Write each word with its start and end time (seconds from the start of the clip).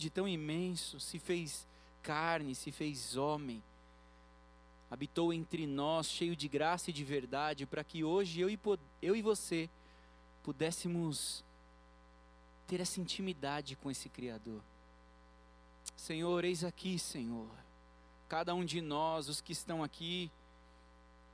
grande, 0.00 0.08
tão 0.08 0.26
imenso, 0.26 0.98
se 0.98 1.18
fez 1.18 1.66
carne, 2.02 2.54
se 2.54 2.72
fez 2.72 3.18
homem, 3.18 3.62
habitou 4.90 5.30
entre 5.30 5.66
nós, 5.66 6.06
cheio 6.06 6.34
de 6.34 6.48
graça 6.48 6.88
e 6.88 6.92
de 6.92 7.04
verdade, 7.04 7.66
para 7.66 7.84
que 7.84 8.02
hoje 8.02 8.40
eu 8.40 8.48
e, 8.48 8.58
eu 9.02 9.14
e 9.14 9.20
você 9.20 9.68
pudéssemos 10.42 11.44
ter 12.66 12.80
essa 12.80 12.98
intimidade 12.98 13.76
com 13.76 13.90
esse 13.90 14.08
Criador. 14.08 14.62
Senhor, 15.94 16.46
eis 16.46 16.64
aqui, 16.64 16.98
Senhor, 16.98 17.50
cada 18.26 18.54
um 18.54 18.64
de 18.64 18.80
nós, 18.80 19.28
os 19.28 19.42
que 19.42 19.52
estão 19.52 19.84
aqui, 19.84 20.30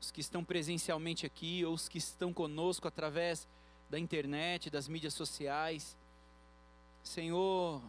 os 0.01 0.11
que 0.11 0.21
estão 0.21 0.43
presencialmente 0.43 1.25
aqui, 1.25 1.65
ou 1.65 1.73
os 1.73 1.89
que 1.89 1.99
estão 1.99 2.33
conosco 2.33 2.89
através 2.89 3.47
da 3.89 3.97
internet, 3.97 4.69
das 4.69 4.89
mídias 4.89 5.15
sociais. 5.15 5.97
Senhor, 7.05 7.81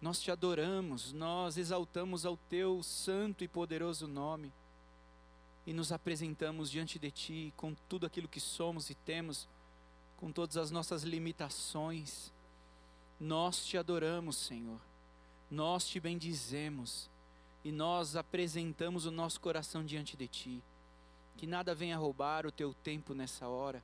nós 0.00 0.20
te 0.20 0.30
adoramos, 0.30 1.12
nós 1.12 1.56
exaltamos 1.56 2.24
ao 2.24 2.36
teu 2.36 2.82
santo 2.82 3.42
e 3.42 3.48
poderoso 3.48 4.06
nome 4.06 4.52
e 5.66 5.72
nos 5.72 5.90
apresentamos 5.92 6.70
diante 6.70 6.98
de 6.98 7.10
ti 7.10 7.52
com 7.56 7.74
tudo 7.88 8.06
aquilo 8.06 8.28
que 8.28 8.40
somos 8.40 8.88
e 8.90 8.94
temos, 8.94 9.48
com 10.16 10.32
todas 10.32 10.56
as 10.56 10.70
nossas 10.70 11.02
limitações. 11.02 12.32
Nós 13.20 13.66
te 13.66 13.76
adoramos, 13.76 14.36
Senhor, 14.36 14.80
nós 15.50 15.86
te 15.86 15.98
bendizemos 15.98 17.10
e 17.64 17.72
nós 17.72 18.16
apresentamos 18.16 19.04
o 19.04 19.10
nosso 19.10 19.40
coração 19.40 19.84
diante 19.84 20.16
de 20.16 20.28
ti. 20.28 20.62
Que 21.36 21.46
nada 21.46 21.74
venha 21.74 21.98
roubar 21.98 22.46
o 22.46 22.52
teu 22.52 22.72
tempo 22.72 23.12
nessa 23.12 23.46
hora, 23.46 23.82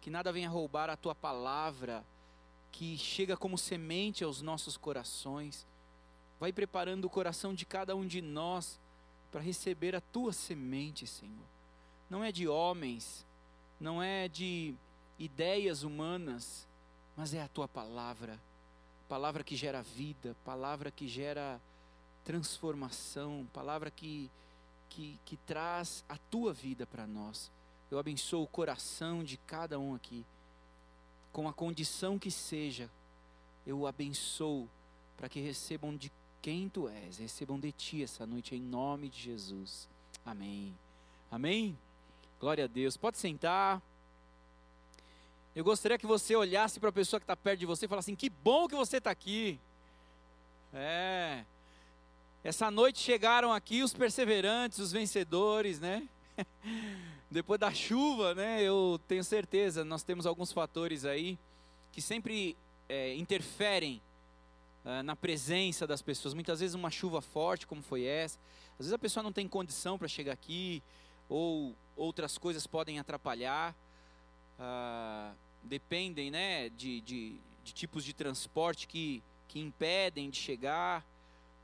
que 0.00 0.10
nada 0.10 0.30
venha 0.30 0.48
roubar 0.48 0.90
a 0.90 0.96
tua 0.96 1.14
palavra 1.14 2.04
que 2.76 2.98
chega 2.98 3.38
como 3.38 3.56
semente 3.56 4.22
aos 4.22 4.42
nossos 4.42 4.76
corações. 4.76 5.66
Vai 6.38 6.52
preparando 6.52 7.06
o 7.06 7.10
coração 7.10 7.54
de 7.54 7.64
cada 7.64 7.96
um 7.96 8.06
de 8.06 8.20
nós 8.20 8.78
para 9.32 9.40
receber 9.40 9.96
a 9.96 10.00
tua 10.02 10.30
semente, 10.30 11.06
Senhor. 11.06 11.46
Não 12.10 12.22
é 12.22 12.30
de 12.30 12.46
homens, 12.46 13.24
não 13.80 14.02
é 14.02 14.28
de 14.28 14.74
ideias 15.18 15.84
humanas, 15.84 16.68
mas 17.16 17.32
é 17.32 17.40
a 17.40 17.48
tua 17.48 17.66
palavra. 17.66 18.38
Palavra 19.08 19.42
que 19.42 19.56
gera 19.56 19.82
vida, 19.82 20.36
palavra 20.44 20.90
que 20.90 21.08
gera 21.08 21.58
transformação, 22.24 23.48
palavra 23.54 23.90
que, 23.90 24.30
que, 24.90 25.18
que 25.24 25.38
traz 25.38 26.04
a 26.10 26.18
tua 26.30 26.52
vida 26.52 26.86
para 26.86 27.06
nós. 27.06 27.50
Eu 27.90 27.98
abençoo 27.98 28.42
o 28.42 28.46
coração 28.46 29.24
de 29.24 29.38
cada 29.38 29.78
um 29.78 29.94
aqui 29.94 30.26
com 31.36 31.46
a 31.46 31.52
condição 31.52 32.18
que 32.18 32.30
seja, 32.30 32.88
eu 33.66 33.80
o 33.80 33.86
abençoo 33.86 34.66
para 35.18 35.28
que 35.28 35.38
recebam 35.38 35.94
de 35.94 36.10
quem 36.40 36.66
tu 36.66 36.88
és, 36.88 37.18
recebam 37.18 37.60
de 37.60 37.72
ti 37.72 38.02
essa 38.02 38.24
noite 38.24 38.54
em 38.54 38.60
nome 38.62 39.10
de 39.10 39.20
Jesus. 39.20 39.86
Amém. 40.24 40.74
Amém. 41.30 41.78
Glória 42.40 42.64
a 42.64 42.66
Deus. 42.66 42.96
Pode 42.96 43.18
sentar. 43.18 43.82
Eu 45.54 45.62
gostaria 45.62 45.98
que 45.98 46.06
você 46.06 46.34
olhasse 46.34 46.80
para 46.80 46.88
a 46.88 46.92
pessoa 46.92 47.20
que 47.20 47.24
está 47.24 47.36
perto 47.36 47.60
de 47.60 47.66
você 47.66 47.84
e 47.84 47.88
falasse 47.88 48.10
assim: 48.10 48.16
que 48.16 48.30
bom 48.30 48.66
que 48.66 48.74
você 48.74 48.96
está 48.96 49.10
aqui. 49.10 49.60
É. 50.72 51.44
Essa 52.42 52.70
noite 52.70 52.98
chegaram 52.98 53.52
aqui 53.52 53.82
os 53.82 53.92
perseverantes, 53.92 54.78
os 54.78 54.90
vencedores, 54.90 55.80
né? 55.80 56.08
depois 57.30 57.58
da 57.58 57.72
chuva, 57.72 58.34
né? 58.34 58.62
Eu 58.62 59.00
tenho 59.08 59.24
certeza, 59.24 59.84
nós 59.84 60.02
temos 60.02 60.26
alguns 60.26 60.52
fatores 60.52 61.04
aí 61.04 61.38
que 61.92 62.00
sempre 62.00 62.56
é, 62.88 63.14
interferem 63.14 64.00
é, 64.84 65.02
na 65.02 65.16
presença 65.16 65.86
das 65.86 66.02
pessoas. 66.02 66.34
Muitas 66.34 66.60
vezes 66.60 66.74
uma 66.74 66.90
chuva 66.90 67.20
forte, 67.20 67.66
como 67.66 67.82
foi 67.82 68.04
essa, 68.04 68.38
às 68.72 68.86
vezes 68.86 68.92
a 68.92 68.98
pessoa 68.98 69.22
não 69.22 69.32
tem 69.32 69.48
condição 69.48 69.98
para 69.98 70.06
chegar 70.06 70.32
aqui, 70.32 70.82
ou 71.28 71.74
outras 71.96 72.38
coisas 72.38 72.66
podem 72.66 72.98
atrapalhar. 72.98 73.74
Ah, 74.58 75.32
dependem, 75.62 76.30
né, 76.30 76.68
de, 76.70 77.00
de, 77.00 77.36
de 77.64 77.74
tipos 77.74 78.04
de 78.04 78.12
transporte 78.12 78.86
que, 78.86 79.22
que 79.48 79.58
impedem 79.58 80.30
de 80.30 80.36
chegar, 80.36 81.04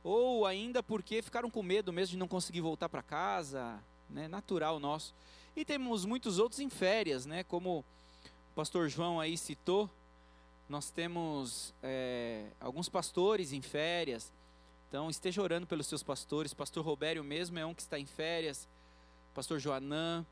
ou 0.03 0.45
ainda 0.45 0.83
porque 0.83 1.23
ficaram 1.23 1.49
com 1.49 1.63
medo 1.63 1.93
mesmo 1.93 2.13
de 2.13 2.17
não 2.17 2.27
conseguir 2.27 2.61
voltar 2.61 2.89
para 2.89 3.03
casa, 3.03 3.79
né, 4.11 4.27
natural 4.27 4.81
nosso. 4.81 5.15
E 5.55 5.65
temos 5.65 6.07
muitos 6.07 6.39
outros 6.39 6.61
em 6.61 6.71
férias, 6.71 7.27
né? 7.27 7.45
Como 7.45 7.81
o 7.81 8.55
pastor 8.55 8.89
João 8.89 9.21
aí 9.21 9.37
citou, 9.37 9.89
nós 10.67 10.91
temos 10.91 11.75
é, 11.83 12.47
alguns 12.59 12.89
pastores 12.89 13.53
em 13.53 13.61
férias. 13.61 14.33
Então 14.89 15.11
esteja 15.11 15.43
orando 15.43 15.67
pelos 15.67 15.87
seus 15.87 16.03
pastores. 16.03 16.55
Pastor 16.55 16.83
Robério 16.83 17.23
mesmo 17.23 17.59
é 17.59 17.67
um 17.67 17.75
que 17.75 17.83
está 17.83 17.99
em 17.99 18.07
férias. 18.07 18.67
Pastor 19.35 19.59
Joanã. 19.59 20.25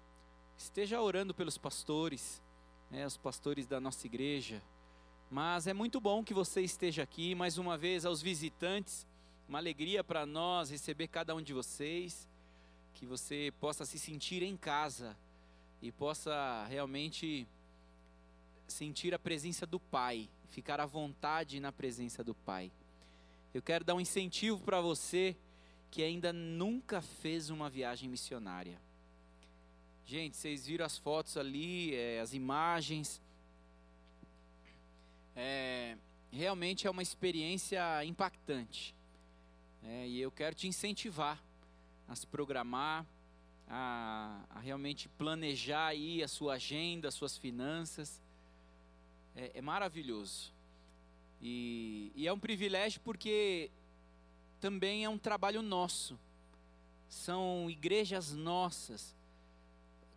Esteja 0.56 1.00
orando 1.00 1.32
pelos 1.32 1.56
pastores, 1.56 2.42
né, 2.91 3.06
os 3.06 3.16
pastores 3.16 3.66
da 3.66 3.81
nossa 3.81 4.06
igreja. 4.06 4.62
Mas 5.31 5.66
é 5.66 5.72
muito 5.72 6.00
bom 6.00 6.22
que 6.22 6.34
você 6.34 6.60
esteja 6.60 7.02
aqui. 7.02 7.34
Mais 7.34 7.56
uma 7.56 7.78
vez, 7.78 8.04
aos 8.04 8.20
visitantes, 8.20 9.06
uma 9.48 9.58
alegria 9.58 10.04
para 10.04 10.26
nós 10.26 10.70
receber 10.70 11.08
cada 11.08 11.34
um 11.34 11.41
de 11.41 11.54
vocês 11.54 12.28
que 12.94 13.06
você 13.06 13.52
possa 13.60 13.84
se 13.84 13.98
sentir 13.98 14.42
em 14.42 14.56
casa 14.56 15.16
e 15.82 15.90
possa 15.90 16.64
realmente 16.68 17.46
sentir 18.68 19.14
a 19.14 19.18
presença 19.18 19.66
do 19.66 19.80
Pai, 19.80 20.28
ficar 20.50 20.80
à 20.80 20.86
vontade 20.86 21.60
na 21.60 21.72
presença 21.72 22.22
do 22.22 22.34
Pai. 22.34 22.70
Eu 23.52 23.62
quero 23.62 23.84
dar 23.84 23.94
um 23.94 24.00
incentivo 24.00 24.60
para 24.60 24.80
você 24.80 25.36
que 25.90 26.02
ainda 26.02 26.32
nunca 26.32 27.00
fez 27.00 27.50
uma 27.50 27.68
viagem 27.68 28.08
missionária. 28.08 28.80
Gente, 30.06 30.36
vocês 30.36 30.66
viram 30.66 30.84
as 30.84 30.98
fotos 30.98 31.36
ali, 31.36 31.94
é, 31.94 32.20
as 32.20 32.32
imagens. 32.32 33.20
É, 35.34 35.96
realmente 36.32 36.86
é 36.86 36.90
uma 36.90 37.02
experiência 37.02 38.04
impactante. 38.04 38.94
É, 39.82 40.06
e 40.06 40.20
eu 40.20 40.30
quero 40.30 40.54
te 40.54 40.68
incentivar 40.68 41.42
a 42.10 42.16
se 42.16 42.26
programar, 42.26 43.06
a, 43.69 44.43
a 44.50 44.59
realmente 44.59 45.09
planejar 45.10 45.87
aí 45.87 46.25
a 46.25 46.28
sua 46.28 46.54
agenda, 46.54 47.06
as 47.06 47.15
suas 47.15 47.38
finanças. 47.38 48.21
É, 49.37 49.53
é 49.54 49.62
maravilhoso. 49.62 50.53
E, 51.41 52.10
e 52.16 52.26
é 52.26 52.32
um 52.32 52.38
privilégio 52.38 53.00
porque 53.04 53.70
também 54.60 55.04
é 55.04 55.09
um 55.09 55.16
trabalho 55.16 55.62
nosso. 55.62 56.19
São 57.09 57.70
igrejas 57.70 58.32
nossas 58.32 59.15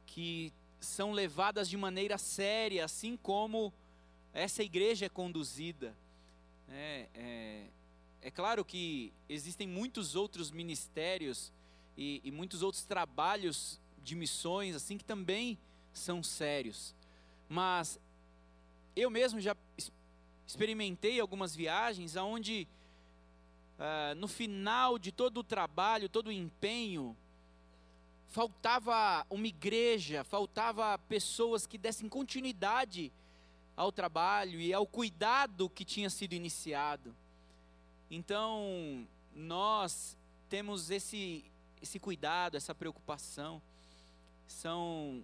que 0.07 0.51
são 0.79 1.11
levadas 1.11 1.69
de 1.69 1.77
maneira 1.77 2.17
séria, 2.17 2.85
assim 2.85 3.15
como 3.15 3.71
essa 4.33 4.63
igreja 4.63 5.05
é 5.05 5.09
conduzida. 5.09 5.95
É, 6.67 7.07
é, 7.13 7.67
é 8.23 8.31
claro 8.31 8.65
que 8.65 9.13
existem 9.29 9.67
muitos 9.67 10.15
outros 10.15 10.49
ministérios 10.49 11.53
e, 11.97 12.21
e 12.23 12.31
muitos 12.31 12.63
outros 12.63 12.83
trabalhos 12.83 13.79
de 14.03 14.15
missões, 14.15 14.75
assim, 14.75 14.97
que 14.97 15.03
também 15.03 15.57
são 15.93 16.21
sérios. 16.21 16.93
Mas 17.47 17.99
eu 18.95 19.09
mesmo 19.09 19.39
já 19.39 19.55
experimentei 20.45 21.19
algumas 21.19 21.55
viagens 21.55 22.15
onde, 22.15 22.67
uh, 23.79 24.15
no 24.15 24.27
final 24.27 24.99
de 24.99 25.11
todo 25.11 25.39
o 25.39 25.43
trabalho, 25.43 26.09
todo 26.09 26.27
o 26.27 26.31
empenho, 26.31 27.15
faltava 28.27 29.25
uma 29.29 29.47
igreja, 29.47 30.23
faltava 30.23 30.97
pessoas 30.97 31.67
que 31.67 31.77
dessem 31.77 32.09
continuidade 32.09 33.11
ao 33.75 33.91
trabalho 33.91 34.59
e 34.59 34.73
ao 34.73 34.85
cuidado 34.85 35.69
que 35.69 35.85
tinha 35.85 36.09
sido 36.09 36.33
iniciado. 36.33 37.15
Então, 38.09 39.07
nós 39.35 40.17
temos 40.49 40.91
esse 40.91 41.43
esse 41.83 41.99
cuidado, 41.99 42.55
essa 42.55 42.73
preocupação. 42.73 43.61
São 44.47 45.23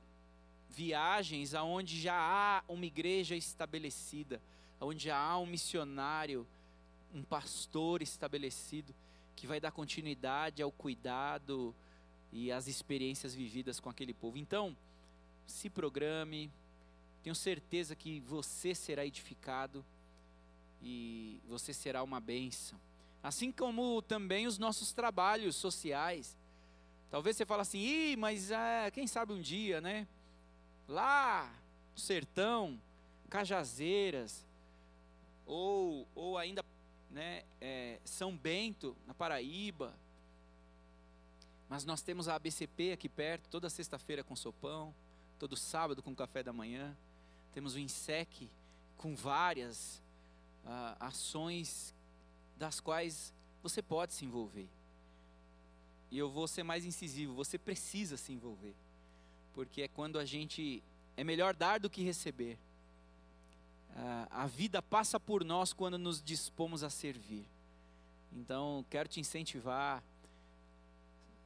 viagens 0.70 1.56
aonde 1.56 2.00
já 2.00 2.16
há 2.16 2.64
uma 2.68 2.86
igreja 2.86 3.36
estabelecida, 3.36 4.42
onde 4.80 5.06
já 5.06 5.18
há 5.18 5.40
um 5.40 5.46
missionário, 5.46 6.46
um 7.16 7.24
pastor 7.24 8.02
estabelecido 8.02 8.94
que 9.36 9.48
vai 9.48 9.60
dar 9.60 9.72
continuidade 9.72 10.62
ao 10.62 10.72
cuidado 10.72 11.74
e 12.32 12.52
às 12.52 12.68
experiências 12.68 13.34
vividas 13.34 13.80
com 13.80 13.90
aquele 13.90 14.14
povo. 14.14 14.38
Então, 14.38 14.76
se 15.48 15.70
programe, 15.70 16.52
tenho 17.24 17.36
certeza 17.36 17.96
que 17.96 18.20
você 18.20 18.76
será 18.76 19.06
edificado 19.06 19.84
e 20.84 21.40
você 21.48 21.74
será 21.74 22.04
uma 22.04 22.20
bênção. 22.20 22.78
Assim 23.24 23.52
como 23.52 24.02
também 24.02 24.46
os 24.46 24.58
nossos 24.58 24.94
trabalhos 24.94 25.56
sociais. 25.56 26.38
Talvez 27.10 27.36
você 27.36 27.46
fale 27.46 27.62
assim, 27.62 27.80
Ih, 27.80 28.16
mas 28.16 28.52
é, 28.52 28.92
quem 28.92 29.08
sabe 29.08 29.34
um 29.34 29.42
dia, 29.42 29.82
né? 29.82 30.08
Lá 30.88 31.52
no 31.94 32.00
sertão, 32.00 32.80
Cajazeiras, 33.30 34.46
ou, 35.46 36.08
ou 36.14 36.38
ainda 36.38 36.64
né, 37.10 37.44
é, 37.60 38.00
São 38.06 38.36
Bento, 38.36 38.96
na 39.08 39.14
Paraíba. 39.14 39.94
Mas 41.68 41.84
nós 41.84 42.02
temos 42.02 42.28
a 42.28 42.36
ABCP 42.36 42.92
aqui 42.92 43.10
perto, 43.10 43.50
toda 43.50 43.70
sexta-feira 43.70 44.24
com 44.24 44.36
sopão, 44.36 44.94
todo 45.38 45.56
sábado 45.56 46.04
com 46.04 46.16
café 46.16 46.44
da 46.44 46.54
manhã. 46.54 46.96
Temos 47.54 47.76
o 47.76 47.80
INSEC 47.80 48.50
com 48.98 49.16
várias 49.16 50.02
uh, 50.66 50.96
ações 51.00 51.94
das 52.58 52.80
quais 52.80 53.34
você 53.64 53.82
pode 53.82 54.14
se 54.14 54.26
envolver. 54.26 54.68
E 56.12 56.18
eu 56.18 56.30
vou 56.30 56.48
ser 56.48 56.64
mais 56.64 56.86
incisivo, 56.86 57.34
você 57.34 57.58
precisa 57.58 58.18
se 58.18 58.32
envolver. 58.32 58.74
Porque 59.54 59.84
é 59.84 59.88
quando 59.88 60.18
a 60.18 60.26
gente. 60.26 60.84
É 61.16 61.24
melhor 61.24 61.54
dar 61.54 61.80
do 61.80 61.90
que 61.90 62.02
receber. 62.02 62.58
A 64.30 64.48
vida 64.48 64.82
passa 64.82 65.20
por 65.20 65.44
nós 65.44 65.74
quando 65.74 65.98
nos 65.98 66.24
dispomos 66.24 66.84
a 66.84 66.90
servir. 66.90 67.46
Então, 68.32 68.86
quero 68.90 69.10
te 69.10 69.20
incentivar. 69.20 70.02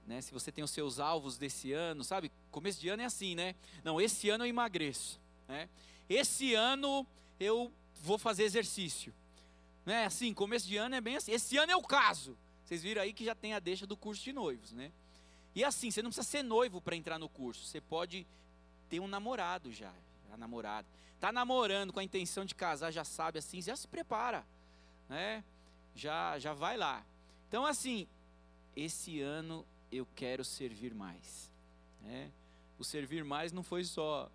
Né, 0.05 0.21
se 0.21 0.33
você 0.33 0.51
tem 0.51 0.63
os 0.63 0.71
seus 0.71 0.99
alvos 0.99 1.37
desse 1.37 1.71
ano, 1.71 2.03
sabe? 2.03 2.29
Começo 2.51 2.79
de 2.79 2.89
ano 2.89 3.01
é 3.01 3.05
assim, 3.05 3.35
né? 3.35 3.55
Não, 3.83 4.01
esse 4.01 4.29
ano 4.29 4.43
eu 4.43 4.49
emagreço. 4.49 5.17
Né? 5.47 5.69
Esse 6.09 6.53
ano 6.53 7.07
eu 7.39 7.71
vou 8.01 8.17
fazer 8.17 8.43
exercício. 8.43 9.13
Né? 9.85 10.05
Assim, 10.05 10.33
começo 10.33 10.67
de 10.67 10.75
ano 10.75 10.93
é 10.93 11.01
bem 11.01 11.15
assim. 11.15 11.31
Esse 11.31 11.57
ano 11.57 11.71
é 11.71 11.75
o 11.75 11.81
caso. 11.81 12.37
Vocês 12.63 12.81
viram 12.81 13.01
aí 13.01 13.13
que 13.13 13.25
já 13.25 13.35
tem 13.35 13.53
a 13.53 13.59
deixa 13.59 13.85
do 13.85 13.97
curso 13.97 14.23
de 14.23 14.33
noivos, 14.33 14.71
né? 14.71 14.91
E 15.55 15.63
assim, 15.63 15.91
você 15.91 16.01
não 16.01 16.09
precisa 16.09 16.27
ser 16.27 16.43
noivo 16.43 16.81
para 16.81 16.95
entrar 16.95 17.19
no 17.19 17.29
curso. 17.29 17.65
Você 17.65 17.79
pode 17.79 18.25
ter 18.89 18.99
um 18.99 19.07
namorado 19.07 19.71
já, 19.71 19.93
a 20.31 20.37
namorada. 20.37 20.87
Tá 21.19 21.31
namorando 21.31 21.93
com 21.93 21.99
a 21.99 22.03
intenção 22.03 22.43
de 22.43 22.55
casar, 22.55 22.91
já 22.91 23.03
sabe 23.03 23.39
assim, 23.39 23.61
já 23.61 23.75
se 23.75 23.87
prepara, 23.87 24.45
né? 25.07 25.43
Já 25.95 26.39
já 26.39 26.53
vai 26.53 26.75
lá. 26.75 27.05
Então 27.47 27.65
assim, 27.65 28.07
esse 28.75 29.21
ano 29.21 29.65
eu 29.91 30.07
quero 30.15 30.43
servir 30.43 30.93
mais, 30.93 31.51
né? 32.01 32.31
O 32.79 32.83
servir 32.83 33.23
mais 33.23 33.51
não 33.51 33.63
foi 33.63 33.83
só 33.83 34.31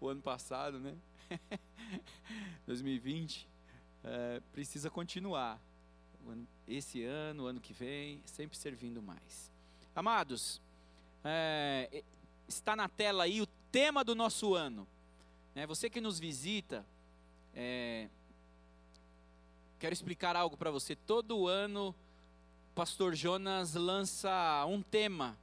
o 0.00 0.08
ano 0.08 0.20
passado, 0.20 0.78
né? 0.78 0.96
2020 2.66 3.48
é, 4.04 4.40
precisa 4.52 4.90
continuar. 4.90 5.60
Esse 6.66 7.02
ano, 7.02 7.46
ano 7.46 7.60
que 7.60 7.72
vem, 7.72 8.22
sempre 8.24 8.56
servindo 8.56 9.02
mais. 9.02 9.50
Amados, 9.94 10.60
é, 11.24 12.02
está 12.48 12.76
na 12.76 12.88
tela 12.88 13.24
aí 13.24 13.40
o 13.40 13.46
tema 13.72 14.04
do 14.04 14.14
nosso 14.14 14.54
ano. 14.54 14.86
Né? 15.54 15.66
Você 15.66 15.90
que 15.90 16.00
nos 16.00 16.18
visita, 16.18 16.86
é, 17.54 18.08
quero 19.78 19.92
explicar 19.92 20.36
algo 20.36 20.56
para 20.56 20.70
você. 20.70 20.94
Todo 20.94 21.48
ano, 21.48 21.94
o 22.70 22.74
pastor 22.74 23.14
Jonas 23.14 23.74
lança 23.74 24.64
um 24.66 24.82
tema 24.82 25.36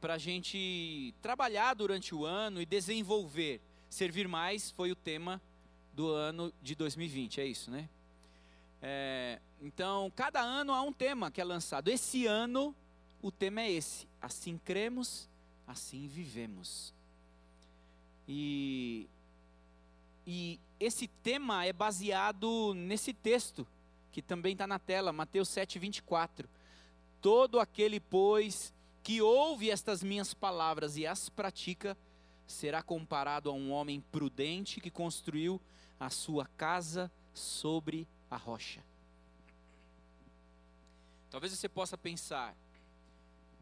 para 0.00 0.14
a 0.14 0.18
gente 0.18 1.14
trabalhar 1.20 1.74
durante 1.74 2.14
o 2.14 2.24
ano 2.24 2.60
e 2.60 2.66
desenvolver. 2.66 3.60
Servir 3.88 4.28
mais 4.28 4.70
foi 4.70 4.92
o 4.92 4.96
tema 4.96 5.40
do 5.92 6.10
ano 6.10 6.52
de 6.62 6.74
2020, 6.74 7.40
é 7.40 7.46
isso, 7.46 7.70
né? 7.70 7.88
É, 8.80 9.40
então, 9.60 10.12
cada 10.14 10.40
ano 10.40 10.72
há 10.72 10.82
um 10.82 10.92
tema 10.92 11.30
que 11.30 11.40
é 11.40 11.44
lançado. 11.44 11.88
Esse 11.88 12.26
ano, 12.26 12.74
o 13.20 13.30
tema 13.30 13.62
é 13.62 13.70
esse: 13.70 14.06
Assim 14.20 14.58
cremos, 14.58 15.28
assim 15.66 16.06
vivemos. 16.06 16.94
E, 18.26 19.08
e 20.26 20.60
esse 20.78 21.08
tema 21.08 21.64
é 21.64 21.72
baseado 21.72 22.74
nesse 22.74 23.12
texto, 23.12 23.66
que 24.12 24.22
também 24.22 24.52
está 24.52 24.66
na 24.66 24.78
tela, 24.78 25.12
Mateus 25.12 25.48
7, 25.48 25.78
24. 25.78 26.48
Todo 27.20 27.58
aquele, 27.58 27.98
pois, 27.98 28.72
que 29.02 29.20
ouve 29.22 29.70
estas 29.70 30.02
minhas 30.02 30.34
palavras 30.34 30.96
e 30.96 31.06
as 31.06 31.28
pratica, 31.28 31.96
será 32.46 32.82
comparado 32.82 33.50
a 33.50 33.52
um 33.52 33.72
homem 33.72 34.00
prudente 34.12 34.80
que 34.80 34.90
construiu 34.90 35.60
a 35.98 36.10
sua 36.10 36.46
casa 36.56 37.10
sobre 37.34 38.02
a 38.02 38.17
rocha. 38.36 38.82
Talvez 41.30 41.52
você 41.52 41.68
possa 41.68 41.96
pensar, 41.96 42.56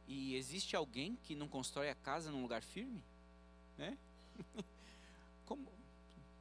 e 0.06 0.36
existe 0.36 0.76
alguém 0.76 1.16
que 1.24 1.34
não 1.34 1.48
constrói 1.48 1.90
a 1.90 1.94
casa 1.94 2.30
num 2.30 2.42
lugar 2.42 2.62
firme? 2.62 3.02
Né? 3.76 3.98
Como? 5.44 5.66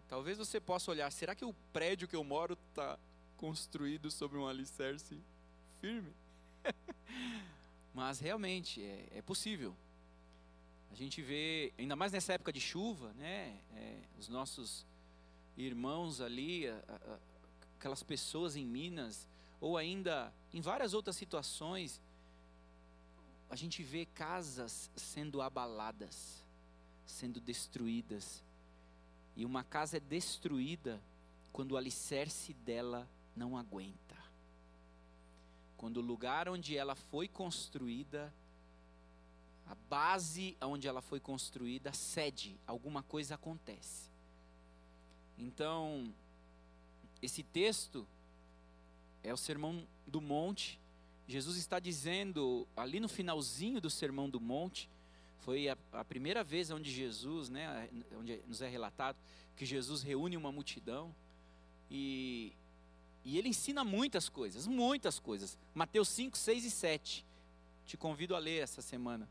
Talvez 0.08 0.38
você 0.38 0.60
possa 0.60 0.92
olhar, 0.92 1.12
será 1.12 1.34
que 1.34 1.44
o 1.44 1.54
prédio 1.74 2.08
que 2.08 2.16
eu 2.16 2.24
moro 2.24 2.58
está 2.70 3.00
construído 3.38 4.12
sobre 4.12 4.38
um 4.38 4.48
alicerce 4.48 5.20
firme? 5.82 6.14
Mas 7.94 8.20
realmente 8.20 8.84
é, 8.84 9.08
é, 9.16 9.22
possível. 9.22 9.76
A 10.92 10.96
gente 10.96 11.22
vê, 11.22 11.74
ainda 11.78 11.96
mais 11.96 12.12
nessa 12.12 12.34
época 12.34 12.54
de 12.54 12.62
chuva, 12.62 13.14
né? 13.14 13.60
É, 13.74 14.00
os 14.20 14.30
nossos 14.30 14.86
irmãos 15.58 16.22
ali, 16.22 16.68
a, 16.68 16.76
a, 16.88 17.20
aquelas 17.86 18.02
pessoas 18.02 18.56
em 18.56 18.66
Minas, 18.66 19.28
ou 19.62 19.78
ainda 19.78 20.34
em 20.52 20.60
várias 20.60 20.96
outras 20.96 21.16
situações, 21.16 22.02
a 23.48 23.56
gente 23.56 23.84
vê 23.84 24.08
casas 24.08 24.90
sendo 24.96 25.40
abaladas, 25.40 26.44
sendo 27.06 27.40
destruídas. 27.40 28.44
E 29.36 29.46
uma 29.46 29.64
casa 29.64 29.98
é 29.98 30.00
destruída 30.00 31.00
quando 31.54 31.74
o 31.74 31.78
alicerce 31.78 32.56
dela 32.56 33.08
não 33.36 33.56
aguenta. 33.56 34.16
Quando 35.78 35.98
o 35.98 36.02
lugar 36.02 36.50
onde 36.50 36.76
ela 36.76 36.96
foi 36.96 37.28
construída, 37.28 38.34
a 39.68 39.76
base 39.88 40.58
onde 40.60 40.88
ela 40.88 41.04
foi 41.04 41.20
construída 41.20 41.94
cede, 41.94 42.60
alguma 42.66 43.04
coisa 43.04 43.36
acontece. 43.36 44.10
Então, 45.38 46.12
esse 47.22 47.44
texto 47.44 48.08
é 49.24 49.34
o 49.34 49.38
Sermão 49.38 49.86
do 50.06 50.22
Monte. 50.22 50.80
Jesus 51.28 51.58
está 51.58 51.80
dizendo, 51.80 52.68
ali 52.76 53.00
no 53.00 53.08
finalzinho 53.08 53.82
do 53.82 53.90
Sermão 53.90 54.30
do 54.30 54.40
Monte, 54.40 54.90
foi 55.40 55.70
a, 55.70 55.78
a, 55.94 56.04
primeira 56.04 56.44
vez 56.44 56.72
onde 56.72 56.92
Jesus, 56.92 57.50
né, 57.50 57.90
onde 58.18 58.42
nos 58.48 58.62
é 58.62 58.68
relatado 58.68 59.18
que 59.56 59.66
Jesus 59.66 60.02
reúne 60.02 60.36
uma 60.36 60.52
multidão 60.52 61.14
e, 61.90 62.52
e 63.24 63.38
ele 63.38 63.50
ensina 63.50 63.84
muitas 63.84 64.28
coisas, 64.28 64.68
muitas 64.68 65.20
coisas. 65.20 65.58
Mateus 65.74 66.10
5, 66.10 66.38
6 66.38 66.66
e 66.66 66.72
7. 66.72 67.26
Te 67.86 67.96
convido 67.96 68.36
a 68.36 68.40
ler 68.40 68.64
essa 68.64 68.82
semana. 68.82 69.30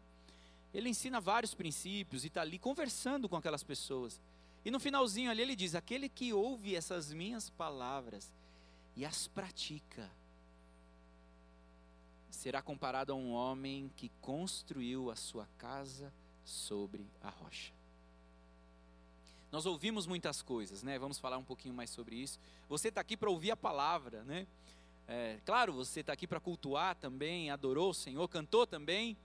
Ele 0.73 0.89
ensina 0.89 1.21
vários 1.21 1.55
princípios 1.55 2.25
e 2.25 2.29
está 2.29 2.41
ali 2.41 2.59
conversando 2.59 3.29
com 3.29 3.37
aquelas 3.37 3.63
pessoas. 3.63 4.21
E 4.65 4.71
no 4.71 4.81
finalzinho 4.81 5.31
ali 5.31 5.43
ele 5.43 5.57
diz: 5.57 5.75
Aquele 5.75 6.09
que 6.09 6.33
ouve 6.33 6.75
essas 6.75 7.13
minhas 7.13 7.51
palavras 7.51 8.33
e 8.97 9.05
as 9.05 9.27
pratica, 9.27 10.11
será 12.31 12.63
comparado 12.63 13.13
a 13.13 13.17
um 13.17 13.33
homem 13.33 13.91
que 13.97 14.11
construiu 14.21 15.11
a 15.11 15.17
sua 15.17 15.49
casa 15.59 16.13
sobre 16.45 17.07
a 17.23 17.31
rocha. 17.31 17.73
Nós 19.51 19.67
ouvimos 19.67 20.07
muitas 20.07 20.43
coisas, 20.43 20.83
né? 20.83 20.99
Vamos 20.99 21.19
falar 21.19 21.39
um 21.39 21.45
pouquinho 21.45 21.75
mais 21.75 21.91
sobre 21.91 22.17
isso. 22.17 22.41
Você 22.69 22.89
está 22.89 23.01
aqui 23.01 23.17
para 23.17 23.31
ouvir 23.31 23.53
a 23.53 23.57
palavra, 23.57 24.25
né? 24.25 24.47
É, 25.07 25.39
claro, 25.45 25.73
você 25.73 26.01
está 26.01 26.13
aqui 26.13 26.27
para 26.27 26.41
cultuar 26.41 26.97
também, 26.97 27.51
adorou 27.51 27.91
o 27.91 27.95
Senhor, 27.95 28.27
cantou 28.27 28.67
também, 28.67 29.17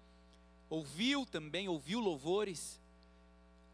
ouviu 0.70 1.26
também, 1.26 1.68
ouviu 1.68 2.00
louvores, 2.00 2.80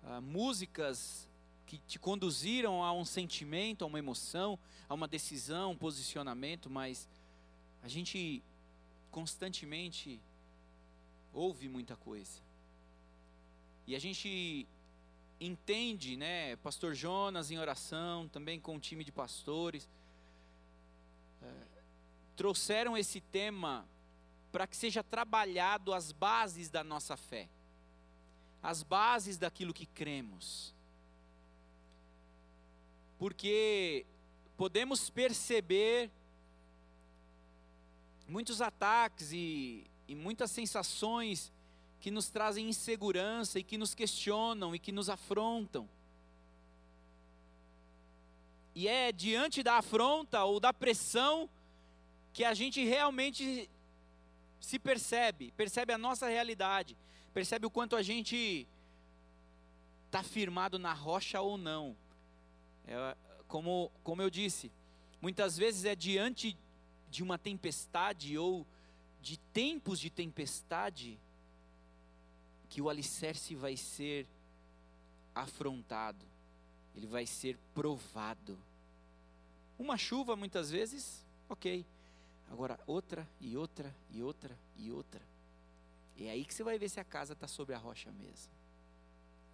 ah, 0.03 0.21
músicas 0.21 1.27
que 1.65 1.77
te 1.79 1.97
conduziram 1.97 2.83
a 2.83 2.93
um 2.93 3.03
sentimento, 3.03 3.83
a 3.83 3.87
uma 3.87 3.99
emoção, 3.99 4.57
a 4.87 4.93
uma 4.93 5.07
decisão, 5.07 5.71
um 5.71 5.77
posicionamento, 5.77 6.69
mas 6.69 7.07
a 7.81 7.87
gente 7.87 8.41
constantemente 9.11 10.19
ouve 11.33 11.67
muita 11.67 11.95
coisa. 11.95 12.39
E 13.87 13.95
a 13.95 13.99
gente 13.99 14.67
entende, 15.39 16.15
né, 16.15 16.55
pastor 16.57 16.93
Jonas 16.93 17.51
em 17.51 17.57
oração, 17.57 18.27
também 18.27 18.59
com 18.59 18.75
o 18.75 18.79
time 18.79 19.03
de 19.03 19.11
pastores, 19.11 19.87
é, 21.41 21.47
trouxeram 22.35 22.97
esse 22.97 23.19
tema 23.19 23.85
para 24.51 24.65
que 24.67 24.77
seja 24.77 25.03
trabalhado 25.03 25.93
as 25.93 26.11
bases 26.11 26.69
da 26.69 26.83
nossa 26.83 27.17
fé, 27.17 27.49
as 28.61 28.83
bases 28.83 29.37
daquilo 29.37 29.73
que 29.73 29.85
cremos 29.85 30.74
porque 33.25 34.05
podemos 34.55 35.09
perceber 35.09 36.11
muitos 38.27 38.61
ataques 38.61 39.31
e, 39.31 39.83
e 40.07 40.13
muitas 40.13 40.51
sensações 40.51 41.51
que 41.99 42.11
nos 42.11 42.29
trazem 42.29 42.69
insegurança 42.69 43.57
e 43.57 43.63
que 43.63 43.79
nos 43.79 43.95
questionam 43.95 44.75
e 44.75 44.77
que 44.77 44.91
nos 44.91 45.09
afrontam. 45.09 45.89
E 48.75 48.87
é 48.87 49.11
diante 49.11 49.63
da 49.63 49.79
afronta 49.79 50.43
ou 50.43 50.59
da 50.59 50.71
pressão 50.71 51.49
que 52.31 52.43
a 52.43 52.53
gente 52.53 52.85
realmente 52.85 53.67
se 54.59 54.77
percebe, 54.77 55.51
percebe 55.57 55.91
a 55.91 55.97
nossa 55.97 56.27
realidade, 56.27 56.95
percebe 57.33 57.65
o 57.65 57.71
quanto 57.71 57.95
a 57.95 58.03
gente 58.03 58.67
está 60.05 60.21
firmado 60.21 60.77
na 60.77 60.93
rocha 60.93 61.41
ou 61.41 61.57
não. 61.57 61.97
É, 62.87 63.15
como, 63.47 63.91
como 64.03 64.21
eu 64.21 64.29
disse, 64.29 64.71
muitas 65.21 65.57
vezes 65.57 65.85
é 65.85 65.95
diante 65.95 66.57
de 67.09 67.23
uma 67.23 67.37
tempestade 67.37 68.37
ou 68.37 68.65
de 69.21 69.37
tempos 69.53 69.99
de 69.99 70.09
tempestade 70.09 71.17
que 72.69 72.81
o 72.81 72.89
alicerce 72.89 73.55
vai 73.55 73.77
ser 73.77 74.27
afrontado, 75.33 76.25
ele 76.95 77.07
vai 77.07 77.25
ser 77.25 77.57
provado. 77.73 78.57
Uma 79.77 79.97
chuva, 79.97 80.35
muitas 80.35 80.69
vezes, 80.69 81.25
ok. 81.49 81.85
Agora, 82.51 82.79
outra 82.85 83.27
e 83.41 83.57
outra 83.57 83.93
e 84.11 84.21
outra 84.21 84.57
e 84.77 84.91
outra. 84.91 85.21
É 86.19 86.29
aí 86.29 86.45
que 86.45 86.53
você 86.53 86.63
vai 86.63 86.77
ver 86.77 86.89
se 86.89 86.99
a 86.99 87.03
casa 87.03 87.33
está 87.33 87.47
sobre 87.47 87.75
a 87.75 87.77
rocha 87.77 88.11
mesmo. 88.11 88.51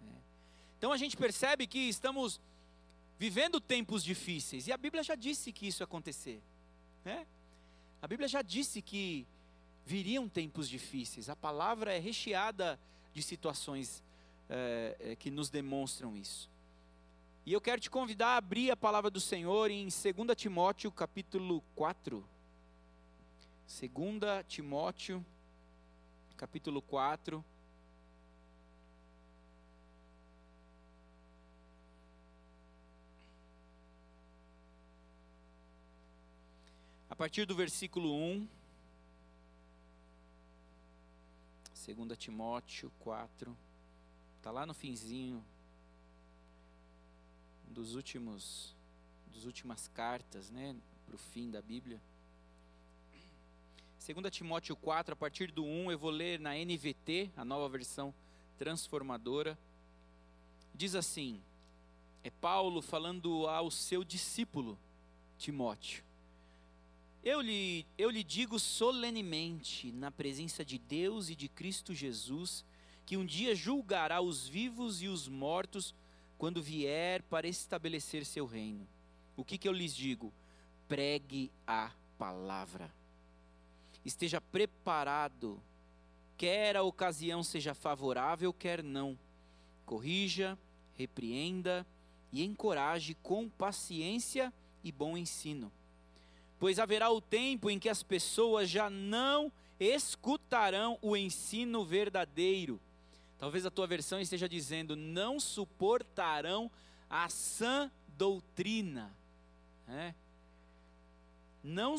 É. 0.02 0.20
Então 0.78 0.92
a 0.92 0.96
gente 0.96 1.16
percebe 1.16 1.66
que 1.66 1.78
estamos 1.78 2.40
vivendo 3.18 3.60
tempos 3.60 4.02
difíceis. 4.02 4.66
E 4.66 4.72
a 4.72 4.76
Bíblia 4.76 5.02
já 5.02 5.14
disse 5.14 5.52
que 5.52 5.66
isso 5.66 5.82
ia 5.82 5.84
acontecer. 5.84 6.42
Né? 7.04 7.26
A 8.00 8.08
Bíblia 8.08 8.28
já 8.28 8.42
disse 8.42 8.82
que 8.82 9.26
viriam 9.84 10.28
tempos 10.28 10.68
difíceis. 10.68 11.28
A 11.28 11.36
palavra 11.36 11.92
é 11.92 11.98
recheada 11.98 12.78
de 13.12 13.22
situações 13.22 14.02
é, 14.48 15.16
que 15.18 15.30
nos 15.30 15.50
demonstram 15.50 16.16
isso. 16.16 16.50
E 17.44 17.52
eu 17.52 17.60
quero 17.60 17.80
te 17.80 17.90
convidar 17.90 18.28
a 18.28 18.36
abrir 18.36 18.70
a 18.70 18.76
palavra 18.76 19.10
do 19.10 19.20
Senhor 19.20 19.70
em 19.70 19.88
2 19.88 19.92
Timóteo 20.36 20.92
capítulo 20.92 21.62
4. 21.74 22.24
2 23.80 24.46
Timóteo 24.46 25.24
capítulo 26.36 26.80
4. 26.82 27.44
A 37.12 37.14
partir 37.14 37.44
do 37.44 37.54
versículo 37.54 38.10
1. 38.16 38.48
2 41.94 42.18
Timóteo 42.18 42.90
4. 43.00 43.54
Está 44.38 44.50
lá 44.50 44.64
no 44.64 44.72
finzinho 44.72 45.44
dos 47.68 47.94
últimos 47.94 48.74
dos 49.30 49.44
últimas 49.44 49.88
cartas, 49.88 50.48
né, 50.48 50.74
para 51.04 51.14
o 51.14 51.18
fim 51.18 51.50
da 51.50 51.60
Bíblia. 51.60 52.00
2 54.00 54.34
Timóteo 54.34 54.74
4, 54.74 55.12
a 55.12 55.16
partir 55.16 55.52
do 55.52 55.66
1, 55.66 55.92
eu 55.92 55.98
vou 55.98 56.10
ler 56.10 56.40
na 56.40 56.54
NVT, 56.56 57.30
a 57.36 57.44
nova 57.44 57.68
versão 57.68 58.14
transformadora. 58.56 59.58
Diz 60.74 60.94
assim: 60.94 61.42
é 62.24 62.30
Paulo 62.30 62.80
falando 62.80 63.46
ao 63.48 63.70
seu 63.70 64.02
discípulo 64.02 64.78
Timóteo. 65.36 66.10
Eu 67.24 67.40
lhe, 67.40 67.86
eu 67.96 68.10
lhe 68.10 68.24
digo 68.24 68.58
solenemente, 68.58 69.92
na 69.92 70.10
presença 70.10 70.64
de 70.64 70.76
Deus 70.76 71.28
e 71.28 71.36
de 71.36 71.48
Cristo 71.48 71.94
Jesus, 71.94 72.64
que 73.06 73.16
um 73.16 73.24
dia 73.24 73.54
julgará 73.54 74.20
os 74.20 74.48
vivos 74.48 75.02
e 75.02 75.06
os 75.06 75.28
mortos 75.28 75.94
quando 76.36 76.60
vier 76.60 77.22
para 77.22 77.46
estabelecer 77.46 78.26
seu 78.26 78.44
reino. 78.44 78.88
O 79.36 79.44
que, 79.44 79.56
que 79.56 79.68
eu 79.68 79.72
lhes 79.72 79.94
digo? 79.94 80.32
Pregue 80.88 81.52
a 81.64 81.92
palavra. 82.18 82.92
Esteja 84.04 84.40
preparado, 84.40 85.62
quer 86.36 86.76
a 86.76 86.82
ocasião 86.82 87.44
seja 87.44 87.72
favorável, 87.72 88.52
quer 88.52 88.82
não. 88.82 89.16
Corrija, 89.86 90.58
repreenda 90.94 91.86
e 92.32 92.42
encoraje 92.42 93.14
com 93.22 93.48
paciência 93.48 94.52
e 94.82 94.90
bom 94.90 95.16
ensino 95.16 95.70
pois 96.62 96.78
haverá 96.78 97.10
o 97.10 97.20
tempo 97.20 97.68
em 97.68 97.76
que 97.76 97.88
as 97.88 98.04
pessoas 98.04 98.70
já 98.70 98.88
não 98.88 99.50
escutarão 99.80 100.96
o 101.02 101.16
ensino 101.16 101.84
verdadeiro. 101.84 102.80
Talvez 103.36 103.66
a 103.66 103.70
tua 103.70 103.84
versão 103.84 104.20
esteja 104.20 104.48
dizendo: 104.48 104.94
não 104.94 105.40
suportarão 105.40 106.70
a 107.10 107.28
sã 107.28 107.90
doutrina. 108.16 109.12
É? 109.88 110.14
Não 111.64 111.96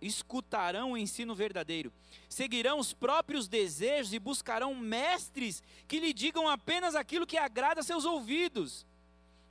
escutarão 0.00 0.92
o 0.92 0.96
ensino 0.96 1.34
verdadeiro. 1.34 1.92
Seguirão 2.28 2.78
os 2.78 2.92
próprios 2.92 3.48
desejos 3.48 4.12
e 4.12 4.20
buscarão 4.20 4.76
mestres 4.76 5.60
que 5.88 5.98
lhe 5.98 6.12
digam 6.12 6.48
apenas 6.48 6.94
aquilo 6.94 7.26
que 7.26 7.36
agrada 7.36 7.80
a 7.80 7.82
seus 7.82 8.04
ouvidos. 8.04 8.86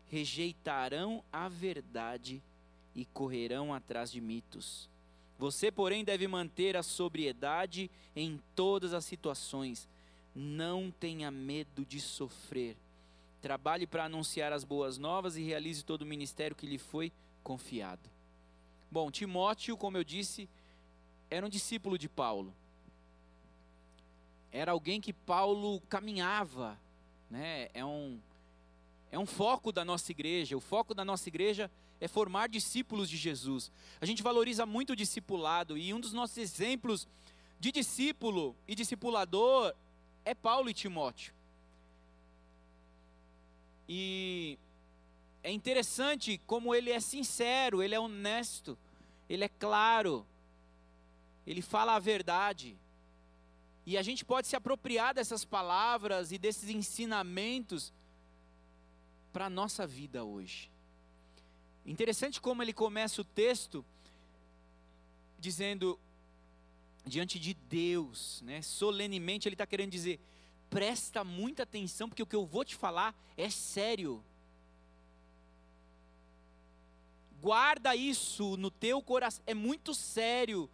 Rejeitarão 0.08 1.22
a 1.34 1.50
verdade 1.50 2.42
e 2.96 3.06
correrão 3.06 3.74
atrás 3.74 4.12
de 4.12 4.22
mitos. 4.22 4.90
Você, 5.38 5.70
porém, 5.70 6.04
deve 6.04 6.28
manter 6.28 6.78
a 6.78 6.84
sobriedade 6.84 7.92
em 8.16 8.40
todas 8.56 8.94
as 8.94 9.04
situações. 9.04 9.88
Não 10.34 10.90
tenha 10.92 11.30
medo 11.30 11.86
de 11.86 12.00
sofrer. 12.00 12.78
Trabalhe 13.42 13.86
para 13.86 14.06
anunciar 14.06 14.54
as 14.54 14.64
boas 14.64 14.98
novas 14.98 15.36
e 15.36 15.44
realize 15.44 15.84
todo 15.84 16.04
o 16.04 16.06
ministério 16.06 16.56
que 16.56 16.66
lhe 16.66 16.78
foi 16.78 17.12
confiado. 17.44 18.10
Bom, 18.90 19.12
Timóteo, 19.12 19.75
como 19.75 19.98
eu 19.98 20.04
disse, 20.04 20.48
era 21.30 21.46
um 21.46 21.50
discípulo 21.50 21.98
de 21.98 22.08
Paulo. 22.08 22.54
Era 24.52 24.72
alguém 24.72 25.02
que 25.02 25.12
Paulo 25.12 25.82
caminhava, 25.90 26.80
né? 27.30 27.70
É 27.74 27.84
um 27.84 28.20
é 29.12 29.20
um 29.20 29.25
foco 29.25 29.72
da 29.72 29.86
nossa 29.86 30.12
igreja. 30.12 30.58
O 30.58 30.62
foco 30.62 30.94
da 30.94 31.06
nossa 31.06 31.28
igreja 31.30 31.70
formar 32.08 32.48
discípulos 32.48 33.10
de 33.10 33.18
Jesus. 33.18 33.72
A 34.00 34.06
gente 34.06 34.22
valoriza 34.22 34.66
muito 34.66 34.94
o 34.94 34.96
discipulado 34.96 35.78
e 35.78 35.94
um 35.94 36.00
dos 36.00 36.14
nossos 36.14 36.38
exemplos 36.38 37.08
de 37.60 37.72
discípulo 37.72 38.56
e 38.68 38.75
discipulador 38.75 39.74
é 40.24 40.34
Paulo 40.34 40.70
e 40.70 40.74
Timóteo. 40.74 41.34
E 43.88 44.58
é 45.44 45.52
interessante 45.52 46.42
como 46.46 46.74
ele 46.74 46.92
é 46.92 47.00
sincero, 47.00 47.82
ele 47.82 47.96
é 47.96 48.00
honesto, 48.00 48.78
ele 49.30 49.44
é 49.44 49.50
claro, 49.50 50.25
ele 51.46 51.62
fala 51.62 51.96
a 51.96 52.00
verdade. 52.00 52.78
E 53.86 53.98
a 53.98 54.02
gente 54.02 54.25
pode 54.25 54.48
se 54.48 54.56
apropriar 54.56 55.14
dessas 55.14 55.46
palavras 55.46 56.32
e 56.32 56.38
desses 56.40 56.70
ensinamentos 56.70 57.94
para 59.32 59.46
a 59.46 59.50
nossa 59.50 59.86
vida 59.86 60.24
hoje. 60.24 60.72
Interessante 61.86 62.42
como 62.42 62.63
ele 62.63 62.74
começa 62.74 63.22
o 63.22 63.25
texto 63.25 63.86
dizendo 65.38 66.00
diante 67.06 67.39
de 67.39 67.54
Deus, 67.54 68.42
né? 68.42 68.62
Solenemente 68.63 69.48
ele 69.48 69.54
está 69.54 69.68
querendo 69.68 69.92
dizer: 69.92 70.20
presta 70.70 71.24
muita 71.24 71.62
atenção, 71.62 72.10
porque 72.10 72.24
o 72.24 72.25
que 72.25 72.36
eu 72.36 72.46
vou 72.46 72.65
te 72.65 72.75
falar 72.75 73.15
é 73.38 73.50
sério. 73.50 74.24
Guarda 77.39 77.96
isso 77.96 78.58
no 78.58 78.72
teu 78.72 79.00
coração, 79.04 79.44
é 79.46 79.54
muito 79.54 79.94
sério. 79.94 80.68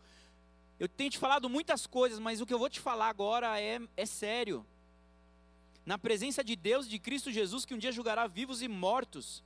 Eu 0.79 0.87
tenho 0.87 1.09
te 1.09 1.17
falado 1.17 1.49
muitas 1.49 1.85
coisas, 1.85 2.17
mas 2.17 2.39
o 2.39 2.45
que 2.45 2.53
eu 2.53 2.57
vou 2.57 2.69
te 2.69 2.79
falar 2.79 3.09
agora 3.09 3.59
é, 3.59 3.81
é 3.97 4.05
sério. 4.05 4.65
Na 5.85 5.97
presença 5.97 6.41
de 6.41 6.55
Deus, 6.55 6.87
de 6.87 6.97
Cristo 6.97 7.31
Jesus, 7.31 7.65
que 7.65 7.73
um 7.73 7.77
dia 7.77 7.91
julgará 7.91 8.25
vivos 8.27 8.61
e 8.61 8.69
mortos 8.69 9.43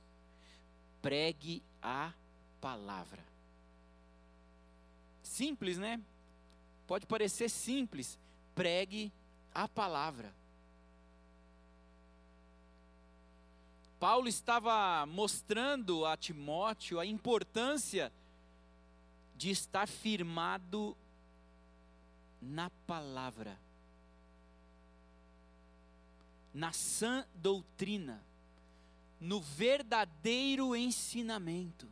pregue 1.06 1.62
a 1.80 2.12
palavra. 2.60 3.22
Simples, 5.22 5.78
né? 5.78 6.00
Pode 6.84 7.06
parecer 7.06 7.48
simples. 7.48 8.18
Pregue 8.56 9.12
a 9.54 9.68
palavra. 9.68 10.34
Paulo 14.00 14.26
estava 14.26 15.06
mostrando 15.06 16.04
a 16.04 16.16
Timóteo 16.16 16.98
a 16.98 17.06
importância 17.06 18.12
de 19.36 19.50
estar 19.50 19.86
firmado 19.86 20.96
na 22.42 22.68
palavra, 22.84 23.56
na 26.52 26.72
sã 26.72 27.24
doutrina 27.32 28.25
no 29.20 29.40
verdadeiro 29.40 30.74
ensinamento, 30.76 31.88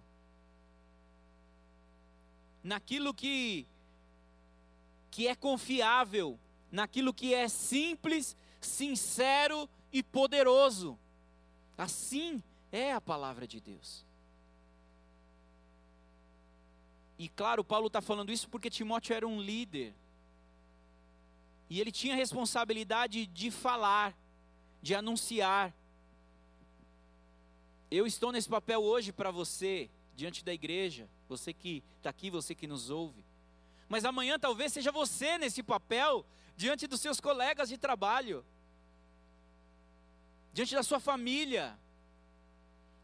naquilo 2.62 3.12
que 3.12 3.66
que 5.10 5.28
é 5.28 5.36
confiável, 5.36 6.38
naquilo 6.72 7.14
que 7.14 7.32
é 7.32 7.48
simples, 7.48 8.36
sincero 8.60 9.68
e 9.92 10.02
poderoso. 10.02 10.98
Assim 11.78 12.42
é 12.72 12.92
a 12.92 13.00
palavra 13.00 13.46
de 13.46 13.60
Deus. 13.60 14.04
e 17.18 17.28
claro, 17.28 17.64
Paulo 17.64 17.86
está 17.86 18.00
falando 18.00 18.32
isso 18.32 18.48
porque 18.48 18.68
Timóteo 18.68 19.14
era 19.14 19.26
um 19.26 19.40
líder. 19.40 19.94
E 21.70 21.80
ele 21.80 21.92
tinha 21.92 22.14
a 22.14 22.16
responsabilidade 22.16 23.26
de 23.26 23.50
falar, 23.50 24.14
de 24.82 24.94
anunciar. 24.94 25.72
Eu 27.94 28.08
estou 28.08 28.32
nesse 28.32 28.48
papel 28.48 28.82
hoje 28.82 29.12
para 29.12 29.30
você, 29.30 29.88
diante 30.16 30.44
da 30.44 30.52
igreja, 30.52 31.08
você 31.28 31.52
que 31.52 31.80
está 31.98 32.10
aqui, 32.10 32.28
você 32.28 32.52
que 32.52 32.66
nos 32.66 32.90
ouve. 32.90 33.24
Mas 33.88 34.04
amanhã 34.04 34.36
talvez 34.36 34.72
seja 34.72 34.90
você 34.90 35.38
nesse 35.38 35.62
papel, 35.62 36.26
diante 36.56 36.88
dos 36.88 37.00
seus 37.00 37.20
colegas 37.20 37.68
de 37.68 37.78
trabalho, 37.78 38.44
diante 40.52 40.74
da 40.74 40.82
sua 40.82 40.98
família, 40.98 41.78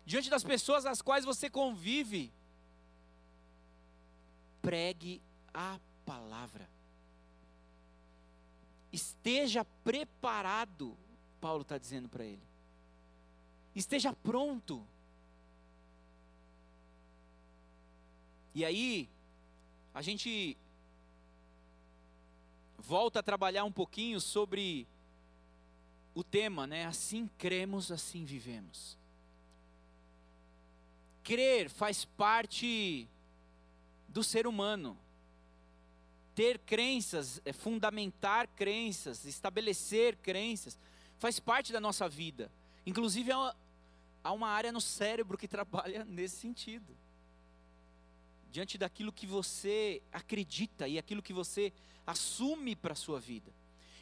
diante 0.05 0.29
das 0.29 0.43
pessoas 0.43 0.85
às 0.85 1.01
quais 1.01 1.25
você 1.25 1.49
convive. 1.49 2.33
Pregue 4.61 5.23
a 5.55 5.79
palavra. 6.05 6.69
Esteja 8.93 9.65
preparado, 9.85 10.99
Paulo 11.41 11.63
está 11.63 11.79
dizendo 11.79 12.09
para 12.09 12.25
ele. 12.25 12.50
Esteja 13.81 14.13
pronto. 14.13 14.87
E 18.55 18.63
aí, 18.63 19.09
a 19.95 20.03
gente 20.03 20.55
volta 22.77 23.21
a 23.21 23.23
trabalhar 23.23 23.65
um 23.65 23.73
pouquinho 23.73 24.21
sobre 24.21 24.87
o 26.15 26.23
tema, 26.23 26.67
né? 26.67 26.85
Assim 26.85 27.27
cremos, 27.39 27.91
assim 27.91 28.23
vivemos. 28.27 28.99
Crer 31.23 31.71
faz 31.71 32.05
parte 32.05 33.09
do 34.09 34.23
ser 34.23 34.47
humano 34.47 34.95
ter 36.35 36.59
crenças, 36.59 37.41
é 37.47 37.53
fundamentar 37.53 38.47
crenças, 38.49 39.25
estabelecer 39.25 40.17
crenças, 40.17 40.79
faz 41.19 41.41
parte 41.41 41.73
da 41.73 41.81
nossa 41.81 42.09
vida. 42.09 42.51
Inclusive, 42.87 43.31
há 44.23 44.33
uma 44.33 44.49
área 44.49 44.73
no 44.73 44.81
cérebro 44.81 45.39
que 45.39 45.47
trabalha 45.49 46.05
nesse 46.05 46.37
sentido. 46.37 46.97
Diante 48.51 48.77
daquilo 48.77 49.13
que 49.13 49.27
você 49.27 50.03
acredita 50.13 50.89
e 50.89 50.99
aquilo 50.99 51.23
que 51.23 51.33
você 51.33 51.73
assume 52.07 52.75
para 52.75 52.93
a 52.93 52.97
sua 52.97 53.21
vida. 53.21 53.53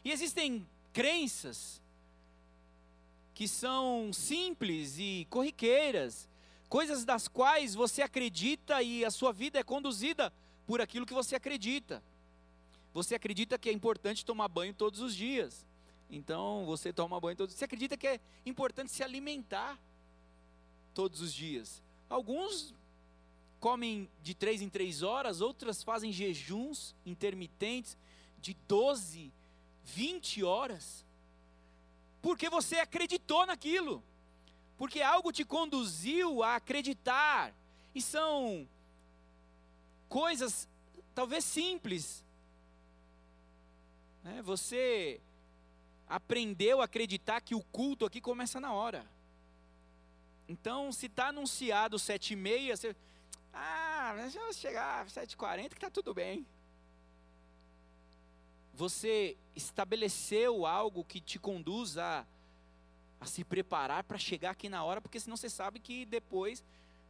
E 0.04 0.10
existem 0.10 0.66
crenças 0.92 1.82
que 3.34 3.46
são 3.46 4.12
simples 4.12 4.98
e 4.98 5.26
corriqueiras, 5.30 6.28
coisas 6.68 7.04
das 7.04 7.28
quais 7.28 7.74
você 7.74 8.02
acredita 8.02 8.82
e 8.82 9.04
a 9.04 9.10
sua 9.10 9.32
vida 9.32 9.58
é 9.58 9.62
conduzida 9.62 10.32
por 10.66 10.80
aquilo 10.80 11.06
que 11.06 11.14
você 11.14 11.36
acredita. 11.36 12.02
Você 12.92 13.14
acredita 13.14 13.58
que 13.58 13.68
é 13.68 13.72
importante 13.72 14.24
tomar 14.24 14.48
banho 14.48 14.74
todos 14.74 15.00
os 15.00 15.14
dias. 15.14 15.64
Então 16.10 16.64
você 16.66 16.92
toma 16.92 17.20
banho 17.20 17.36
todos 17.36 17.52
os 17.52 17.54
dias. 17.54 17.58
Você 17.60 17.64
acredita 17.64 17.96
que 17.96 18.06
é 18.08 18.20
importante 18.44 18.90
se 18.90 19.02
alimentar 19.02 19.78
todos 20.98 21.20
os 21.20 21.32
dias. 21.32 21.80
Alguns 22.10 22.74
comem 23.60 24.10
de 24.20 24.34
três 24.34 24.60
em 24.60 24.68
três 24.68 25.00
horas, 25.00 25.40
outras 25.40 25.80
fazem 25.80 26.10
jejuns 26.10 26.92
intermitentes 27.06 27.96
de 28.40 28.52
12, 28.66 29.32
20 29.84 30.42
horas. 30.42 31.06
Porque 32.20 32.50
você 32.50 32.80
acreditou 32.80 33.46
naquilo. 33.46 34.02
Porque 34.76 35.00
algo 35.00 35.30
te 35.30 35.44
conduziu 35.44 36.42
a 36.42 36.56
acreditar. 36.56 37.54
E 37.94 38.02
são 38.02 38.68
coisas 40.08 40.68
talvez 41.14 41.44
simples, 41.44 42.24
é, 44.24 44.42
você 44.42 45.20
aprendeu 46.08 46.80
a 46.80 46.86
acreditar 46.86 47.40
que 47.40 47.54
o 47.54 47.62
culto 47.62 48.04
aqui 48.04 48.20
começa 48.20 48.58
na 48.58 48.72
hora. 48.72 49.06
Então, 50.48 50.90
se 50.90 51.06
está 51.06 51.28
anunciado 51.28 51.98
sete 51.98 52.32
e 52.32 52.36
meia, 52.36 52.76
você... 52.76 52.96
Ah, 53.52 54.14
mas 54.16 54.32
vamos 54.34 54.56
chegar 54.56 55.08
sete 55.10 55.32
e 55.32 55.36
quarenta 55.36 55.70
que 55.70 55.76
está 55.76 55.90
tudo 55.90 56.14
bem. 56.14 56.46
Você 58.72 59.36
estabeleceu 59.54 60.64
algo 60.64 61.04
que 61.04 61.20
te 61.20 61.38
conduz 61.38 61.98
a, 61.98 62.24
a 63.20 63.26
se 63.26 63.44
preparar 63.44 64.04
para 64.04 64.16
chegar 64.16 64.50
aqui 64.50 64.68
na 64.68 64.84
hora, 64.84 65.00
porque 65.00 65.20
senão 65.20 65.36
você 65.36 65.50
sabe 65.50 65.80
que 65.80 66.06
depois, 66.06 66.64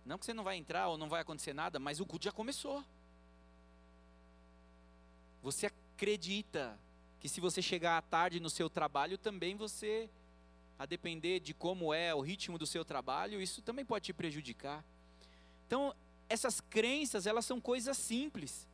não 0.05 0.18
que 0.18 0.24
você 0.24 0.33
não 0.35 0.42
vai 0.42 0.57
entrar 0.57 0.88
ou 0.88 0.98
não 0.98 1.09
vai 1.09 1.20
acontecer 1.20 1.53
nada, 1.53 1.79
mas 1.79 2.01
o 2.01 2.07
culto 2.07 2.24
já 2.24 2.33
começou. 2.33 2.83
Você 5.42 5.66
acredita 5.66 6.79
que 7.20 7.29
se 7.29 7.40
você 7.40 7.61
chegar 7.61 7.98
à 7.98 8.03
tarde 8.03 8.40
no 8.40 8.48
seu 8.51 8.70
trabalho, 8.70 9.18
também 9.18 9.55
você, 9.55 10.09
a 10.78 10.86
depender 10.86 11.40
de 11.40 11.52
como 11.52 11.92
é 11.92 12.14
o 12.14 12.20
ritmo 12.20 12.58
do 12.58 12.66
seu 12.66 12.84
trabalho, 12.84 13.40
isso 13.40 13.60
também 13.62 13.84
pode 13.84 14.06
te 14.06 14.12
prejudicar. 14.12 14.84
Então, 15.66 15.94
essas 16.28 16.60
crenças, 16.60 17.26
elas 17.26 17.44
são 17.44 17.60
coisas 17.60 17.96
simples, 17.96 18.66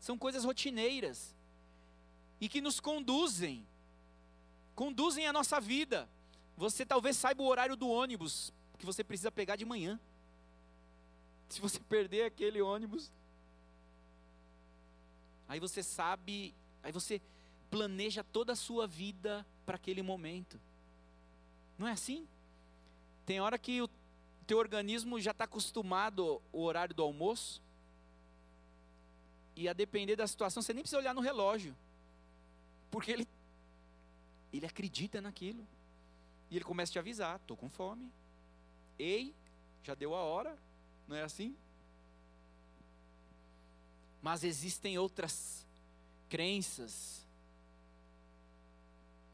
são 0.00 0.18
coisas 0.18 0.44
rotineiras, 0.44 1.34
e 2.40 2.48
que 2.48 2.60
nos 2.60 2.80
conduzem, 2.80 3.64
conduzem 4.74 5.26
a 5.26 5.32
nossa 5.32 5.60
vida. 5.60 6.08
Você 6.56 6.84
talvez 6.84 7.16
saiba 7.16 7.42
o 7.42 7.46
horário 7.46 7.76
do 7.76 7.88
ônibus 7.88 8.52
que 8.78 8.84
você 8.84 9.04
precisa 9.04 9.30
pegar 9.30 9.56
de 9.56 9.64
manhã. 9.64 9.98
Se 11.48 11.60
você 11.60 11.78
perder 11.80 12.24
aquele 12.24 12.60
ônibus, 12.60 13.10
aí 15.48 15.60
você 15.60 15.82
sabe 15.82 16.54
Aí 16.84 16.92
você 16.92 17.20
planeja 17.70 18.22
toda 18.22 18.52
a 18.52 18.56
sua 18.56 18.86
vida 18.86 19.44
para 19.64 19.76
aquele 19.76 20.02
momento. 20.02 20.60
Não 21.78 21.86
é 21.86 21.92
assim? 21.92 22.26
Tem 23.26 23.40
hora 23.40 23.58
que 23.58 23.82
o 23.82 23.88
teu 24.46 24.58
organismo 24.58 25.20
já 25.20 25.30
está 25.30 25.44
acostumado 25.44 26.42
ao 26.52 26.60
horário 26.60 26.94
do 26.94 27.02
almoço. 27.02 27.62
E 29.56 29.68
a 29.68 29.72
depender 29.72 30.16
da 30.16 30.26
situação, 30.26 30.62
você 30.62 30.72
nem 30.72 30.82
precisa 30.82 30.98
olhar 30.98 31.14
no 31.14 31.20
relógio. 31.20 31.76
Porque 32.90 33.10
ele, 33.10 33.26
ele 34.52 34.66
acredita 34.66 35.20
naquilo. 35.20 35.66
E 36.50 36.56
ele 36.56 36.64
começa 36.64 36.90
a 36.90 36.94
te 36.94 36.98
avisar: 36.98 37.36
estou 37.36 37.56
com 37.56 37.68
fome. 37.68 38.10
Ei, 38.98 39.34
já 39.82 39.94
deu 39.94 40.14
a 40.14 40.22
hora. 40.22 40.58
Não 41.06 41.16
é 41.16 41.22
assim? 41.22 41.56
Mas 44.20 44.42
existem 44.42 44.98
outras 44.98 45.66
crenças 46.28 47.23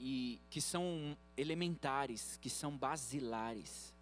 e 0.00 0.40
que 0.48 0.62
são 0.62 1.14
elementares, 1.36 2.38
que 2.40 2.48
são 2.48 2.74
basilares. 2.74 3.92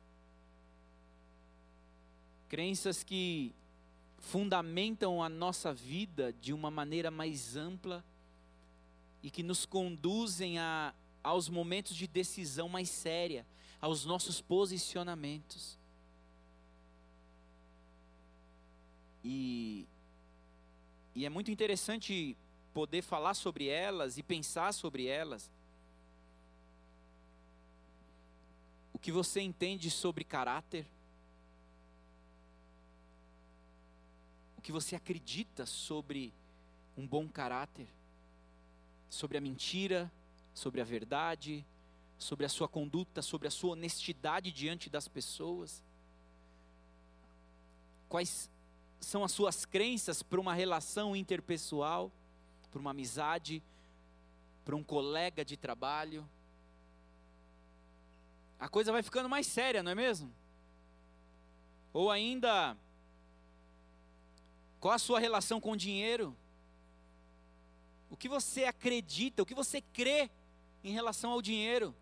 Crenças 2.48 3.02
que 3.02 3.52
fundamentam 4.18 5.22
a 5.22 5.28
nossa 5.28 5.74
vida 5.74 6.32
de 6.40 6.52
uma 6.52 6.70
maneira 6.70 7.10
mais 7.10 7.56
ampla 7.56 8.04
e 9.22 9.30
que 9.30 9.42
nos 9.42 9.66
conduzem 9.66 10.58
a, 10.60 10.94
aos 11.22 11.48
momentos 11.48 11.96
de 11.96 12.06
decisão 12.06 12.68
mais 12.68 12.88
séria, 12.88 13.44
aos 13.80 14.04
nossos 14.04 14.40
posicionamentos. 14.40 15.76
E, 19.24 19.84
e 21.12 21.26
é 21.26 21.28
muito 21.28 21.50
interessante 21.50 22.36
poder 22.72 23.02
falar 23.02 23.34
sobre 23.34 23.66
elas 23.66 24.16
e 24.16 24.22
pensar 24.22 24.72
sobre 24.72 25.06
elas. 25.06 25.50
O 28.98 29.00
que 29.00 29.10
você 29.10 29.40
entende 29.40 29.90
sobre 29.90 30.24
caráter? 30.24 30.84
O 34.58 34.60
que 34.60 34.70
você 34.70 34.94
acredita 34.94 35.64
sobre 35.64 36.34
um 36.96 37.06
bom 37.06 37.26
caráter? 37.26 37.88
Sobre 39.08 39.38
a 39.38 39.40
mentira, 39.40 40.12
sobre 40.52 40.82
a 40.82 40.84
verdade, 40.84 41.64
sobre 42.18 42.44
a 42.44 42.48
sua 42.50 42.68
conduta, 42.68 43.22
sobre 43.22 43.48
a 43.48 43.50
sua 43.50 43.70
honestidade 43.70 44.52
diante 44.52 44.90
das 44.90 45.08
pessoas? 45.08 45.82
Quais 48.08 48.50
são 49.00 49.24
as 49.24 49.32
suas 49.32 49.64
crenças 49.64 50.22
para 50.22 50.40
uma 50.40 50.52
relação 50.52 51.16
interpessoal? 51.16 52.12
para 52.70 52.80
uma 52.80 52.90
amizade, 52.90 53.62
para 54.64 54.76
um 54.76 54.82
colega 54.82 55.44
de 55.44 55.56
trabalho. 55.56 56.28
A 58.58 58.68
coisa 58.68 58.90
vai 58.90 59.02
ficando 59.02 59.28
mais 59.28 59.46
séria, 59.46 59.82
não 59.82 59.92
é 59.92 59.94
mesmo? 59.94 60.32
Ou 61.92 62.10
ainda, 62.10 62.76
qual 64.80 64.94
a 64.94 64.98
sua 64.98 65.20
relação 65.20 65.60
com 65.60 65.72
o 65.72 65.76
dinheiro? 65.76 66.36
O 68.10 68.16
que 68.16 68.28
você 68.28 68.64
acredita, 68.64 69.42
o 69.42 69.46
que 69.46 69.54
você 69.54 69.80
crê 69.80 70.30
em 70.82 70.92
relação 70.92 71.30
ao 71.30 71.42
dinheiro? 71.42 71.94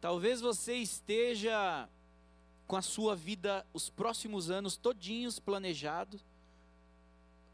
Talvez 0.00 0.40
você 0.40 0.76
esteja 0.76 1.88
com 2.66 2.76
a 2.76 2.82
sua 2.82 3.14
vida 3.14 3.66
os 3.72 3.88
próximos 3.88 4.50
anos 4.50 4.76
todinhos 4.76 5.38
planejados, 5.38 6.24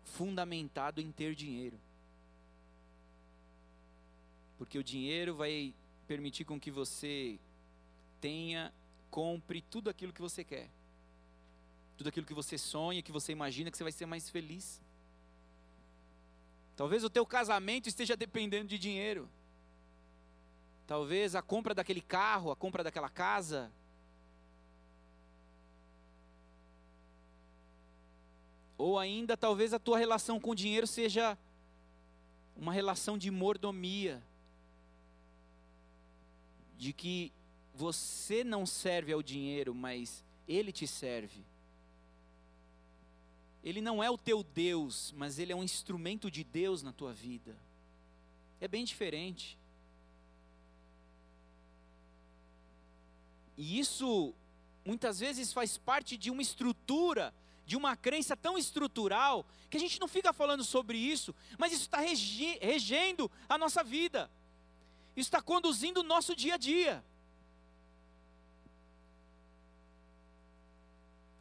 fundamentado 0.05 1.01
em 1.01 1.11
ter 1.12 1.35
dinheiro. 1.35 1.79
Porque 4.59 4.79
o 4.79 4.85
dinheiro 4.85 5.35
vai 5.35 5.75
permitir 6.12 6.44
com 6.44 6.61
que 6.61 6.70
você 6.70 7.38
tenha, 8.20 8.70
compre 9.11 9.62
tudo 9.62 9.88
aquilo 9.88 10.12
que 10.12 10.20
você 10.20 10.44
quer. 10.44 10.68
Tudo 11.96 12.09
aquilo 12.09 12.27
que 12.27 12.35
você 12.35 12.59
sonha, 12.59 13.03
que 13.03 13.11
você 13.11 13.33
imagina 13.33 13.70
que 13.70 13.77
você 13.79 13.83
vai 13.83 13.92
ser 13.92 14.05
mais 14.05 14.29
feliz. 14.29 14.81
Talvez 16.77 17.03
o 17.03 17.09
teu 17.09 17.25
casamento 17.25 17.88
esteja 17.88 18.14
dependendo 18.14 18.68
de 18.68 18.79
dinheiro. 18.79 19.27
Talvez 20.87 21.35
a 21.35 21.40
compra 21.40 21.75
daquele 21.75 22.03
carro, 22.03 22.51
a 22.51 22.57
compra 22.57 22.85
daquela 22.85 23.09
casa, 23.09 23.72
Ou 28.83 28.98
ainda, 28.98 29.37
talvez 29.37 29.72
a 29.72 29.79
tua 29.79 29.96
relação 29.96 30.40
com 30.40 30.51
o 30.51 30.57
dinheiro 30.57 30.88
seja 30.88 31.38
uma 32.57 32.72
relação 32.72 33.16
de 33.16 33.31
mordomia. 33.31 34.20
De 36.83 36.92
que 36.92 37.31
você 37.73 38.42
não 38.42 38.66
serve 38.66 39.12
ao 39.12 39.23
dinheiro, 39.23 39.73
mas 39.73 40.25
ele 40.49 40.73
te 40.73 40.85
serve. 40.85 41.45
Ele 43.62 43.81
não 43.81 44.03
é 44.03 44.11
o 44.11 44.18
teu 44.18 44.42
Deus, 44.42 45.14
mas 45.16 45.38
ele 45.38 45.53
é 45.53 45.55
um 45.55 45.62
instrumento 45.62 46.29
de 46.29 46.42
Deus 46.42 46.83
na 46.83 46.92
tua 46.92 47.12
vida. 47.12 47.57
É 48.61 48.66
bem 48.66 48.85
diferente. 48.85 49.57
E 53.57 53.79
isso 53.79 54.35
muitas 54.85 55.21
vezes 55.21 55.53
faz 55.53 55.79
parte 55.79 56.16
de 56.16 56.33
uma 56.33 56.42
estrutura 56.42 57.33
de 57.64 57.77
uma 57.77 57.97
crença 57.97 58.37
tão 58.37 58.59
estrutural 58.59 59.47
que 59.71 59.77
a 59.77 59.81
gente 59.81 60.01
não 60.01 60.09
fica 60.09 60.33
falando 60.33 60.64
sobre 60.64 60.99
isso, 60.99 61.33
mas 61.57 61.73
isso 61.73 61.83
está 61.83 62.01
regendo 62.01 63.31
a 63.49 63.57
nossa 63.57 63.85
vida, 63.85 64.29
está 65.20 65.42
conduzindo 65.42 66.01
o 66.01 66.05
nosso 66.05 66.35
dia 66.35 66.55
a 66.55 66.57
dia. 66.57 67.05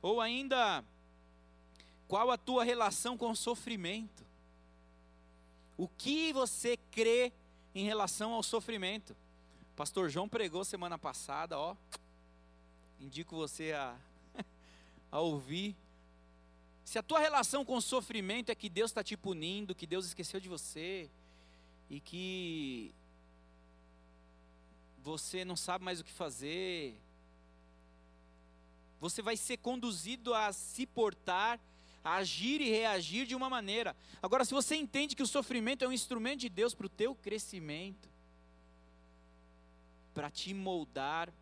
Ou 0.02 0.20
ainda, 0.20 0.84
qual 2.08 2.32
a 2.32 2.38
tua 2.38 2.64
relação 2.64 3.18
com 3.18 3.32
o 3.32 3.36
sofrimento? 3.36 4.26
O 5.78 5.88
que 5.88 6.34
você 6.34 6.78
crê 6.92 7.32
em 7.74 7.86
relação 7.86 8.34
ao 8.34 8.44
sofrimento? 8.44 9.16
Pastor 9.76 10.10
João 10.10 10.28
pregou 10.28 10.66
semana 10.66 10.98
passada, 10.98 11.58
ó. 11.58 11.76
Indico 13.00 13.36
você 13.36 13.74
a, 13.74 13.96
a 15.12 15.20
ouvir 15.20 15.76
se 16.92 17.00
a 17.00 17.04
tua 17.04 17.22
relação 17.22 17.64
com 17.64 17.78
o 17.78 17.82
sofrimento 17.82 18.50
é 18.50 18.56
que 18.56 18.68
Deus 18.68 18.92
está 18.92 19.02
te 19.02 19.16
punindo, 19.16 19.74
que 19.74 19.88
Deus 19.88 20.08
esqueceu 20.08 20.42
de 20.42 20.50
você, 20.50 21.10
e 21.90 22.02
que 22.02 22.94
você 25.04 25.44
não 25.44 25.56
sabe 25.56 25.84
mais 25.84 26.00
o 26.00 26.04
que 26.04 26.12
fazer, 26.12 26.96
você 29.00 29.22
vai 29.22 29.36
ser 29.36 29.58
conduzido 29.58 30.34
a 30.34 30.54
se 30.54 30.86
portar, 30.86 31.60
a 32.04 32.16
agir 32.16 32.62
e 32.62 32.70
reagir 32.70 33.26
de 33.26 33.36
uma 33.36 33.50
maneira. 33.50 33.96
Agora, 34.22 34.46
se 34.46 34.54
você 34.54 34.76
entende 34.76 35.16
que 35.16 35.24
o 35.24 35.28
sofrimento 35.28 35.84
é 35.84 35.88
um 35.88 35.92
instrumento 35.92 36.42
de 36.42 36.50
Deus 36.50 36.76
para 36.76 36.86
o 36.86 36.90
teu 36.90 37.16
crescimento, 37.16 38.10
para 40.14 40.30
te 40.30 40.54
moldar, 40.54 41.34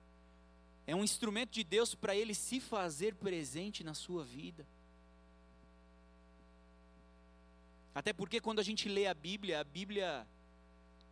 é 0.87 0.95
um 0.95 1.03
instrumento 1.03 1.51
de 1.51 1.63
Deus 1.63 1.93
para 1.93 2.15
Ele 2.15 2.33
se 2.33 2.59
fazer 2.59 3.15
presente 3.15 3.83
na 3.83 3.93
sua 3.93 4.23
vida. 4.23 4.65
Até 7.93 8.13
porque 8.13 8.39
quando 8.39 8.59
a 8.59 8.63
gente 8.63 8.87
lê 8.87 9.05
a 9.05 9.13
Bíblia, 9.13 9.59
a 9.59 9.63
Bíblia 9.63 10.25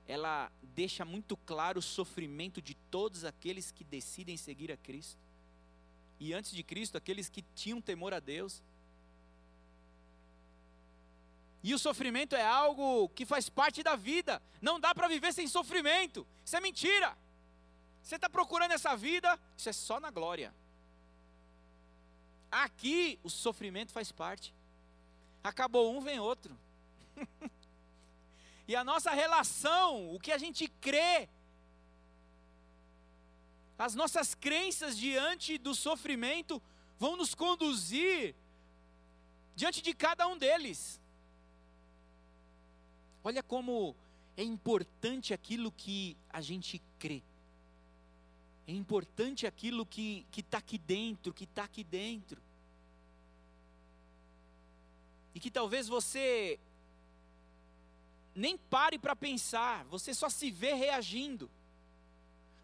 ela 0.07 0.49
deixa 0.61 1.03
muito 1.03 1.35
claro 1.35 1.79
o 1.79 1.81
sofrimento 1.81 2.61
de 2.61 2.73
todos 2.89 3.25
aqueles 3.25 3.71
que 3.71 3.83
decidem 3.83 4.37
seguir 4.37 4.71
a 4.71 4.77
Cristo. 4.77 5.19
E 6.19 6.33
antes 6.33 6.51
de 6.51 6.63
Cristo, 6.63 6.97
aqueles 6.97 7.29
que 7.29 7.43
tinham 7.53 7.81
temor 7.81 8.13
a 8.13 8.19
Deus. 8.19 8.63
E 11.61 11.73
o 11.73 11.79
sofrimento 11.79 12.35
é 12.35 12.45
algo 12.45 13.09
que 13.09 13.25
faz 13.25 13.49
parte 13.49 13.83
da 13.83 13.95
vida. 13.95 14.41
Não 14.61 14.79
dá 14.79 14.95
para 14.95 15.09
viver 15.09 15.33
sem 15.33 15.47
sofrimento. 15.47 16.25
Isso 16.45 16.55
é 16.55 16.61
mentira. 16.61 17.17
Você 18.01 18.15
está 18.15 18.29
procurando 18.29 18.71
essa 18.71 18.95
vida, 18.95 19.37
isso 19.57 19.67
é 19.67 19.73
só 19.73 19.99
na 19.99 20.09
glória. 20.09 20.53
Aqui 22.49 23.19
o 23.21 23.29
sofrimento 23.29 23.91
faz 23.91 24.11
parte. 24.11 24.53
Acabou 25.43 25.93
um, 25.93 25.99
vem 25.99 26.17
outro. 26.17 26.57
e 28.67 28.75
a 28.75 28.83
nossa 28.83 29.11
relação, 29.11 30.13
o 30.13 30.19
que 30.19 30.31
a 30.31 30.37
gente 30.37 30.67
crê, 30.81 31.29
as 33.79 33.95
nossas 33.95 34.35
crenças 34.35 34.97
diante 34.97 35.57
do 35.57 35.73
sofrimento 35.73 36.61
vão 36.99 37.15
nos 37.15 37.33
conduzir 37.33 38.35
diante 39.55 39.81
de 39.81 39.93
cada 39.93 40.27
um 40.27 40.37
deles. 40.37 40.99
Olha 43.23 43.41
como 43.41 43.95
é 44.35 44.43
importante 44.43 45.33
aquilo 45.33 45.71
que 45.71 46.17
a 46.29 46.41
gente 46.41 46.81
crê. 46.99 47.21
É 48.67 48.71
importante 48.73 49.47
aquilo 49.47 49.85
que 49.85 50.25
está 50.35 50.57
aqui 50.57 50.77
dentro, 50.77 51.33
que 51.33 51.45
está 51.45 51.63
aqui 51.63 51.83
dentro. 51.83 52.41
E 55.33 55.39
que 55.39 55.49
talvez 55.49 55.87
você 55.87 56.59
nem 58.37 58.55
pare 58.55 58.99
para 58.99 59.15
pensar, 59.15 59.83
você 59.85 60.13
só 60.13 60.29
se 60.29 60.51
vê 60.51 60.73
reagindo, 60.73 61.49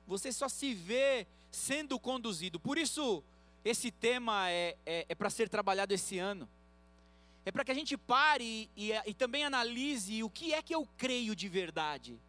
você 0.05 0.31
só 0.31 0.47
se 0.47 0.73
vê 0.73 1.25
sendo 1.51 1.99
conduzido. 1.99 2.59
Por 2.59 2.77
isso, 2.77 3.23
esse 3.65 3.89
tema 3.89 4.49
é, 4.51 4.77
é, 4.85 5.05
é 5.09 5.15
para 5.15 5.31
ser 5.31 5.49
trabalhado 5.49 5.93
esse 5.93 6.19
ano. 6.19 6.47
É 7.43 7.51
para 7.51 7.65
que 7.65 7.71
a 7.71 7.75
gente 7.75 7.97
pare 7.97 8.69
e, 8.75 8.91
e, 8.91 8.91
e 9.07 9.13
também 9.15 9.43
analise 9.43 10.23
o 10.23 10.29
que 10.29 10.53
é 10.53 10.61
que 10.61 10.75
eu 10.75 10.87
creio 10.95 11.35
de 11.35 11.49
verdade. 11.49 12.19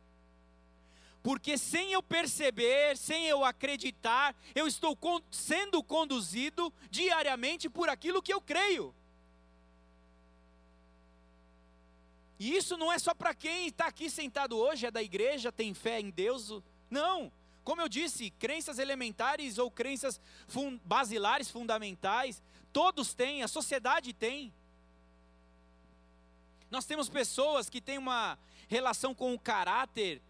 Porque 1.22 1.58
sem 1.58 1.92
eu 1.92 2.02
perceber, 2.02 2.96
sem 2.96 3.26
eu 3.26 3.44
acreditar, 3.44 4.34
eu 4.54 4.66
estou 4.66 4.98
sendo 5.30 5.82
conduzido 5.82 6.72
diariamente 6.90 7.68
por 7.68 7.88
aquilo 7.88 8.22
que 8.22 8.32
eu 8.32 8.40
creio. 8.40 8.94
E 12.38 12.56
isso 12.56 12.76
não 12.76 12.92
é 12.92 12.98
só 12.98 13.14
para 13.14 13.34
quem 13.34 13.68
está 13.68 13.86
aqui 13.86 14.10
sentado 14.10 14.56
hoje, 14.56 14.86
é 14.86 14.90
da 14.90 15.02
igreja, 15.02 15.52
tem 15.52 15.72
fé 15.72 16.00
em 16.00 16.10
Deus. 16.10 16.62
Não. 16.90 17.30
Como 17.62 17.80
eu 17.80 17.88
disse, 17.88 18.30
crenças 18.30 18.78
elementares 18.78 19.56
ou 19.56 19.70
crenças 19.70 20.20
fun 20.46 20.78
basilares, 20.84 21.50
fundamentais, 21.50 22.42
todos 22.72 23.14
têm, 23.14 23.42
a 23.42 23.48
sociedade 23.48 24.12
tem. 24.12 24.52
Nós 26.70 26.84
temos 26.84 27.08
pessoas 27.08 27.70
que 27.70 27.80
têm 27.80 27.98
uma 27.98 28.38
relação 28.68 29.14
com 29.14 29.32
o 29.32 29.38
caráter 29.38 30.20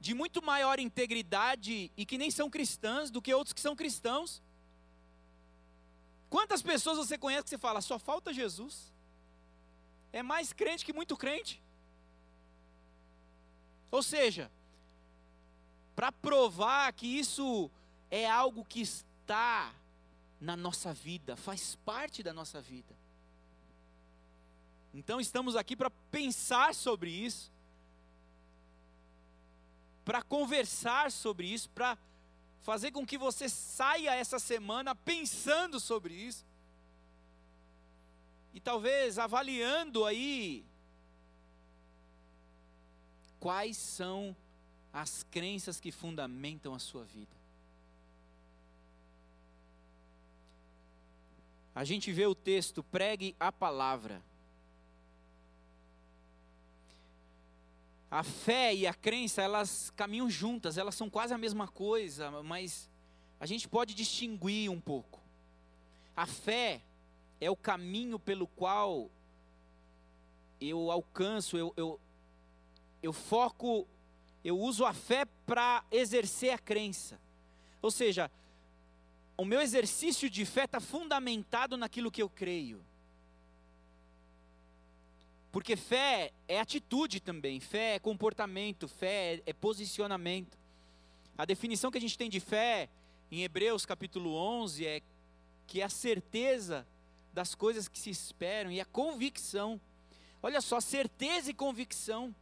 de 0.00 0.14
muito 0.14 0.42
maior 0.42 0.78
integridade 0.78 1.90
e 1.96 2.06
que 2.06 2.18
nem 2.18 2.30
são 2.30 2.50
cristãs 2.50 3.10
do 3.10 3.22
que 3.22 3.32
outros 3.32 3.52
que 3.52 3.60
são 3.60 3.76
cristãos. 3.76 4.42
Quantas 6.28 6.62
pessoas 6.62 6.98
você 6.98 7.16
conhece 7.16 7.44
que 7.44 7.50
você 7.50 7.58
fala, 7.58 7.80
só 7.80 7.98
falta 7.98 8.32
Jesus? 8.32 8.92
É 10.16 10.22
mais 10.22 10.50
crente 10.50 10.82
que 10.82 10.94
muito 10.94 11.14
crente. 11.14 11.62
Ou 13.90 14.02
seja, 14.02 14.50
para 15.94 16.10
provar 16.10 16.90
que 16.94 17.06
isso 17.06 17.70
é 18.10 18.28
algo 18.28 18.64
que 18.64 18.80
está 18.80 19.74
na 20.40 20.56
nossa 20.56 20.94
vida, 20.94 21.36
faz 21.36 21.76
parte 21.84 22.22
da 22.22 22.32
nossa 22.32 22.62
vida. 22.62 22.96
Então 24.94 25.20
estamos 25.20 25.54
aqui 25.54 25.76
para 25.76 25.90
pensar 26.10 26.74
sobre 26.74 27.10
isso, 27.10 27.52
para 30.02 30.22
conversar 30.22 31.12
sobre 31.12 31.46
isso, 31.46 31.68
para 31.68 31.98
fazer 32.62 32.90
com 32.90 33.06
que 33.06 33.18
você 33.18 33.50
saia 33.50 34.14
essa 34.14 34.38
semana 34.38 34.94
pensando 34.94 35.78
sobre 35.78 36.14
isso 36.14 36.42
e 38.56 38.60
talvez 38.60 39.18
avaliando 39.18 40.06
aí 40.06 40.64
quais 43.38 43.76
são 43.76 44.34
as 44.90 45.22
crenças 45.24 45.78
que 45.78 45.92
fundamentam 45.92 46.74
a 46.74 46.78
sua 46.78 47.04
vida. 47.04 47.36
A 51.74 51.84
gente 51.84 52.10
vê 52.10 52.24
o 52.24 52.34
texto, 52.34 52.82
pregue 52.82 53.36
a 53.38 53.52
palavra. 53.52 54.22
A 58.10 58.22
fé 58.22 58.74
e 58.74 58.86
a 58.86 58.94
crença, 58.94 59.42
elas 59.42 59.92
caminham 59.94 60.30
juntas, 60.30 60.78
elas 60.78 60.94
são 60.94 61.10
quase 61.10 61.34
a 61.34 61.38
mesma 61.38 61.68
coisa, 61.68 62.30
mas 62.42 62.88
a 63.38 63.44
gente 63.44 63.68
pode 63.68 63.92
distinguir 63.92 64.70
um 64.70 64.80
pouco. 64.80 65.20
A 66.16 66.24
fé 66.24 66.80
é 67.40 67.50
o 67.50 67.56
caminho 67.56 68.18
pelo 68.18 68.46
qual 68.46 69.10
eu 70.60 70.90
alcanço, 70.90 71.56
eu, 71.56 71.72
eu, 71.76 72.00
eu 73.02 73.12
foco, 73.12 73.86
eu 74.42 74.58
uso 74.58 74.84
a 74.84 74.92
fé 74.92 75.26
para 75.44 75.84
exercer 75.90 76.50
a 76.50 76.58
crença. 76.58 77.20
Ou 77.82 77.90
seja, 77.90 78.30
o 79.36 79.44
meu 79.44 79.60
exercício 79.60 80.30
de 80.30 80.44
fé 80.44 80.64
está 80.64 80.80
fundamentado 80.80 81.76
naquilo 81.76 82.10
que 82.10 82.22
eu 82.22 82.28
creio. 82.28 82.82
Porque 85.52 85.76
fé 85.76 86.32
é 86.48 86.60
atitude 86.60 87.20
também, 87.20 87.60
fé 87.60 87.94
é 87.94 87.98
comportamento, 87.98 88.88
fé 88.88 89.42
é 89.46 89.52
posicionamento. 89.52 90.58
A 91.36 91.44
definição 91.44 91.90
que 91.90 91.98
a 91.98 92.00
gente 92.00 92.16
tem 92.16 92.28
de 92.28 92.40
fé 92.40 92.88
em 93.30 93.42
Hebreus 93.42 93.84
capítulo 93.84 94.34
11 94.34 94.86
é 94.86 95.02
que 95.66 95.80
é 95.80 95.84
a 95.84 95.88
certeza 95.88 96.86
das 97.36 97.54
coisas 97.54 97.86
que 97.86 97.98
se 97.98 98.08
esperam 98.08 98.72
e 98.72 98.80
a 98.80 98.84
convicção. 98.86 99.78
Olha 100.42 100.62
só, 100.62 100.80
certeza 100.80 101.50
e 101.50 101.54
convicção 101.54 102.34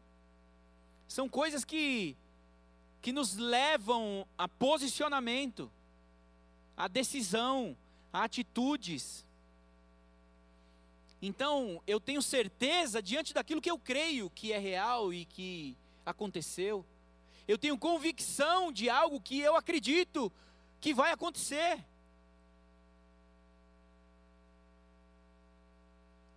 são 1.09 1.29
coisas 1.29 1.65
que 1.65 2.17
que 3.03 3.13
nos 3.13 3.37
levam 3.37 4.27
a 4.39 4.49
posicionamento, 4.49 5.71
a 6.75 6.89
decisão, 6.89 7.77
a 8.11 8.23
atitudes. 8.23 9.27
Então, 11.21 11.83
eu 11.87 12.01
tenho 12.01 12.23
certeza 12.23 13.03
diante 13.03 13.35
daquilo 13.35 13.61
que 13.61 13.71
eu 13.71 13.79
creio 13.79 14.31
que 14.31 14.53
é 14.53 14.59
real 14.59 15.13
e 15.13 15.27
que 15.27 15.77
aconteceu. 16.07 16.87
Eu 17.47 17.59
tenho 17.59 17.77
convicção 17.77 18.73
de 18.73 18.89
algo 18.89 19.21
que 19.21 19.39
eu 19.39 19.55
acredito 19.55 20.33
que 20.81 20.95
vai 20.95 21.13
acontecer. 21.13 21.85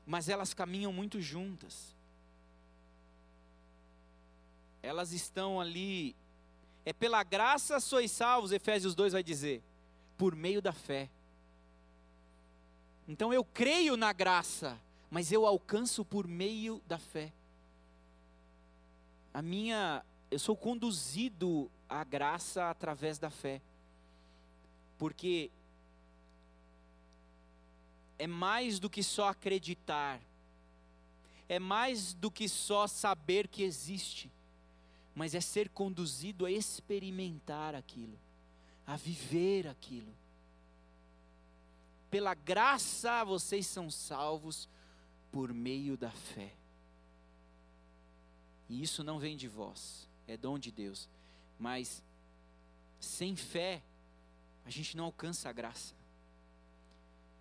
Mas 0.07 0.29
elas 0.29 0.53
caminham 0.53 0.93
muito 0.93 1.21
juntas. 1.21 1.93
Elas 4.81 5.11
estão 5.11 5.59
ali. 5.59 6.15
É 6.85 6.93
pela 6.93 7.21
graça 7.21 7.81
sois 7.81 8.09
salvos, 8.09 8.53
Efésios 8.53 8.95
2 8.95 9.11
vai 9.11 9.21
dizer, 9.21 9.61
por 10.17 10.33
meio 10.33 10.61
da 10.61 10.71
fé. 10.71 11.09
Então 13.05 13.33
eu 13.33 13.43
creio 13.43 13.97
na 13.97 14.13
graça, 14.13 14.79
mas 15.11 15.31
eu 15.31 15.45
alcanço 15.45 16.05
por 16.05 16.25
meio 16.25 16.81
da 16.87 16.97
fé. 16.97 17.33
A 19.33 19.41
minha 19.41 20.03
eu 20.31 20.39
sou 20.39 20.55
conduzido 20.55 21.69
à 21.89 22.03
graça 22.03 22.69
através 22.69 23.17
da 23.19 23.29
fé. 23.29 23.61
Porque 24.97 25.51
é 28.19 28.27
mais 28.27 28.79
do 28.79 28.89
que 28.89 29.03
só 29.03 29.29
acreditar, 29.29 30.19
é 31.47 31.59
mais 31.59 32.13
do 32.13 32.29
que 32.29 32.49
só 32.49 32.87
saber 32.87 33.47
que 33.47 33.63
existe, 33.63 34.31
mas 35.15 35.33
é 35.33 35.41
ser 35.41 35.69
conduzido 35.69 36.45
a 36.45 36.51
experimentar 36.51 37.75
aquilo, 37.75 38.17
a 38.85 38.95
viver 38.95 39.67
aquilo. 39.67 40.13
Pela 42.09 42.33
graça 42.33 43.23
vocês 43.23 43.67
são 43.67 43.89
salvos 43.91 44.67
por 45.31 45.53
meio 45.53 45.97
da 45.97 46.11
fé. 46.11 46.53
E 48.69 48.81
isso 48.81 49.03
não 49.03 49.19
vem 49.19 49.37
de 49.37 49.47
vós, 49.47 50.07
é 50.27 50.35
dom 50.35 50.59
de 50.59 50.71
Deus. 50.71 51.07
Mas 51.59 52.03
sem 52.99 53.35
fé, 53.35 53.81
a 54.65 54.69
gente 54.69 54.97
não 54.97 55.05
alcança 55.05 55.49
a 55.49 55.53
graça. 55.53 55.96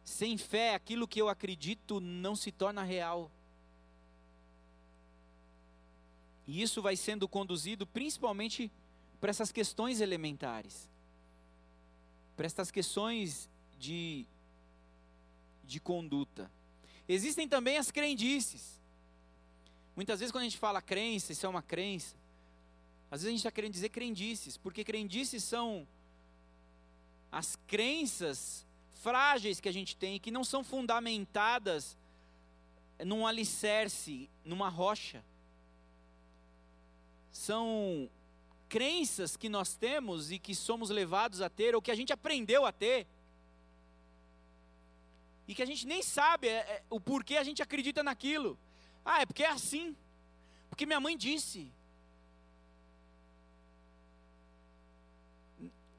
Sem 0.06 0.38
fé, 0.38 0.72
aquilo 0.72 1.08
que 1.08 1.20
eu 1.20 1.28
acredito 1.28 1.98
não 2.00 2.36
se 2.36 2.52
torna 2.52 2.84
real. 2.84 3.28
E 6.46 6.62
isso 6.62 6.80
vai 6.80 6.94
sendo 6.94 7.26
conduzido 7.26 7.84
principalmente 7.84 8.70
para 9.20 9.30
essas 9.30 9.50
questões 9.50 10.00
elementares, 10.00 10.88
para 12.36 12.46
essas 12.46 12.70
questões 12.70 13.50
de, 13.80 14.24
de 15.64 15.80
conduta. 15.80 16.48
Existem 17.08 17.48
também 17.48 17.76
as 17.76 17.90
crendices. 17.90 18.80
Muitas 19.96 20.20
vezes, 20.20 20.30
quando 20.30 20.42
a 20.42 20.48
gente 20.48 20.58
fala 20.58 20.80
crença, 20.80 21.32
isso 21.32 21.44
é 21.44 21.48
uma 21.48 21.62
crença, 21.62 22.14
às 23.10 23.22
vezes 23.22 23.26
a 23.26 23.30
gente 23.30 23.40
está 23.40 23.50
querendo 23.50 23.72
dizer 23.72 23.88
crendices, 23.88 24.56
porque 24.56 24.84
crendices 24.84 25.42
são 25.42 25.84
as 27.32 27.56
crenças 27.66 28.65
frágeis 29.06 29.60
que 29.60 29.68
a 29.68 29.72
gente 29.72 29.96
tem, 29.96 30.18
que 30.18 30.32
não 30.32 30.42
são 30.42 30.64
fundamentadas 30.64 31.96
num 33.04 33.24
alicerce, 33.24 34.28
numa 34.44 34.68
rocha. 34.68 35.24
São 37.30 38.10
crenças 38.68 39.36
que 39.36 39.48
nós 39.48 39.76
temos 39.76 40.32
e 40.32 40.40
que 40.40 40.56
somos 40.56 40.90
levados 40.90 41.40
a 41.40 41.48
ter, 41.48 41.72
ou 41.72 41.80
que 41.80 41.92
a 41.92 41.94
gente 41.94 42.12
aprendeu 42.12 42.66
a 42.66 42.72
ter, 42.72 43.06
e 45.46 45.54
que 45.54 45.62
a 45.62 45.66
gente 45.66 45.86
nem 45.86 46.02
sabe 46.02 46.48
é, 46.48 46.58
é, 46.58 46.82
o 46.90 46.98
porquê 46.98 47.36
a 47.36 47.44
gente 47.44 47.62
acredita 47.62 48.02
naquilo. 48.02 48.58
Ah, 49.04 49.22
é 49.22 49.26
porque 49.26 49.44
é 49.44 49.50
assim, 49.50 49.96
porque 50.68 50.84
minha 50.84 50.98
mãe 50.98 51.16
disse, 51.16 51.70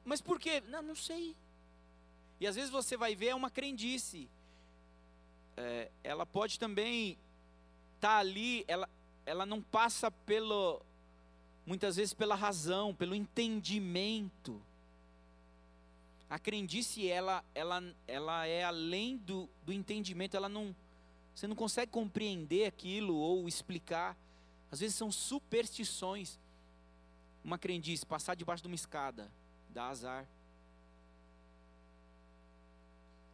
Mas 0.04 0.20
por 0.20 0.38
quê? 0.38 0.62
Não, 0.68 0.82
não 0.82 0.94
sei. 0.94 1.34
E 2.40 2.46
às 2.46 2.56
vezes 2.56 2.70
você 2.70 2.96
vai 2.96 3.14
ver 3.14 3.28
é 3.28 3.34
uma 3.34 3.50
crendice. 3.50 4.28
É, 5.56 5.90
ela 6.04 6.24
pode 6.24 6.58
também 6.58 7.18
estar 7.96 8.08
tá 8.08 8.18
ali, 8.18 8.64
ela, 8.68 8.88
ela 9.26 9.44
não 9.44 9.60
passa 9.60 10.10
pelo, 10.10 10.80
muitas 11.66 11.96
vezes 11.96 12.14
pela 12.14 12.34
razão, 12.34 12.94
pelo 12.94 13.14
entendimento. 13.14 14.62
A 16.30 16.38
crendice, 16.38 17.08
ela, 17.08 17.44
ela, 17.54 17.82
ela 18.06 18.46
é 18.46 18.62
além 18.62 19.16
do, 19.16 19.48
do 19.64 19.72
entendimento, 19.72 20.36
ela 20.36 20.48
não, 20.48 20.74
você 21.34 21.46
não 21.46 21.56
consegue 21.56 21.90
compreender 21.90 22.66
aquilo 22.66 23.16
ou 23.16 23.48
explicar. 23.48 24.16
Às 24.70 24.80
vezes 24.80 24.94
são 24.94 25.10
superstições. 25.10 26.38
Uma 27.42 27.58
crendice, 27.58 28.04
passar 28.04 28.34
debaixo 28.34 28.62
de 28.62 28.68
uma 28.68 28.74
escada 28.74 29.30
dá 29.70 29.88
azar. 29.88 30.26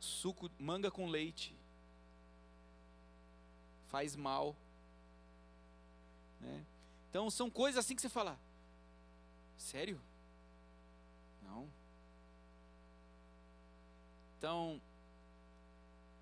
Suco, 0.05 0.51
manga 0.59 0.91
com 0.91 1.09
leite, 1.09 1.55
faz 3.89 4.15
mal. 4.15 4.55
Né? 6.41 6.65
Então 7.11 7.31
são 7.31 7.49
coisas 7.49 7.85
assim 7.85 7.95
que 7.95 8.03
você 8.03 8.09
fala, 8.09 8.39
sério? 9.57 10.01
Não. 11.43 11.69
Então, 14.39 14.81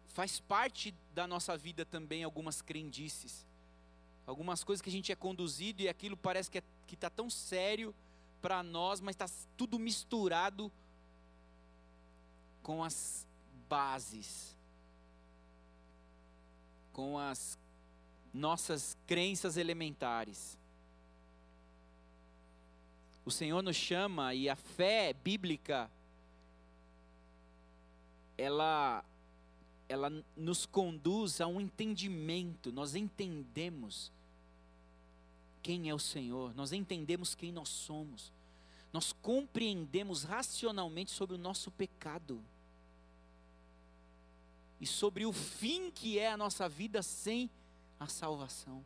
faz 0.08 0.38
parte 0.38 0.94
da 1.14 1.26
nossa 1.26 1.56
vida 1.56 1.84
também 1.84 2.22
algumas 2.22 2.62
crendices, 2.62 3.46
algumas 4.26 4.62
coisas 4.62 4.82
que 4.82 4.90
a 4.90 4.92
gente 4.92 5.10
é 5.10 5.16
conduzido 5.16 5.82
e 5.82 5.88
aquilo 5.88 6.16
parece 6.16 6.50
que 6.50 6.58
é, 6.58 6.62
está 6.90 7.10
tão 7.10 7.30
sério 7.30 7.94
para 8.40 8.62
nós, 8.62 9.00
mas 9.00 9.14
está 9.14 9.28
tudo 9.56 9.78
misturado 9.78 10.70
com 12.62 12.84
as 12.84 13.26
bases, 13.72 14.54
com 16.92 17.18
as 17.18 17.58
nossas 18.34 18.94
crenças 19.06 19.56
elementares. 19.56 20.58
O 23.24 23.30
Senhor 23.30 23.62
nos 23.62 23.74
chama 23.74 24.34
e 24.34 24.46
a 24.46 24.54
fé 24.54 25.14
bíblica 25.14 25.90
ela 28.36 29.02
ela 29.88 30.10
nos 30.36 30.66
conduz 30.66 31.40
a 31.40 31.46
um 31.46 31.58
entendimento, 31.58 32.70
nós 32.70 32.94
entendemos 32.94 34.12
quem 35.62 35.88
é 35.88 35.94
o 35.94 35.98
Senhor, 35.98 36.54
nós 36.54 36.72
entendemos 36.72 37.34
quem 37.34 37.50
nós 37.50 37.70
somos, 37.70 38.30
nós 38.92 39.14
compreendemos 39.14 40.24
racionalmente 40.24 41.10
sobre 41.10 41.36
o 41.36 41.38
nosso 41.38 41.70
pecado 41.70 42.44
e 44.82 44.86
sobre 44.86 45.24
o 45.24 45.32
fim 45.32 45.92
que 45.92 46.18
é 46.18 46.28
a 46.28 46.36
nossa 46.36 46.68
vida 46.68 47.04
sem 47.04 47.48
a 48.00 48.08
salvação. 48.08 48.84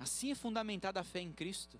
Assim 0.00 0.32
é 0.32 0.34
fundamentada 0.34 0.98
a 0.98 1.04
fé 1.04 1.20
em 1.20 1.32
Cristo. 1.32 1.78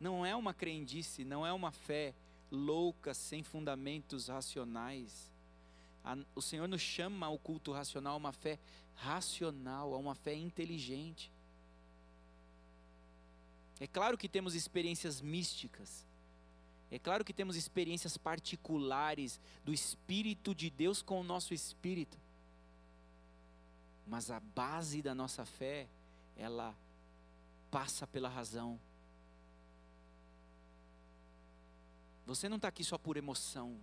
Não 0.00 0.26
é 0.26 0.34
uma 0.34 0.52
crendice, 0.52 1.24
não 1.24 1.46
é 1.46 1.52
uma 1.52 1.70
fé 1.70 2.12
louca, 2.50 3.14
sem 3.14 3.44
fundamentos 3.44 4.26
racionais. 4.26 5.30
o 6.34 6.42
Senhor 6.42 6.66
nos 6.66 6.80
chama 6.80 7.26
ao 7.26 7.38
culto 7.38 7.70
racional, 7.70 8.14
a 8.14 8.16
uma 8.16 8.32
fé 8.32 8.58
racional, 8.96 9.94
a 9.94 9.96
uma 9.96 10.16
fé 10.16 10.34
inteligente. 10.34 11.30
É 13.78 13.86
claro 13.86 14.18
que 14.18 14.28
temos 14.28 14.56
experiências 14.56 15.20
místicas, 15.20 16.04
É 16.90 16.98
claro 16.98 17.24
que 17.24 17.32
temos 17.32 17.56
experiências 17.56 18.16
particulares 18.16 19.40
do 19.64 19.72
Espírito 19.72 20.54
de 20.54 20.68
Deus 20.68 21.02
com 21.02 21.20
o 21.20 21.24
nosso 21.24 21.54
espírito. 21.54 22.18
Mas 24.06 24.30
a 24.30 24.40
base 24.40 25.00
da 25.00 25.14
nossa 25.14 25.44
fé, 25.44 25.86
ela 26.36 26.76
passa 27.70 28.06
pela 28.08 28.28
razão. 28.28 28.78
Você 32.26 32.48
não 32.48 32.56
está 32.56 32.68
aqui 32.68 32.82
só 32.82 32.98
por 32.98 33.16
emoção. 33.16 33.76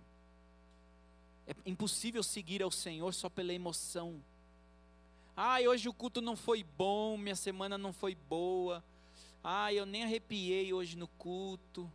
É 1.46 1.54
impossível 1.64 2.22
seguir 2.22 2.62
ao 2.62 2.70
Senhor 2.70 3.14
só 3.14 3.30
pela 3.30 3.54
emoção. 3.54 4.22
Ah, 5.34 5.60
hoje 5.60 5.88
o 5.88 5.94
culto 5.94 6.20
não 6.20 6.36
foi 6.36 6.62
bom, 6.62 7.16
minha 7.16 7.36
semana 7.36 7.78
não 7.78 7.92
foi 7.92 8.14
boa. 8.14 8.84
Ah, 9.42 9.72
eu 9.72 9.86
nem 9.86 10.04
arrepiei 10.04 10.72
hoje 10.74 10.96
no 10.96 11.08
culto. 11.08 11.90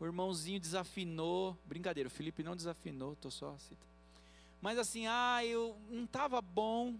O 0.00 0.04
irmãozinho 0.04 0.60
desafinou. 0.60 1.56
Brincadeira, 1.64 2.06
o 2.06 2.10
Felipe 2.10 2.42
não 2.42 2.54
desafinou, 2.54 3.14
estou 3.14 3.30
só 3.30 3.56
citando. 3.58 3.88
Mas 4.60 4.78
assim, 4.78 5.06
ah, 5.06 5.44
eu 5.44 5.76
não 5.90 6.04
estava 6.04 6.40
bom. 6.40 6.94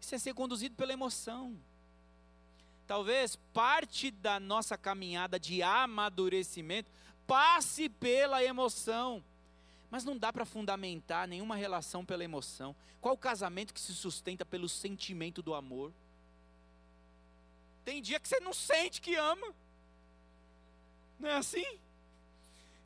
Isso 0.00 0.14
é 0.14 0.18
ser 0.18 0.34
conduzido 0.34 0.74
pela 0.74 0.92
emoção. 0.92 1.56
Talvez 2.86 3.36
parte 3.52 4.10
da 4.10 4.40
nossa 4.40 4.76
caminhada 4.76 5.38
de 5.38 5.62
amadurecimento 5.62 6.90
passe 7.26 7.88
pela 7.88 8.42
emoção. 8.42 9.22
Mas 9.90 10.04
não 10.04 10.16
dá 10.16 10.32
para 10.32 10.44
fundamentar 10.44 11.28
nenhuma 11.28 11.54
relação 11.54 12.04
pela 12.04 12.24
emoção. 12.24 12.74
Qual 13.00 13.16
casamento 13.16 13.72
que 13.72 13.80
se 13.80 13.94
sustenta 13.94 14.44
pelo 14.44 14.68
sentimento 14.68 15.42
do 15.42 15.54
amor? 15.54 15.92
Tem 17.84 18.02
dia 18.02 18.20
que 18.20 18.28
você 18.28 18.40
não 18.40 18.52
sente 18.52 19.00
que 19.00 19.14
ama. 19.14 19.54
Não 21.20 21.28
é 21.28 21.36
assim? 21.36 21.78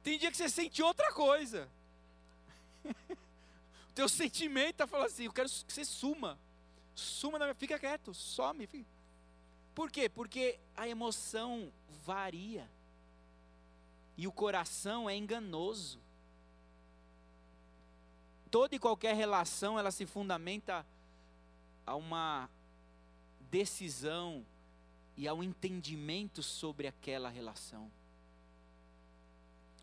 Tem 0.02 0.18
dia 0.18 0.30
que 0.30 0.36
você 0.36 0.48
sente 0.48 0.82
outra 0.82 1.12
coisa. 1.12 1.68
o 2.84 3.92
teu 3.94 4.08
sentimento 4.08 4.72
está 4.72 4.86
falando 4.86 5.06
assim, 5.06 5.24
eu 5.24 5.32
quero 5.32 5.48
que 5.48 5.72
você 5.72 5.84
suma. 5.84 6.38
Suma, 6.94 7.38
na 7.38 7.46
minha, 7.46 7.54
fica 7.54 7.78
quieto, 7.78 8.12
some. 8.12 8.66
Fica. 8.66 8.84
Por 9.74 9.90
quê? 9.90 10.08
Porque 10.08 10.58
a 10.76 10.86
emoção 10.86 11.72
varia. 12.04 12.68
E 14.16 14.26
o 14.26 14.32
coração 14.32 15.08
é 15.08 15.16
enganoso 15.16 15.98
toda 18.54 18.76
e 18.76 18.78
qualquer 18.78 19.16
relação 19.16 19.80
ela 19.80 19.90
se 19.90 20.06
fundamenta 20.06 20.86
a 21.84 21.96
uma 21.96 22.48
decisão 23.50 24.46
e 25.16 25.26
ao 25.26 25.42
entendimento 25.42 26.40
sobre 26.40 26.86
aquela 26.86 27.28
relação. 27.28 27.90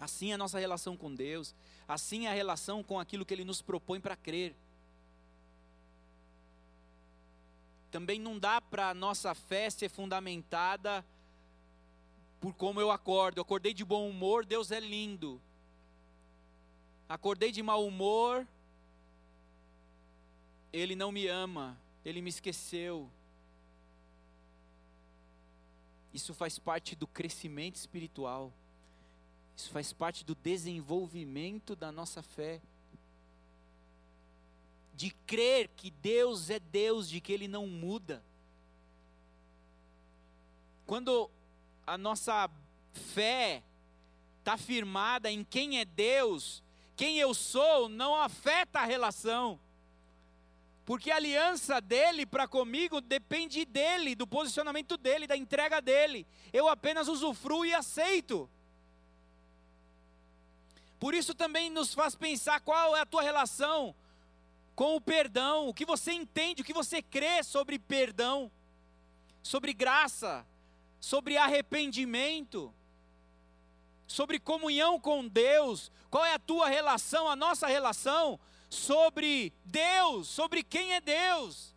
Assim 0.02 0.32
é 0.32 0.34
a 0.34 0.38
nossa 0.38 0.58
relação 0.58 0.98
com 0.98 1.14
Deus, 1.14 1.54
assim 1.88 2.26
é 2.26 2.32
a 2.32 2.34
relação 2.34 2.82
com 2.82 3.00
aquilo 3.00 3.24
que 3.24 3.36
Ele 3.36 3.46
nos 3.46 3.62
propõe 3.62 4.02
para 4.02 4.16
crer. 4.16 4.56
Também 7.92 8.20
não 8.20 8.40
dá 8.40 8.60
para 8.60 8.90
a 8.90 8.94
nossa 8.96 9.36
fé 9.36 9.70
ser 9.70 9.90
fundamentada 9.90 11.06
por 12.40 12.56
como 12.56 12.82
eu 12.82 12.90
acordo. 12.90 13.38
Eu 13.38 13.44
acordei 13.44 13.76
de 13.76 13.86
bom 13.86 14.10
humor, 14.10 14.44
Deus 14.44 14.72
é 14.72 14.80
lindo. 14.80 15.40
Acordei 17.08 17.52
de 17.52 17.62
mau 17.62 17.86
humor, 17.86 18.48
ele 20.74 20.96
não 20.96 21.12
me 21.12 21.28
ama, 21.28 21.78
ele 22.04 22.24
me 22.24 22.30
esqueceu. 22.30 23.08
Isso 26.12 26.34
faz 26.34 26.58
parte 26.58 26.96
do 26.96 27.06
crescimento 27.06 27.76
espiritual. 27.76 28.52
Isso 29.56 29.70
faz 29.70 29.94
parte 29.94 30.26
do 30.26 30.36
desenvolvimento 30.36 31.76
da 31.76 31.92
nossa 31.92 32.22
fé. 32.22 32.62
De 34.94 35.12
crer 35.26 35.70
que 35.76 35.92
Deus 35.92 36.50
é 36.50 36.60
Deus, 36.60 37.10
de 37.10 37.22
que 37.22 37.32
Ele 37.32 37.48
não 37.48 37.68
muda. 37.68 38.24
Quando 40.86 41.30
a 41.86 41.98
nossa 41.98 42.50
fé 42.94 43.64
está 44.40 44.58
firmada 44.58 45.32
em 45.32 45.44
quem 45.44 45.80
é 45.80 45.86
Deus, 45.86 46.62
quem 46.96 47.18
eu 47.18 47.34
sou 47.34 47.88
não 47.88 48.16
afeta 48.16 48.80
a 48.80 48.86
relação. 48.86 49.60
Porque 50.86 51.12
a 51.12 51.16
aliança 51.16 51.80
dele 51.80 52.26
para 52.26 52.48
comigo 52.48 53.00
depende 53.00 53.64
dele, 53.66 54.16
do 54.16 54.28
posicionamento 54.28 54.98
dele, 54.98 55.28
da 55.28 55.38
entrega 55.38 55.82
dele. 55.82 56.28
Eu 56.52 56.68
apenas 56.68 57.08
usufruo 57.08 57.66
e 57.66 57.74
aceito. 57.74 58.50
Por 61.02 61.16
isso 61.16 61.34
também 61.34 61.72
nos 61.72 61.96
faz 61.96 62.14
pensar 62.14 62.60
qual 62.60 62.96
é 62.96 63.02
a 63.02 63.06
tua 63.08 63.24
relação 63.24 63.96
com 64.76 64.96
o 64.96 65.02
perdão, 65.02 65.68
o 65.68 65.74
que 65.74 65.84
você 65.84 66.12
entende, 66.12 66.62
o 66.62 66.64
que 66.64 66.76
você 66.76 67.02
crê 67.02 67.42
sobre 67.42 67.80
perdão, 67.80 68.52
sobre 69.42 69.74
graça, 69.74 70.46
sobre 71.00 71.38
arrependimento, 71.38 72.72
sobre 74.06 74.40
comunhão 74.40 75.00
com 75.00 75.28
Deus. 75.28 75.92
Qual 76.12 76.24
é 76.24 76.36
a 76.36 76.40
tua 76.40 76.70
relação, 76.70 77.28
a 77.28 77.36
nossa 77.36 77.66
relação 77.66 78.40
sobre 78.70 79.52
Deus, 79.66 80.28
sobre 80.28 80.62
quem 80.62 80.94
é 80.94 81.02
Deus. 81.02 81.71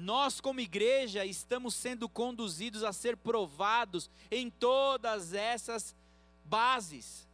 Nós, 0.00 0.40
como 0.40 0.60
igreja, 0.60 1.24
estamos 1.24 1.74
sendo 1.74 2.08
conduzidos 2.08 2.82
a 2.82 2.92
ser 2.92 3.16
provados 3.16 4.10
em 4.30 4.50
todas 4.50 5.34
essas 5.34 5.94
bases. 6.44 7.28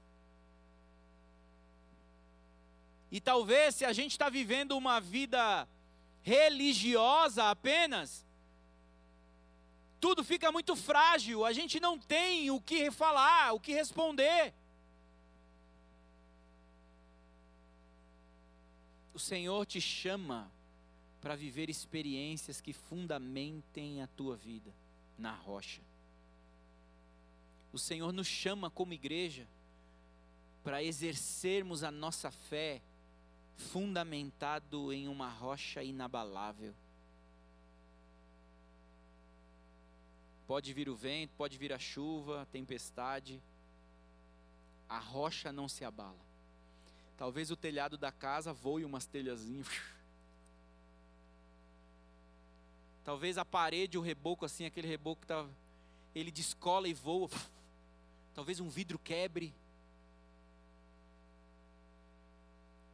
E 3.11 3.21
talvez, 3.21 3.77
se 3.77 3.85
a 3.85 3.93
gente 3.93 4.13
está 4.13 4.29
vivendo 4.29 4.77
uma 4.77 5.01
vida 5.01 5.69
religiosa 6.23 7.51
apenas, 7.51 8.27
tudo 10.01 10.25
fica 10.25 10.51
muito 10.51 10.75
frágil, 10.75 11.45
a 11.45 11.53
gente 11.53 11.79
não 11.79 11.99
tem 11.99 12.51
o 12.51 12.61
que 12.61 12.91
falar, 12.91 13.53
o 13.53 13.61
que 13.61 13.73
responder. 13.73 14.53
o 19.17 19.19
Senhor 19.19 19.65
te 19.65 19.81
chama 19.81 20.53
para 21.21 21.35
viver 21.35 21.69
experiências 21.69 22.61
que 22.61 22.73
fundamentem 22.73 24.03
a 24.03 24.07
tua 24.07 24.37
vida 24.37 24.73
na 25.19 25.33
rocha. 25.35 25.83
O 27.73 27.79
Senhor 27.79 28.13
nos 28.13 28.27
chama 28.27 28.71
como 28.71 28.93
igreja 28.93 29.47
para 30.63 30.83
exercermos 30.83 31.85
a 31.85 31.91
nossa 31.91 32.31
fé 32.31 32.81
fundamentado 33.57 34.93
em 34.93 35.09
uma 35.09 35.29
rocha 35.29 35.83
inabalável. 35.83 36.75
Pode 40.47 40.73
vir 40.73 40.89
o 40.89 40.95
vento, 40.95 41.33
pode 41.37 41.59
vir 41.59 41.73
a 41.73 41.79
chuva, 41.79 42.43
a 42.43 42.47
tempestade, 42.47 43.43
a 44.89 44.99
rocha 44.99 45.53
não 45.53 45.69
se 45.69 45.85
abala. 45.85 46.25
Talvez 47.17 47.51
o 47.51 47.57
telhado 47.57 47.97
da 47.97 48.13
casa 48.13 48.53
voe 48.53 48.85
umas 48.85 49.07
telhazinhas. 49.07 49.69
Talvez 53.07 53.39
a 53.39 53.45
parede, 53.45 53.97
o 53.97 54.01
reboco 54.01 54.45
assim, 54.45 54.65
aquele 54.65 54.89
reboco 54.89 55.21
que 55.21 55.29
tá, 55.29 55.47
ele 56.13 56.33
descola 56.33 56.89
e 56.89 56.93
voa. 56.93 57.31
Talvez 58.35 58.59
um 58.59 58.69
vidro 58.69 58.99
quebre. 58.99 59.55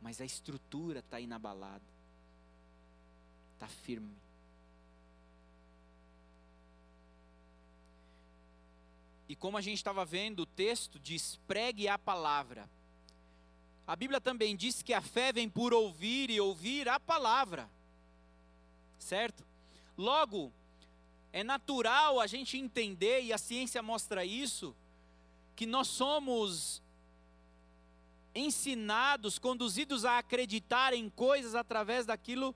Mas 0.02 0.20
a 0.20 0.24
estrutura 0.26 0.98
está 0.98 1.18
inabalada. 1.18 1.82
Está 3.54 3.66
firme. 3.66 4.14
E 9.30 9.34
como 9.34 9.56
a 9.56 9.62
gente 9.62 9.78
estava 9.78 10.04
vendo, 10.04 10.40
o 10.40 10.46
texto 10.46 10.98
diz: 10.98 11.40
pregue 11.48 11.88
a 11.88 11.98
palavra. 11.98 12.68
A 13.86 13.96
Bíblia 13.96 14.20
também 14.20 14.54
diz 14.54 14.82
que 14.82 14.92
a 14.92 15.00
fé 15.00 15.32
vem 15.32 15.48
por 15.48 15.72
ouvir 15.72 16.28
e 16.28 16.38
ouvir 16.38 16.86
a 16.86 17.00
palavra. 17.00 17.66
Certo? 18.98 19.51
Logo, 19.96 20.52
é 21.32 21.42
natural 21.42 22.20
a 22.20 22.26
gente 22.26 22.56
entender, 22.56 23.22
e 23.22 23.32
a 23.32 23.38
ciência 23.38 23.82
mostra 23.82 24.24
isso, 24.24 24.74
que 25.54 25.66
nós 25.66 25.88
somos 25.88 26.82
ensinados, 28.34 29.38
conduzidos 29.38 30.04
a 30.04 30.18
acreditar 30.18 30.92
em 30.92 31.08
coisas 31.10 31.54
através 31.54 32.06
daquilo 32.06 32.54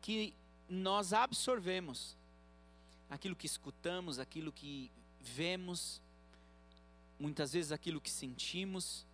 que 0.00 0.34
nós 0.68 1.12
absorvemos, 1.12 2.16
aquilo 3.08 3.34
que 3.34 3.46
escutamos, 3.46 4.18
aquilo 4.18 4.52
que 4.52 4.90
vemos, 5.20 6.02
muitas 7.18 7.52
vezes 7.52 7.72
aquilo 7.72 8.00
que 8.00 8.10
sentimos. 8.10 9.06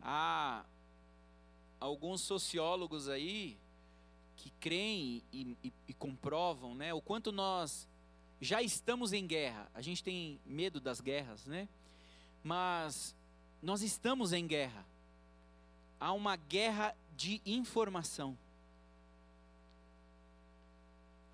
Há 0.00 0.64
alguns 1.78 2.20
sociólogos 2.20 3.08
aí 3.08 3.58
que 4.40 4.50
creem 4.58 5.22
e, 5.30 5.56
e, 5.62 5.72
e 5.88 5.92
comprovam 5.92 6.74
né, 6.74 6.94
o 6.94 7.00
quanto 7.00 7.30
nós 7.30 7.86
já 8.40 8.62
estamos 8.62 9.12
em 9.12 9.26
guerra. 9.26 9.70
A 9.74 9.82
gente 9.82 10.02
tem 10.02 10.40
medo 10.46 10.80
das 10.80 10.98
guerras, 10.98 11.44
né? 11.44 11.68
Mas 12.42 13.14
nós 13.62 13.82
estamos 13.82 14.32
em 14.32 14.46
guerra. 14.46 14.86
Há 16.00 16.12
uma 16.14 16.36
guerra 16.36 16.96
de 17.14 17.42
informação. 17.44 18.36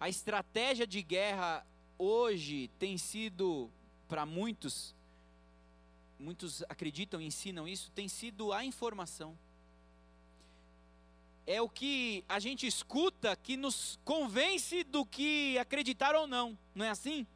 A 0.01 0.09
estratégia 0.09 0.85
de 0.85 1.01
guerra 1.01 1.65
hoje 1.97 2.69
tem 2.77 2.99
sido, 2.99 3.71
para 4.09 4.27
muitos, 4.27 4.93
muitos 6.19 6.65
acreditam 6.65 7.21
e 7.21 7.27
ensinam 7.27 7.69
isso, 7.69 7.93
tem 7.93 8.09
sido 8.09 8.53
a 8.53 8.65
informação. 8.65 9.39
É 11.47 11.63
o 11.63 11.69
que 11.69 12.25
a 12.29 12.39
gente 12.41 12.67
escuta 12.67 13.37
que 13.37 13.57
nos 13.57 13.99
convence 14.05 14.83
do 14.83 15.07
que 15.07 15.57
acreditar 15.59 16.15
ou 16.15 16.27
não, 16.27 16.59
não 16.75 16.85
é 16.85 16.91
assim? 16.91 17.27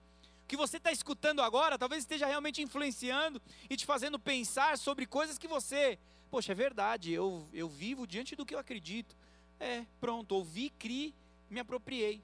O 0.45 0.47
que 0.49 0.57
você 0.57 0.79
está 0.79 0.91
escutando 0.91 1.41
agora 1.41 1.79
talvez 1.79 2.03
esteja 2.03 2.27
realmente 2.27 2.61
influenciando 2.61 3.41
e 3.69 3.77
te 3.77 3.87
fazendo 3.87 4.19
pensar 4.19 4.77
sobre 4.77 5.07
coisas 5.07 5.39
que 5.39 5.47
você, 5.47 5.97
poxa, 6.29 6.51
é 6.51 6.55
verdade, 6.57 7.13
eu, 7.13 7.49
eu 7.53 7.69
vivo 7.69 8.07
diante 8.07 8.35
do 8.35 8.45
que 8.45 8.55
eu 8.55 8.59
acredito. 8.59 9.17
É, 9.61 9.87
pronto, 10.01 10.33
ouvi, 10.35 10.71
criei, 10.71 11.15
me 11.49 11.61
apropriei. 11.61 12.21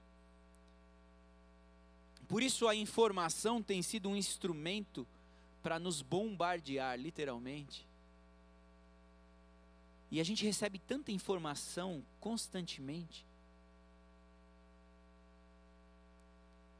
Por 2.26 2.42
isso 2.42 2.66
a 2.66 2.74
informação 2.74 3.62
tem 3.62 3.80
sido 3.82 4.08
um 4.08 4.16
instrumento 4.16 5.06
para 5.62 5.78
nos 5.78 6.02
bombardear, 6.02 6.98
literalmente. 6.98 7.86
E 10.10 10.20
a 10.20 10.24
gente 10.24 10.44
recebe 10.44 10.78
tanta 10.78 11.10
informação 11.10 12.04
constantemente. 12.20 13.24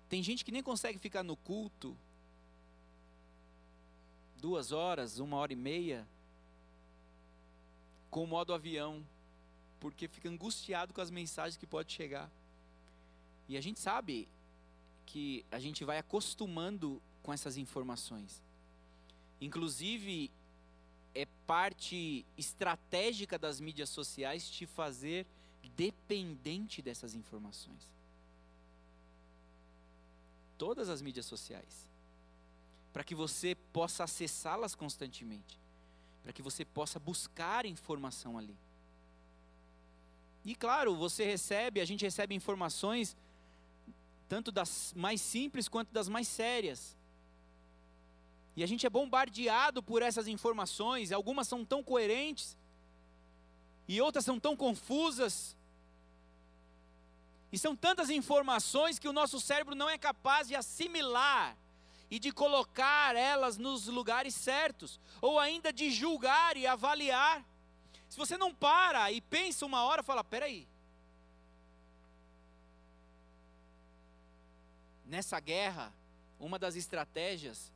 Tem 0.08 0.22
gente 0.22 0.44
que 0.44 0.52
nem 0.52 0.62
consegue 0.62 0.98
ficar 0.98 1.22
no 1.22 1.36
culto 1.36 1.96
duas 4.40 4.70
horas, 4.70 5.18
uma 5.18 5.36
hora 5.36 5.52
e 5.52 5.56
meia, 5.56 6.06
com 8.10 8.22
o 8.22 8.26
modo 8.26 8.54
avião, 8.54 9.04
porque 9.80 10.06
fica 10.06 10.28
angustiado 10.28 10.94
com 10.94 11.00
as 11.00 11.10
mensagens 11.10 11.56
que 11.56 11.66
pode 11.66 11.92
chegar. 11.92 12.30
E 13.48 13.56
a 13.56 13.60
gente 13.60 13.80
sabe, 13.80 14.28
que 15.06 15.44
a 15.50 15.58
gente 15.58 15.84
vai 15.84 15.98
acostumando 15.98 17.00
com 17.22 17.32
essas 17.32 17.56
informações. 17.56 18.42
Inclusive, 19.40 20.30
parte 21.46 22.24
estratégica 22.36 23.38
das 23.38 23.60
mídias 23.60 23.88
sociais 23.88 24.48
te 24.48 24.66
fazer 24.66 25.26
dependente 25.76 26.80
dessas 26.80 27.14
informações. 27.14 27.88
Todas 30.56 30.88
as 30.88 31.02
mídias 31.02 31.26
sociais. 31.26 31.86
Para 32.92 33.04
que 33.04 33.14
você 33.14 33.54
possa 33.72 34.04
acessá-las 34.04 34.74
constantemente. 34.74 35.58
Para 36.22 36.32
que 36.32 36.42
você 36.42 36.64
possa 36.64 36.98
buscar 36.98 37.66
informação 37.66 38.38
ali. 38.38 38.56
E 40.44 40.54
claro, 40.54 40.96
você 40.96 41.24
recebe, 41.24 41.80
a 41.80 41.84
gente 41.84 42.04
recebe 42.04 42.34
informações 42.34 43.16
tanto 44.28 44.50
das 44.50 44.92
mais 44.96 45.20
simples 45.20 45.68
quanto 45.68 45.92
das 45.92 46.08
mais 46.08 46.26
sérias. 46.26 46.95
E 48.56 48.64
a 48.64 48.66
gente 48.66 48.86
é 48.86 48.90
bombardeado 48.90 49.82
por 49.82 50.00
essas 50.00 50.26
informações, 50.26 51.12
algumas 51.12 51.46
são 51.46 51.62
tão 51.62 51.82
coerentes, 51.82 52.56
e 53.86 54.00
outras 54.00 54.24
são 54.24 54.40
tão 54.40 54.56
confusas. 54.56 55.54
E 57.52 57.58
são 57.58 57.76
tantas 57.76 58.08
informações 58.08 58.98
que 58.98 59.08
o 59.08 59.12
nosso 59.12 59.38
cérebro 59.40 59.74
não 59.74 59.88
é 59.88 59.98
capaz 59.98 60.48
de 60.48 60.54
assimilar 60.54 61.56
e 62.10 62.18
de 62.18 62.32
colocar 62.32 63.14
elas 63.14 63.58
nos 63.58 63.86
lugares 63.88 64.34
certos, 64.34 64.98
ou 65.20 65.38
ainda 65.38 65.70
de 65.70 65.90
julgar 65.90 66.56
e 66.56 66.66
avaliar. 66.66 67.44
Se 68.08 68.16
você 68.16 68.38
não 68.38 68.54
para 68.54 69.12
e 69.12 69.20
pensa 69.20 69.66
uma 69.66 69.84
hora, 69.84 70.02
fala: 70.02 70.24
peraí, 70.24 70.66
nessa 75.04 75.38
guerra, 75.40 75.92
uma 76.40 76.58
das 76.58 76.74
estratégias 76.74 77.70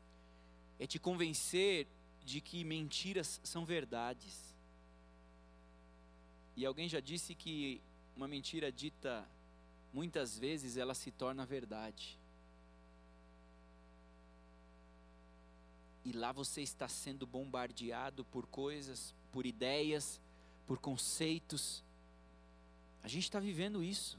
é 0.81 0.87
te 0.87 0.99
convencer 0.99 1.87
de 2.25 2.41
que 2.41 2.65
mentiras 2.65 3.39
são 3.45 3.67
verdades. 3.67 4.55
E 6.57 6.65
alguém 6.65 6.89
já 6.89 7.01
disse 7.01 7.35
que 7.35 7.83
uma 8.17 8.27
mentira 8.27 8.73
dita 8.73 9.29
muitas 9.93 10.39
vezes 10.39 10.79
ela 10.79 10.95
se 10.95 11.11
torna 11.11 11.45
verdade. 11.45 12.19
E 16.03 16.13
lá 16.13 16.33
você 16.33 16.63
está 16.63 16.89
sendo 16.89 17.27
bombardeado 17.27 18.25
por 18.25 18.47
coisas, 18.47 19.15
por 19.31 19.45
ideias, 19.45 20.19
por 20.67 20.79
conceitos. 20.79 21.85
A 23.03 23.09
gente 23.09 23.25
está 23.25 23.39
vivendo 23.39 23.85
isso. 23.85 24.19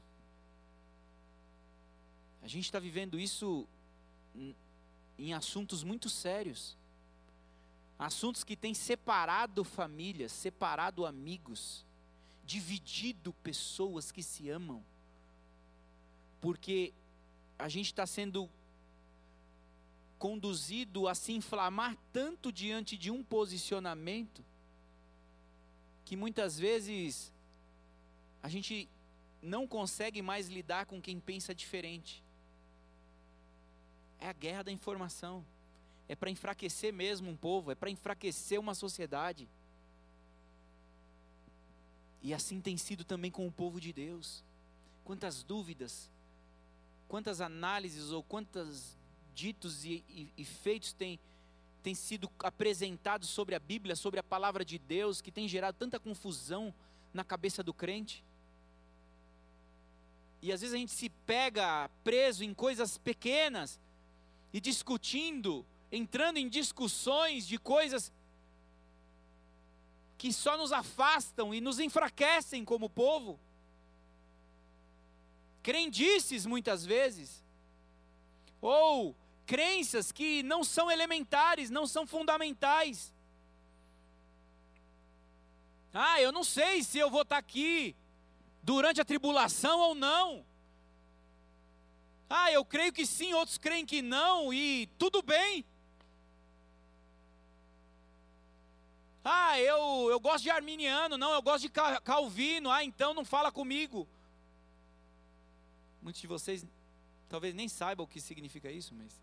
A 2.40 2.46
gente 2.46 2.66
está 2.66 2.78
vivendo 2.78 3.18
isso 3.18 3.66
em 5.18 5.32
assuntos 5.34 5.82
muito 5.82 6.08
sérios. 6.08 6.76
Assuntos 7.98 8.42
que 8.42 8.56
têm 8.56 8.74
separado 8.74 9.62
famílias, 9.62 10.32
separado 10.32 11.06
amigos, 11.06 11.84
dividido 12.44 13.32
pessoas 13.34 14.10
que 14.10 14.22
se 14.22 14.48
amam. 14.50 14.84
Porque 16.40 16.92
a 17.58 17.68
gente 17.68 17.86
está 17.86 18.06
sendo 18.06 18.50
conduzido 20.18 21.08
a 21.08 21.14
se 21.14 21.32
inflamar 21.32 21.96
tanto 22.12 22.52
diante 22.52 22.96
de 22.96 23.10
um 23.10 23.24
posicionamento, 23.24 24.44
que 26.04 26.16
muitas 26.16 26.58
vezes 26.58 27.32
a 28.42 28.48
gente 28.48 28.88
não 29.42 29.66
consegue 29.66 30.22
mais 30.22 30.48
lidar 30.48 30.86
com 30.86 31.00
quem 31.02 31.18
pensa 31.18 31.52
diferente. 31.52 32.22
É 34.22 34.28
a 34.28 34.32
guerra 34.32 34.62
da 34.62 34.70
informação. 34.70 35.44
É 36.08 36.14
para 36.14 36.30
enfraquecer 36.30 36.92
mesmo 36.92 37.28
um 37.28 37.36
povo, 37.36 37.72
é 37.72 37.74
para 37.74 37.90
enfraquecer 37.90 38.60
uma 38.60 38.72
sociedade. 38.72 39.48
E 42.22 42.32
assim 42.32 42.60
tem 42.60 42.76
sido 42.76 43.02
também 43.04 43.32
com 43.32 43.46
o 43.46 43.50
povo 43.52 43.80
de 43.80 43.92
Deus. 43.92 44.44
Quantas 45.04 45.42
dúvidas, 45.42 46.08
quantas 47.08 47.40
análises 47.40 48.12
ou 48.12 48.22
quantos 48.22 48.96
ditos 49.34 49.84
e, 49.84 50.04
e, 50.08 50.32
e 50.36 50.44
feitos 50.44 50.92
têm 50.92 51.18
tem 51.82 51.96
sido 51.96 52.30
apresentados 52.38 53.28
sobre 53.28 53.56
a 53.56 53.58
Bíblia, 53.58 53.96
sobre 53.96 54.20
a 54.20 54.22
palavra 54.22 54.64
de 54.64 54.78
Deus, 54.78 55.20
que 55.20 55.32
tem 55.32 55.48
gerado 55.48 55.76
tanta 55.76 55.98
confusão 55.98 56.72
na 57.12 57.24
cabeça 57.24 57.60
do 57.60 57.74
crente. 57.74 58.22
E 60.40 60.52
às 60.52 60.60
vezes 60.60 60.74
a 60.74 60.78
gente 60.78 60.92
se 60.92 61.08
pega 61.08 61.90
preso 62.04 62.44
em 62.44 62.54
coisas 62.54 62.98
pequenas, 62.98 63.80
e 64.52 64.60
discutindo, 64.60 65.66
entrando 65.90 66.38
em 66.38 66.48
discussões 66.48 67.46
de 67.46 67.58
coisas 67.58 68.12
que 70.18 70.32
só 70.32 70.56
nos 70.56 70.72
afastam 70.72 71.52
e 71.54 71.60
nos 71.60 71.80
enfraquecem 71.80 72.64
como 72.64 72.88
povo. 72.88 73.40
Crendices 75.62 76.44
muitas 76.44 76.84
vezes, 76.84 77.42
ou 78.60 79.16
crenças 79.46 80.12
que 80.12 80.42
não 80.42 80.62
são 80.62 80.90
elementares, 80.90 81.70
não 81.70 81.86
são 81.86 82.06
fundamentais. 82.06 83.12
Ah, 85.92 86.20
eu 86.20 86.32
não 86.32 86.44
sei 86.44 86.82
se 86.82 86.98
eu 86.98 87.10
vou 87.10 87.22
estar 87.22 87.38
aqui 87.38 87.94
durante 88.62 89.00
a 89.00 89.04
tribulação 89.04 89.78
ou 89.80 89.94
não. 89.94 90.44
Ah, 92.34 92.50
eu 92.50 92.64
creio 92.64 92.94
que 92.94 93.04
sim, 93.04 93.34
outros 93.34 93.58
creem 93.58 93.84
que 93.84 94.00
não, 94.00 94.54
e 94.54 94.86
tudo 94.98 95.20
bem. 95.20 95.62
Ah, 99.22 99.60
eu, 99.60 100.08
eu 100.10 100.18
gosto 100.18 100.44
de 100.44 100.48
arminiano, 100.48 101.18
não, 101.18 101.34
eu 101.34 101.42
gosto 101.42 101.64
de 101.64 101.68
calvino, 102.00 102.70
ah, 102.70 102.82
então 102.82 103.12
não 103.12 103.22
fala 103.22 103.52
comigo. 103.52 104.08
Muitos 106.00 106.22
de 106.22 106.26
vocês 106.26 106.64
talvez 107.28 107.54
nem 107.54 107.68
saibam 107.68 108.04
o 108.04 108.08
que 108.08 108.18
significa 108.18 108.70
isso, 108.70 108.94
mas. 108.94 109.20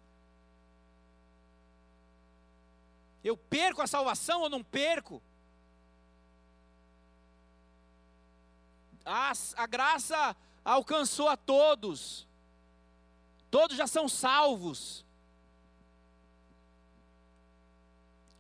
Eu 3.24 3.36
perco 3.36 3.82
a 3.82 3.88
salvação 3.88 4.42
ou 4.42 4.52
não 4.52 4.64
perco? 4.64 5.20
A, 9.04 9.34
a 9.56 9.66
graça 9.66 10.36
alcançou 10.64 11.28
a 11.28 11.36
todos. 11.36 12.29
Todos 13.50 13.78
já 13.78 13.88
são 13.88 14.08
salvos. 14.08 15.06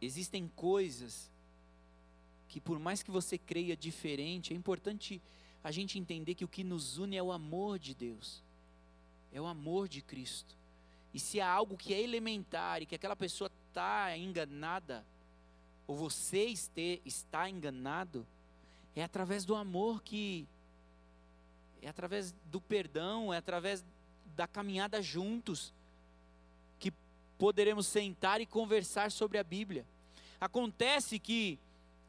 Existem 0.02 0.48
coisas 0.56 1.30
que, 2.48 2.60
por 2.62 2.80
mais 2.80 3.04
que 3.04 3.12
você 3.12 3.38
creia 3.38 3.76
diferente, 3.76 4.54
é 4.54 4.56
importante 4.56 5.22
a 5.64 5.72
gente 5.72 6.00
entender 6.00 6.36
que 6.36 6.46
o 6.46 6.48
que 6.48 6.64
nos 6.64 6.98
une 6.98 7.18
é 7.18 7.24
o 7.24 7.32
amor 7.32 7.78
de 7.78 7.94
Deus, 7.94 8.42
é 9.32 9.42
o 9.42 9.46
amor 9.46 9.88
de 9.88 10.02
Cristo. 10.02 10.56
E 11.14 11.20
se 11.20 11.42
há 11.42 11.50
algo 11.50 11.76
que 11.76 11.94
é 11.94 12.02
elementar 12.02 12.82
e 12.82 12.86
que 12.86 12.96
aquela 12.96 13.16
pessoa 13.16 13.52
está 13.68 14.16
enganada, 14.18 15.06
ou 15.88 15.96
você 15.96 16.46
este, 16.46 17.02
está 17.04 17.50
enganado, 17.50 18.26
é 18.96 19.04
através 19.04 19.44
do 19.44 19.56
amor 19.56 20.02
que. 20.02 20.48
É 21.82 21.88
através 21.88 22.34
do 22.46 22.60
perdão, 22.60 23.34
é 23.34 23.38
através 23.38 23.84
da 24.40 24.48
caminhada 24.48 25.02
juntos 25.02 25.74
que 26.80 26.94
poderemos 27.38 27.86
sentar 27.86 28.40
e 28.40 28.46
conversar 28.46 29.12
sobre 29.12 29.38
a 29.38 29.44
Bíblia. 29.44 29.86
Acontece 30.40 31.20
que 31.20 31.60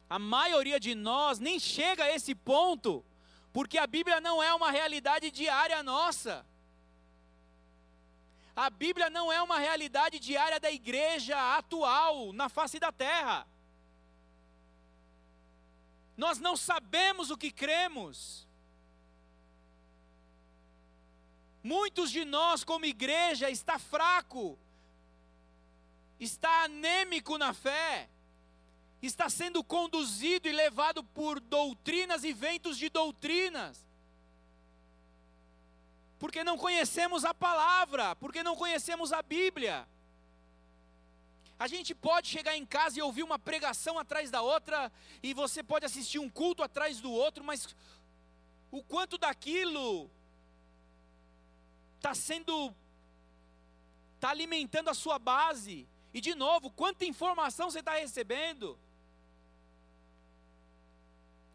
a 0.09 0.17
maioria 0.17 0.79
de 0.79 0.95
nós 0.95 1.41
nem 1.41 1.59
chega 1.59 2.05
a 2.05 2.15
esse 2.15 2.33
ponto, 2.33 3.05
porque 3.53 3.77
a 3.79 3.85
Bíblia 3.85 4.21
não 4.21 4.41
é 4.41 4.55
uma 4.55 4.71
realidade 4.71 5.29
diária 5.33 5.83
nossa. 5.83 6.47
A 8.55 8.71
Bíblia 8.71 9.11
não 9.11 9.33
é 9.33 9.43
uma 9.43 9.59
realidade 9.59 10.21
diária 10.21 10.61
da 10.61 10.71
igreja 10.71 11.37
atual 11.59 12.33
na 12.33 12.49
face 12.49 12.79
da 12.79 12.93
terra. 12.93 13.45
Nós 16.17 16.39
não 16.39 16.57
sabemos 16.57 17.29
o 17.33 17.37
que 17.37 17.51
cremos. 17.51 18.47
Muitos 21.63 22.11
de 22.11 22.25
nós, 22.25 22.65
como 22.65 22.87
igreja, 22.87 23.51
está 23.51 23.79
fraco, 23.79 24.59
está 26.19 26.65
anêmico 26.65 27.37
na 27.37 27.53
fé, 27.53 28.09
está 29.03 29.29
sendo 29.29 29.63
conduzido 29.63 30.49
e 30.49 30.53
levado 30.53 31.05
por 31.05 31.39
doutrinas 31.39 32.25
e 32.25 32.33
ventos 32.33 32.79
de 32.79 32.89
doutrinas. 32.89 33.85
Porque 36.19 36.45
não 36.45 36.57
conhecemos 36.57 37.25
a 37.25 37.35
palavra, 37.35 38.15
porque 38.17 38.43
não 38.43 38.57
conhecemos 38.57 39.13
a 39.13 39.23
Bíblia. 39.23 39.87
A 41.59 41.67
gente 41.67 41.95
pode 41.95 42.29
chegar 42.29 42.57
em 42.57 42.65
casa 42.65 42.99
e 42.99 43.03
ouvir 43.03 43.23
uma 43.23 43.39
pregação 43.39 43.99
atrás 43.99 44.31
da 44.31 44.41
outra, 44.41 44.91
e 45.23 45.35
você 45.35 45.63
pode 45.63 45.85
assistir 45.85 46.19
um 46.19 46.29
culto 46.29 46.63
atrás 46.63 47.01
do 47.01 47.11
outro, 47.11 47.45
mas 47.45 47.75
o 48.71 48.83
quanto 48.83 49.19
daquilo 49.19 50.11
está 52.01 52.15
sendo, 52.15 52.75
está 54.15 54.31
alimentando 54.31 54.89
a 54.89 54.95
sua 54.95 55.19
base, 55.19 55.87
e 56.15 56.21
de 56.21 56.35
novo, 56.35 56.71
quanta 56.71 57.05
informação 57.05 57.71
você 57.71 57.81
está 57.81 57.95
recebendo. 57.95 58.79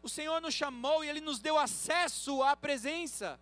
O 0.02 0.08
Senhor 0.08 0.40
nos 0.40 0.54
chamou 0.54 1.02
e 1.02 1.08
Ele 1.08 1.20
nos 1.20 1.40
deu 1.40 1.58
acesso 1.58 2.42
à 2.44 2.56
presença. 2.56 3.40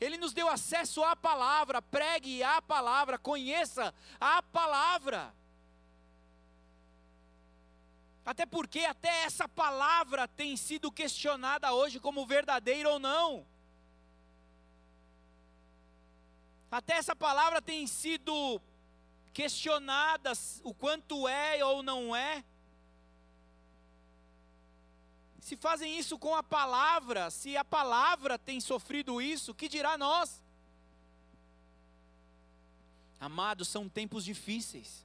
Ele 0.00 0.16
nos 0.16 0.32
deu 0.32 0.48
acesso 0.48 1.02
à 1.02 1.14
palavra, 1.14 1.82
pregue 1.82 2.42
a 2.42 2.62
palavra, 2.62 3.18
conheça 3.18 3.92
a 4.20 4.40
palavra. 4.42 5.34
Até 8.24 8.46
porque 8.46 8.80
até 8.80 9.24
essa 9.24 9.48
palavra 9.48 10.28
tem 10.28 10.56
sido 10.56 10.90
questionada 10.90 11.72
hoje 11.72 11.98
como 11.98 12.26
verdadeira 12.26 12.88
ou 12.88 13.00
não. 13.00 13.44
Até 16.72 16.94
essa 16.94 17.14
palavra 17.14 17.62
tem 17.62 17.86
sido 17.86 18.60
questionada 19.32 20.32
o 20.64 20.74
quanto 20.74 21.28
é 21.28 21.64
ou 21.64 21.84
não 21.84 22.16
é. 22.16 22.42
Se 25.38 25.56
fazem 25.56 25.96
isso 25.96 26.18
com 26.18 26.34
a 26.34 26.42
palavra, 26.42 27.30
se 27.30 27.56
a 27.56 27.64
palavra 27.64 28.36
tem 28.38 28.60
sofrido 28.60 29.22
isso, 29.22 29.54
que 29.54 29.68
dirá 29.68 29.96
nós? 29.96 30.42
Amados, 33.20 33.68
são 33.68 33.88
tempos 33.88 34.24
difíceis 34.24 35.04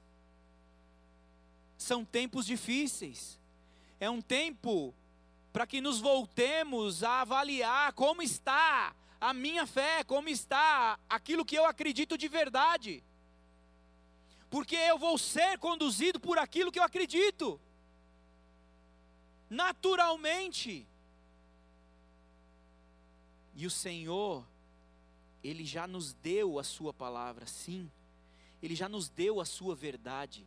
são 1.78 2.04
tempos 2.04 2.44
difíceis. 2.44 3.38
É 4.00 4.10
um 4.10 4.20
tempo 4.20 4.92
para 5.52 5.66
que 5.66 5.80
nos 5.80 6.00
voltemos 6.00 7.02
a 7.02 7.22
avaliar 7.22 7.92
como 7.92 8.20
está 8.20 8.94
a 9.20 9.34
minha 9.34 9.66
fé, 9.66 10.04
como 10.04 10.28
está 10.28 10.98
aquilo 11.08 11.44
que 11.44 11.56
eu 11.56 11.64
acredito 11.64 12.16
de 12.16 12.28
verdade. 12.28 13.02
Porque 14.48 14.76
eu 14.76 14.98
vou 14.98 15.18
ser 15.18 15.58
conduzido 15.58 16.18
por 16.20 16.38
aquilo 16.38 16.72
que 16.72 16.78
eu 16.78 16.82
acredito. 16.82 17.60
Naturalmente. 19.50 20.86
E 23.54 23.66
o 23.66 23.70
Senhor, 23.70 24.46
Ele 25.42 25.64
já 25.64 25.86
nos 25.86 26.12
deu 26.14 26.58
a 26.58 26.64
Sua 26.64 26.94
palavra, 26.94 27.46
sim. 27.46 27.90
Ele 28.62 28.74
já 28.74 28.88
nos 28.88 29.08
deu 29.08 29.40
a 29.40 29.44
Sua 29.44 29.74
verdade. 29.74 30.46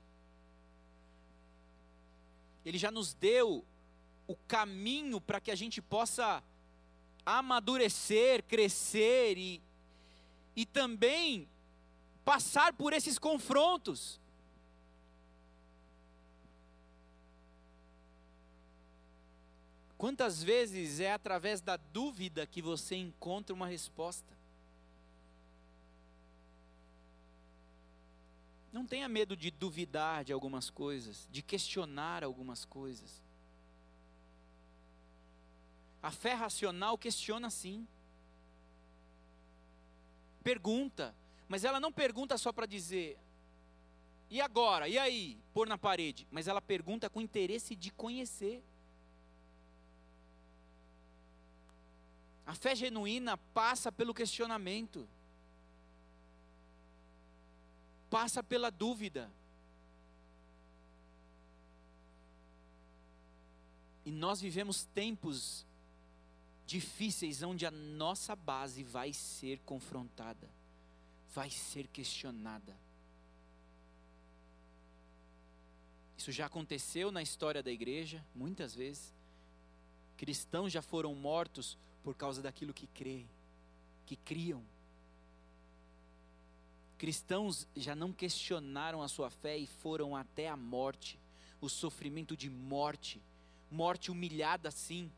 Ele 2.64 2.78
já 2.78 2.90
nos 2.90 3.14
deu 3.14 3.66
o 4.28 4.36
caminho 4.48 5.20
para 5.20 5.42
que 5.42 5.52
a 5.52 5.56
gente 5.56 5.82
possa 5.82 6.42
amadurecer, 7.26 8.44
crescer 8.44 9.38
e, 9.38 9.62
e 10.56 10.66
também 10.66 11.48
passar 12.24 12.74
por 12.74 12.94
esses 12.94 13.18
confrontos. 13.20 14.20
Quantas 19.98 20.42
vezes 20.42 21.00
é 21.00 21.12
através 21.12 21.62
da 21.62 21.78
dúvida 21.78 22.48
que 22.48 22.60
você 22.60 22.96
encontra 22.96 23.54
uma 23.54 23.68
resposta? 23.68 24.36
Não 28.74 28.86
tenha 28.86 29.08
medo 29.08 29.36
de 29.36 29.52
duvidar 29.52 30.24
de 30.24 30.34
algumas 30.34 30.72
coisas, 30.72 31.28
de 31.30 31.44
questionar 31.44 32.24
algumas 32.24 32.66
coisas. 32.66 33.21
A 36.02 36.12
fé 36.12 36.34
racional 36.34 36.98
questiona 36.98 37.50
sim. 37.50 37.88
Pergunta, 40.44 41.16
mas 41.48 41.64
ela 41.64 41.80
não 41.80 41.92
pergunta 41.92 42.38
só 42.38 42.52
para 42.52 42.66
dizer, 42.66 43.18
e 44.30 44.42
agora? 44.42 44.88
E 44.88 44.98
aí? 44.98 45.38
Pôr 45.54 45.68
na 45.68 45.78
parede. 45.78 46.26
Mas 46.32 46.48
ela 46.48 46.62
pergunta 46.62 47.10
com 47.10 47.22
interesse 47.22 47.76
de 47.76 47.92
conhecer. 47.92 48.64
A 52.46 52.56
fé 52.56 52.74
genuína 52.76 53.38
passa 53.54 53.92
pelo 53.92 54.14
questionamento 54.14 55.08
passa 58.12 58.44
pela 58.44 58.70
dúvida. 58.70 59.32
E 64.06 64.12
nós 64.12 64.42
vivemos 64.42 64.84
tempos 64.94 65.66
difíceis 66.72 67.44
onde 67.44 67.66
a 67.66 67.72
nossa 67.72 68.34
base 68.34 68.82
vai 68.82 69.12
ser 69.12 69.60
confrontada, 69.66 70.50
vai 71.36 71.50
ser 71.50 71.86
questionada. 71.88 72.74
Isso 76.18 76.32
já 76.32 76.46
aconteceu 76.46 77.12
na 77.12 77.22
história 77.22 77.62
da 77.62 77.70
igreja, 77.70 78.24
muitas 78.34 78.74
vezes. 78.74 79.14
Cristãos 80.16 80.72
já 80.72 80.82
foram 80.82 81.14
mortos 81.14 81.78
por 82.04 82.16
causa 82.16 82.42
daquilo 82.42 82.74
que 82.74 82.88
creem, 82.88 83.28
que 84.06 84.16
criam. 84.16 84.64
Cristãos 86.98 87.68
já 87.76 87.94
não 87.96 88.14
questionaram 88.14 89.02
a 89.02 89.10
sua 89.10 89.30
fé 89.30 89.58
e 89.58 89.68
foram 89.68 90.16
até 90.16 90.48
a 90.48 90.56
morte, 90.56 91.20
o 91.60 91.68
sofrimento 91.68 92.38
de 92.38 92.50
morte, 92.50 93.22
morte 93.70 94.10
humilhada 94.10 94.72
sim. 94.72 95.12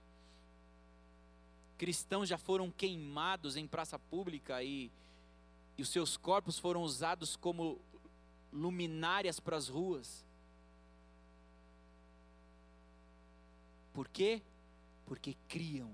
Cristãos 1.84 2.30
já 2.30 2.38
foram 2.38 2.72
queimados 2.72 3.58
em 3.58 3.68
praça 3.68 4.00
pública 4.00 4.64
e, 4.64 4.90
e 5.78 5.82
os 5.82 5.90
seus 5.90 6.16
corpos 6.16 6.58
foram 6.58 6.82
usados 6.82 7.36
como 7.36 7.78
luminárias 8.54 9.38
para 9.38 9.58
as 9.58 9.68
ruas. 9.68 10.24
Por 13.94 14.08
quê? 14.08 14.42
Porque 15.06 15.36
criam 15.50 15.94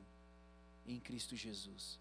em 0.85 0.99
Cristo 0.99 1.35
Jesus. 1.35 1.99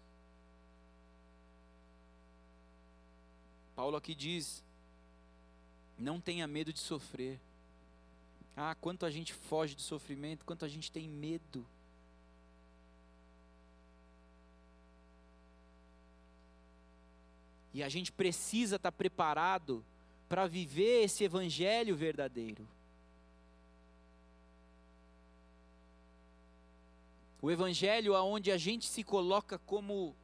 Paulo 3.75 3.97
aqui 3.97 4.13
diz: 4.13 4.63
não 5.97 6.21
tenha 6.21 6.45
medo 6.45 6.71
de 6.71 6.79
sofrer. 6.79 7.39
Ah, 8.55 8.75
quanto 8.79 9.03
a 9.03 9.09
gente 9.09 9.33
foge 9.33 9.73
do 9.73 9.81
sofrimento, 9.81 10.45
quanto 10.45 10.63
a 10.63 10.69
gente 10.69 10.91
tem 10.91 11.09
medo. 11.09 11.65
E 17.73 17.83
a 17.83 17.89
gente 17.89 18.11
precisa 18.11 18.77
estar 18.77 18.91
preparado 18.91 19.83
para 20.27 20.47
viver 20.47 21.03
esse 21.03 21.23
evangelho 21.23 21.95
verdadeiro. 21.95 22.67
O 27.41 27.49
evangelho 27.49 28.15
aonde 28.15 28.51
a 28.51 28.57
gente 28.57 28.85
se 28.85 29.03
coloca 29.03 29.57
como 29.59 30.15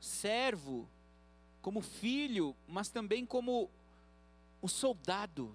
servo 0.00 0.88
como 1.60 1.80
filho, 1.80 2.56
mas 2.66 2.88
também 2.88 3.26
como 3.26 3.70
um 4.62 4.68
soldado. 4.68 5.54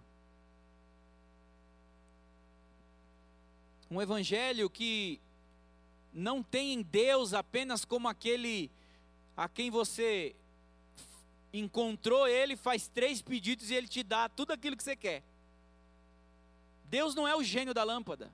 Um 3.90 4.02
evangelho 4.02 4.70
que 4.70 5.20
não 6.14 6.42
tem 6.42 6.74
em 6.74 6.82
Deus 6.82 7.34
apenas 7.34 7.86
como 7.86 8.08
aquele 8.08 8.72
a 9.36 9.50
quem 9.50 9.70
você 9.70 10.36
encontrou 11.60 12.28
ele, 12.28 12.56
faz 12.56 12.88
três 12.88 13.22
pedidos 13.22 13.70
e 13.70 13.76
ele 13.76 13.88
te 13.88 14.04
dá 14.04 14.28
tudo 14.28 14.52
aquilo 14.52 14.76
que 14.76 14.84
você 14.84 14.96
quer. 14.96 15.24
Deus 16.86 17.16
não 17.16 17.28
é 17.28 17.36
o 17.36 17.44
gênio 17.44 17.74
da 17.74 17.84
lâmpada. 17.84 18.32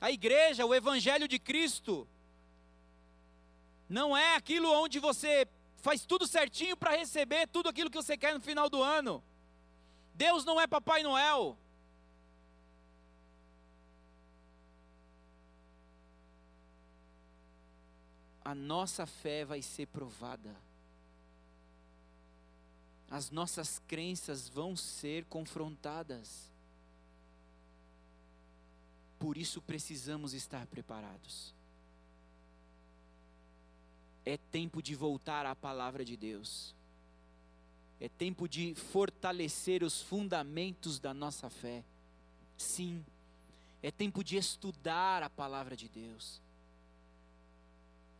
A 0.00 0.10
igreja, 0.10 0.64
o 0.66 0.74
evangelho 0.74 1.26
de 1.26 1.38
Cristo, 1.38 2.06
não 3.88 4.16
é 4.16 4.36
aquilo 4.36 4.70
onde 4.70 4.98
você 4.98 5.48
faz 5.78 6.04
tudo 6.04 6.26
certinho 6.26 6.76
para 6.76 6.96
receber 6.96 7.46
tudo 7.48 7.68
aquilo 7.68 7.90
que 7.90 7.96
você 7.96 8.16
quer 8.16 8.34
no 8.34 8.40
final 8.40 8.68
do 8.68 8.82
ano. 8.82 9.22
Deus 10.14 10.44
não 10.44 10.60
é 10.60 10.66
Papai 10.66 11.02
Noel. 11.02 11.56
a 18.46 18.54
nossa 18.54 19.06
fé 19.06 19.44
vai 19.44 19.60
ser 19.60 19.86
provada. 19.86 20.54
As 23.10 23.30
nossas 23.30 23.80
crenças 23.86 24.48
vão 24.48 24.76
ser 24.76 25.24
confrontadas. 25.26 26.50
Por 29.18 29.36
isso 29.36 29.62
precisamos 29.62 30.34
estar 30.34 30.66
preparados. 30.66 31.54
É 34.24 34.36
tempo 34.36 34.82
de 34.82 34.94
voltar 34.94 35.46
à 35.46 35.54
palavra 35.54 36.04
de 36.04 36.16
Deus. 36.16 36.74
É 38.00 38.08
tempo 38.08 38.48
de 38.48 38.74
fortalecer 38.74 39.82
os 39.82 40.02
fundamentos 40.02 40.98
da 40.98 41.14
nossa 41.14 41.48
fé. 41.48 41.82
Sim, 42.58 43.04
é 43.82 43.90
tempo 43.90 44.24
de 44.24 44.36
estudar 44.36 45.22
a 45.22 45.30
palavra 45.30 45.76
de 45.76 45.88
Deus. 45.88 46.40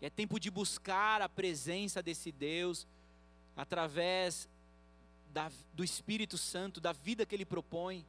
É 0.01 0.09
tempo 0.09 0.39
de 0.39 0.51
buscar 0.51 1.21
a 1.21 1.29
presença 1.29 2.03
desse 2.03 2.31
Deus 2.31 2.87
através 3.57 4.49
da, 5.37 5.53
do 5.75 5.85
Espírito 5.85 6.39
Santo, 6.39 6.81
da 6.81 6.93
vida 6.93 7.27
que 7.27 7.35
Ele 7.35 7.45
propõe. 7.45 8.07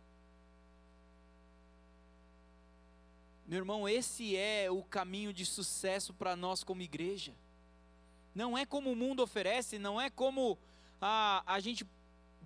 Meu 3.45 3.57
irmão, 3.57 3.89
esse 3.89 4.38
é 4.38 4.71
o 4.71 4.82
caminho 4.82 5.34
de 5.34 5.45
sucesso 5.45 6.13
para 6.13 6.38
nós 6.38 6.63
como 6.63 6.82
igreja. 6.82 7.34
Não 8.34 8.57
é 8.57 8.65
como 8.65 8.93
o 8.93 8.95
mundo 8.95 9.21
oferece, 9.21 9.78
não 9.78 9.99
é 9.99 10.09
como 10.09 10.57
a, 11.01 11.43
a 11.45 11.59
gente 11.59 11.86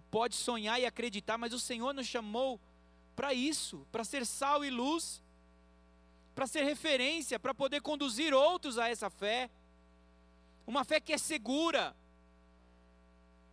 pode 0.09 0.35
sonhar 0.35 0.81
e 0.81 0.85
acreditar, 0.87 1.37
mas 1.37 1.53
o 1.53 1.59
Senhor 1.59 1.93
nos 1.93 2.07
chamou 2.07 2.59
para 3.15 3.35
isso, 3.35 3.85
para 3.91 4.03
ser 4.03 4.25
sal 4.25 4.65
e 4.65 4.71
luz 4.71 5.21
para 6.33 6.47
ser 6.47 6.63
referência, 6.63 7.39
para 7.39 7.53
poder 7.53 7.81
conduzir 7.81 8.33
outros 8.33 8.79
a 8.79 8.89
essa 8.89 9.09
fé. 9.09 9.49
Uma 10.65 10.83
fé 10.83 10.99
que 10.99 11.13
é 11.13 11.17
segura. 11.17 11.95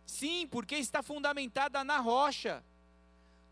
Sim, 0.09 0.47
porque 0.47 0.75
está 0.75 1.03
fundamentada 1.03 1.83
na 1.83 1.99
rocha. 1.99 2.63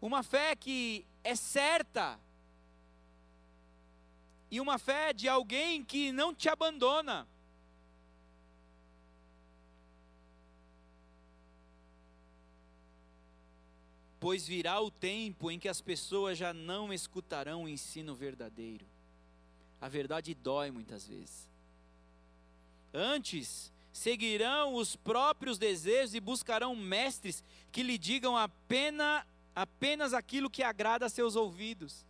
Uma 0.01 0.23
fé 0.23 0.55
que 0.55 1.05
é 1.23 1.35
certa. 1.35 2.19
E 4.49 4.59
uma 4.59 4.77
fé 4.77 5.13
de 5.13 5.27
alguém 5.27 5.83
que 5.83 6.11
não 6.11 6.33
te 6.33 6.49
abandona. 6.49 7.27
Pois 14.19 14.47
virá 14.47 14.79
o 14.81 14.89
tempo 14.89 15.51
em 15.51 15.59
que 15.59 15.69
as 15.69 15.79
pessoas 15.79 16.37
já 16.37 16.53
não 16.53 16.91
escutarão 16.91 17.63
o 17.63 17.69
ensino 17.69 18.15
verdadeiro 18.15 18.85
a 19.79 19.87
verdade 19.87 20.33
dói 20.33 20.71
muitas 20.71 21.07
vezes. 21.07 21.49
Antes, 22.93 23.71
seguirão 23.97 24.75
os 24.75 24.95
próprios 24.95 25.57
desejos 25.57 26.13
e 26.13 26.19
buscarão 26.19 26.75
mestres 26.75 27.43
que 27.71 27.83
lhe 27.83 27.97
digam 27.97 28.37
apenas, 28.37 29.25
apenas 29.55 30.13
aquilo 30.13 30.49
que 30.49 30.63
agrada 30.63 31.05
a 31.05 31.09
seus 31.09 31.35
ouvidos. 31.35 32.05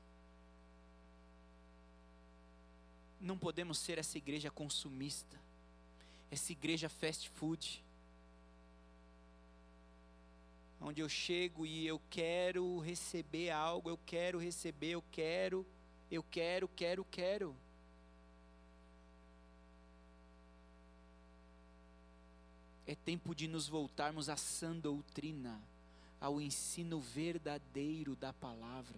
Não 3.20 3.38
podemos 3.38 3.78
ser 3.78 3.98
essa 3.98 4.18
igreja 4.18 4.52
consumista, 4.52 5.40
essa 6.30 6.52
igreja 6.52 6.90
fast 6.90 7.30
food, 7.30 7.84
onde 10.80 11.02
eu 11.02 11.10
chego 11.10 11.66
e 11.66 11.88
eu 11.88 12.00
quero 12.10 12.80
receber 12.80 13.50
algo, 13.50 13.90
eu 13.90 14.00
quero 14.06 14.38
receber, 14.38 14.92
eu 14.92 15.04
quero 15.12 15.66
eu 16.10 16.24
quero, 16.24 16.70
quero, 16.70 17.06
quero. 17.12 17.56
É 22.88 22.96
tempo 22.96 23.36
de 23.36 23.48
nos 23.48 23.68
voltarmos 23.68 24.30
à 24.30 24.38
sã 24.38 24.76
doutrina, 24.76 25.62
ao 26.20 26.42
ensino 26.42 27.00
verdadeiro 27.00 28.16
da 28.16 28.32
palavra. 28.32 28.98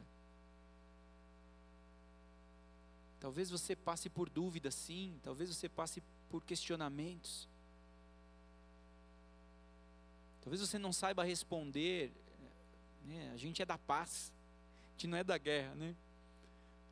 Talvez 3.20 3.50
você 3.50 3.76
passe 3.76 4.10
por 4.10 4.30
dúvidas, 4.30 4.76
sim, 4.76 5.20
talvez 5.24 5.54
você 5.54 5.68
passe 5.68 6.02
por 6.30 6.44
questionamentos. 6.44 7.50
Talvez 10.42 10.62
você 10.62 10.80
não 10.80 10.94
saiba 10.94 11.24
responder. 11.24 12.12
Né? 13.06 13.32
A 13.34 13.38
gente 13.38 13.62
é 13.62 13.66
da 13.66 13.78
paz, 13.78 14.32
a 14.88 14.92
gente 14.94 15.08
não 15.08 15.18
é 15.18 15.24
da 15.24 15.38
guerra, 15.38 15.76
né? 15.76 15.96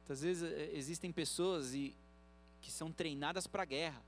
Às 0.09 0.21
vezes 0.21 0.51
é, 0.51 0.71
existem 0.73 1.11
pessoas 1.11 1.73
e, 1.73 1.95
que 2.61 2.71
são 2.71 2.91
treinadas 2.91 3.45
para 3.45 3.63
a 3.63 3.65
guerra. 3.65 4.01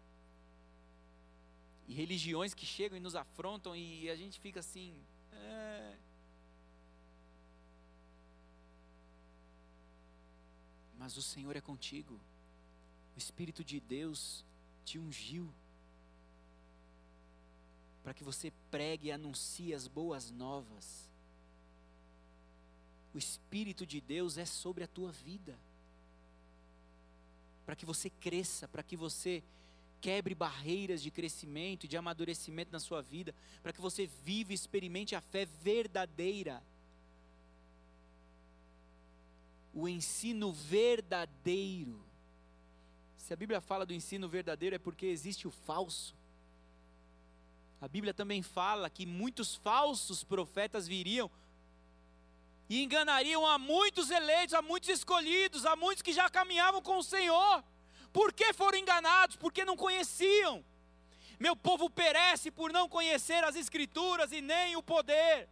E 1.89 1.93
religiões 1.93 2.53
que 2.53 2.67
chegam 2.67 2.95
e 2.95 3.01
nos 3.01 3.15
afrontam 3.15 3.75
e 3.75 4.09
a 4.11 4.15
gente 4.15 4.39
fica 4.39 4.59
assim. 4.59 4.93
É... 5.33 5.97
Mas 10.99 11.17
o 11.17 11.21
Senhor 11.21 11.55
é 11.55 11.61
contigo. 11.61 12.13
O 13.15 13.17
Espírito 13.17 13.63
de 13.63 13.79
Deus 13.79 14.45
te 14.85 14.99
ungiu 14.99 15.51
para 18.03 18.13
que 18.13 18.23
você 18.23 18.53
pregue 18.69 19.07
e 19.07 19.11
anuncie 19.11 19.73
as 19.73 19.87
boas 19.87 20.29
novas. 20.29 21.09
O 23.15 23.17
Espírito 23.17 23.83
de 23.83 23.99
Deus 23.99 24.37
é 24.37 24.45
sobre 24.45 24.83
a 24.83 24.87
tua 24.87 25.11
vida 25.11 25.57
para 27.65 27.75
que 27.75 27.85
você 27.85 28.09
cresça, 28.09 28.67
para 28.67 28.81
que 28.81 28.95
você 28.95 29.43
quebre 30.01 30.33
barreiras 30.33 31.01
de 31.01 31.11
crescimento 31.11 31.85
e 31.85 31.87
de 31.87 31.97
amadurecimento 31.97 32.71
na 32.71 32.79
sua 32.79 33.01
vida, 33.01 33.33
para 33.61 33.73
que 33.73 33.81
você 33.81 34.07
viva 34.23 34.51
e 34.51 34.55
experimente 34.55 35.15
a 35.15 35.21
fé 35.21 35.45
verdadeira. 35.45 36.63
O 39.73 39.87
ensino 39.87 40.51
verdadeiro. 40.51 42.03
Se 43.17 43.33
a 43.33 43.35
Bíblia 43.35 43.61
fala 43.61 43.85
do 43.85 43.93
ensino 43.93 44.27
verdadeiro 44.27 44.75
é 44.75 44.79
porque 44.79 45.05
existe 45.05 45.47
o 45.47 45.51
falso. 45.51 46.15
A 47.81 47.87
Bíblia 47.87 48.13
também 48.13 48.41
fala 48.41 48.89
que 48.89 49.05
muitos 49.05 49.55
falsos 49.55 50.23
profetas 50.23 50.87
viriam 50.87 51.29
e 52.69 52.83
enganariam 52.83 53.45
a 53.47 53.57
muitos 53.57 54.11
eleitos, 54.11 54.53
a 54.53 54.61
muitos 54.61 54.89
escolhidos, 54.89 55.65
a 55.65 55.75
muitos 55.75 56.01
que 56.01 56.13
já 56.13 56.29
caminhavam 56.29 56.81
com 56.81 56.97
o 56.97 57.03
Senhor. 57.03 57.63
Por 58.11 58.33
que 58.33 58.53
foram 58.53 58.77
enganados? 58.77 59.35
Porque 59.35 59.63
não 59.63 59.77
conheciam. 59.77 60.63
Meu 61.39 61.55
povo 61.55 61.89
perece 61.89 62.51
por 62.51 62.71
não 62.71 62.89
conhecer 62.89 63.43
as 63.43 63.55
Escrituras 63.55 64.31
e 64.31 64.41
nem 64.41 64.75
o 64.75 64.83
poder. 64.83 65.47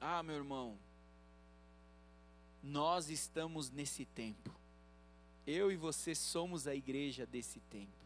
Ah, 0.00 0.22
meu 0.22 0.36
irmão, 0.36 0.78
nós 2.62 3.10
estamos 3.10 3.70
nesse 3.70 4.04
tempo. 4.04 4.54
Eu 5.46 5.70
e 5.70 5.76
você 5.76 6.14
somos 6.14 6.66
a 6.66 6.74
igreja 6.74 7.26
desse 7.26 7.60
tempo. 7.60 7.96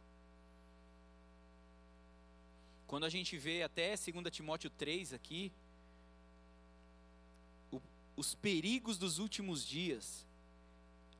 Quando 2.86 3.04
a 3.04 3.08
gente 3.08 3.36
vê 3.38 3.62
até 3.62 3.90
2 3.90 4.06
Timóteo 4.30 4.70
3 4.70 5.12
aqui, 5.12 5.52
os 8.20 8.34
perigos 8.34 8.98
dos 8.98 9.18
últimos 9.18 9.66
dias, 9.66 10.26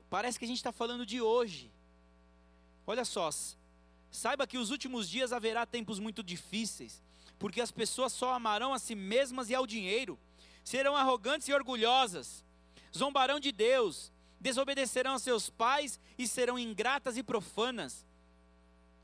parece 0.08 0.38
que 0.38 0.44
a 0.44 0.48
gente 0.48 0.58
está 0.58 0.70
falando 0.70 1.04
de 1.04 1.20
hoje. 1.20 1.72
Olha 2.86 3.04
só, 3.04 3.30
saiba 4.10 4.46
que 4.46 4.58
os 4.58 4.70
últimos 4.70 5.08
dias 5.08 5.32
haverá 5.32 5.64
tempos 5.64 5.98
muito 5.98 6.22
difíceis, 6.22 7.02
porque 7.38 7.60
as 7.60 7.70
pessoas 7.70 8.12
só 8.12 8.34
amarão 8.34 8.74
a 8.74 8.78
si 8.78 8.94
mesmas 8.94 9.48
e 9.48 9.54
ao 9.54 9.66
dinheiro, 9.66 10.18
serão 10.62 10.94
arrogantes 10.94 11.48
e 11.48 11.54
orgulhosas, 11.54 12.44
zombarão 12.96 13.40
de 13.40 13.50
Deus, 13.50 14.12
desobedecerão 14.38 15.14
a 15.14 15.18
seus 15.18 15.48
pais 15.48 15.98
e 16.18 16.28
serão 16.28 16.58
ingratas 16.58 17.16
e 17.16 17.22
profanas. 17.22 18.06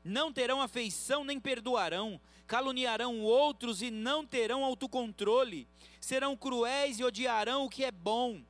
Não 0.03 0.31
terão 0.31 0.61
afeição 0.61 1.23
nem 1.23 1.39
perdoarão, 1.39 2.21
caluniarão 2.47 3.21
outros 3.21 3.81
e 3.81 3.91
não 3.91 4.25
terão 4.25 4.63
autocontrole, 4.63 5.67
serão 5.99 6.35
cruéis 6.35 6.99
e 6.99 7.03
odiarão 7.03 7.65
o 7.65 7.69
que 7.69 7.83
é 7.83 7.91
bom. 7.91 8.41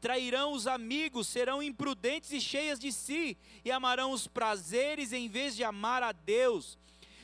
Trairão 0.00 0.52
os 0.52 0.66
amigos, 0.66 1.26
serão 1.28 1.62
imprudentes 1.62 2.32
e 2.32 2.40
cheias 2.40 2.78
de 2.78 2.92
si, 2.92 3.36
e 3.64 3.70
amarão 3.70 4.10
os 4.10 4.26
prazeres 4.26 5.12
em 5.12 5.28
vez 5.28 5.56
de 5.56 5.64
amar 5.64 6.02
a 6.02 6.12
Deus. 6.12 6.76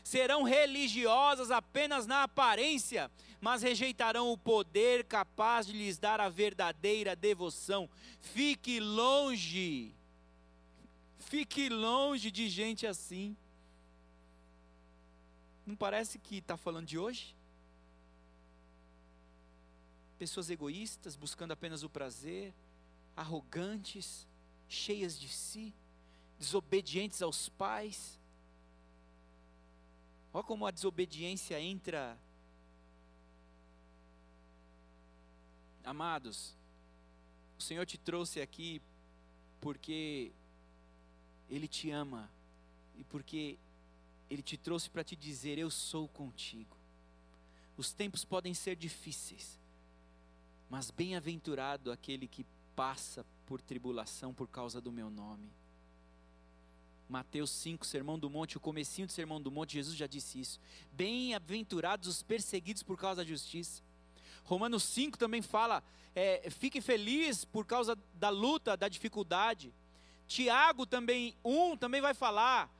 Serão 0.03 0.43
religiosas 0.43 1.51
apenas 1.51 2.07
na 2.07 2.23
aparência, 2.23 3.11
mas 3.41 3.63
rejeitarão 3.63 4.33
o 4.33 4.39
poder 4.39 5.05
capaz 5.05 5.67
de 5.67 5.73
lhes 5.73 5.99
dar 5.99 6.21
a 6.21 6.29
verdadeira 6.29 7.15
devoção. 7.15 7.89
Fique 8.21 8.81
longe, 8.81 9.93
fique 11.19 11.69
longe 11.69 12.31
de 12.31 12.49
gente 12.49 12.87
assim. 12.87 13.37
Não 15.73 15.77
parece 15.77 16.19
que 16.19 16.37
está 16.37 16.55
falando 16.55 16.87
de 16.87 16.99
hoje? 16.99 17.35
Pessoas 20.19 20.51
egoístas, 20.51 21.17
buscando 21.17 21.53
apenas 21.53 21.83
o 21.83 21.89
prazer, 21.89 22.53
arrogantes, 23.17 24.29
cheias 24.69 25.19
de 25.19 25.31
si, 25.31 25.73
desobedientes 26.39 27.23
aos 27.23 27.49
pais. 27.49 28.21
Olha 30.35 30.45
como 30.45 30.67
a 30.67 30.71
desobediência 30.71 31.59
entra 31.59 32.19
Amados, 35.83 36.55
o 37.59 37.63
Senhor 37.63 37.87
te 37.87 37.97
trouxe 37.97 38.43
aqui 38.43 38.83
porque 39.59 40.33
Ele 41.49 41.67
te 41.67 41.91
ama 41.91 42.31
e 42.99 43.05
porque 43.05 43.59
Ele 44.33 44.43
te 44.43 44.57
trouxe 44.57 44.89
para 44.89 45.05
te 45.05 45.15
dizer: 45.15 45.59
Eu 45.59 45.71
sou 45.71 46.09
contigo. 46.09 46.77
Os 47.77 47.93
tempos 47.93 48.25
podem 48.25 48.55
ser 48.55 48.77
difíceis, 48.77 49.59
mas 50.69 50.91
bem-aventurado 50.91 51.91
aquele 51.91 52.27
que 52.27 52.47
passa 52.77 53.25
por 53.47 53.61
tribulação 53.61 54.33
por 54.33 54.49
causa 54.49 54.81
do 54.81 54.93
meu 54.93 55.11
nome. 55.11 55.51
Mateus 57.09 57.51
5, 57.51 57.85
Sermão 57.85 58.19
do 58.19 58.31
Monte, 58.31 58.57
o 58.57 58.61
comecinho 58.61 59.07
do 59.07 59.13
Sermão 59.13 59.41
do 59.41 59.51
Monte, 59.51 59.75
Jesus 59.75 59.97
já 59.97 60.07
disse 60.07 60.41
isso. 60.41 60.61
Bem-aventurados 60.93 62.09
os 62.09 62.23
perseguidos 62.23 62.83
por 62.83 62.97
causa 62.97 63.23
da 63.23 63.29
justiça 63.29 63.83
Romanos 64.45 64.83
5 64.85 65.19
também 65.19 65.43
fala: 65.43 65.83
é, 66.15 66.49
fique 66.51 66.81
feliz 66.81 67.45
por 67.45 67.67
causa 67.67 67.97
da 68.15 68.29
luta, 68.29 68.77
da 68.77 68.89
dificuldade. 68.89 69.73
Tiago 70.27 70.87
também, 70.87 71.35
1 71.45 71.77
também 71.77 72.01
vai 72.01 72.15
falar: 72.15 72.71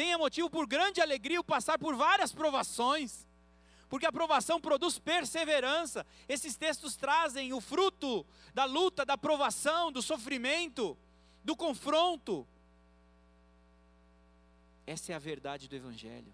tenha 0.00 0.16
motivo 0.16 0.48
por 0.48 0.66
grande 0.66 0.98
alegria 0.98 1.38
o 1.38 1.44
passar 1.44 1.78
por 1.78 1.94
várias 1.94 2.32
provações, 2.32 3.26
porque 3.86 4.06
a 4.06 4.10
provação 4.10 4.58
produz 4.58 4.98
perseverança. 4.98 6.06
Esses 6.26 6.56
textos 6.56 6.96
trazem 6.96 7.52
o 7.52 7.60
fruto 7.60 8.24
da 8.54 8.64
luta, 8.64 9.04
da 9.04 9.18
provação, 9.18 9.92
do 9.92 10.00
sofrimento, 10.00 10.96
do 11.44 11.54
confronto. 11.54 12.48
Essa 14.86 15.12
é 15.12 15.14
a 15.14 15.18
verdade 15.18 15.68
do 15.68 15.76
Evangelho. 15.76 16.32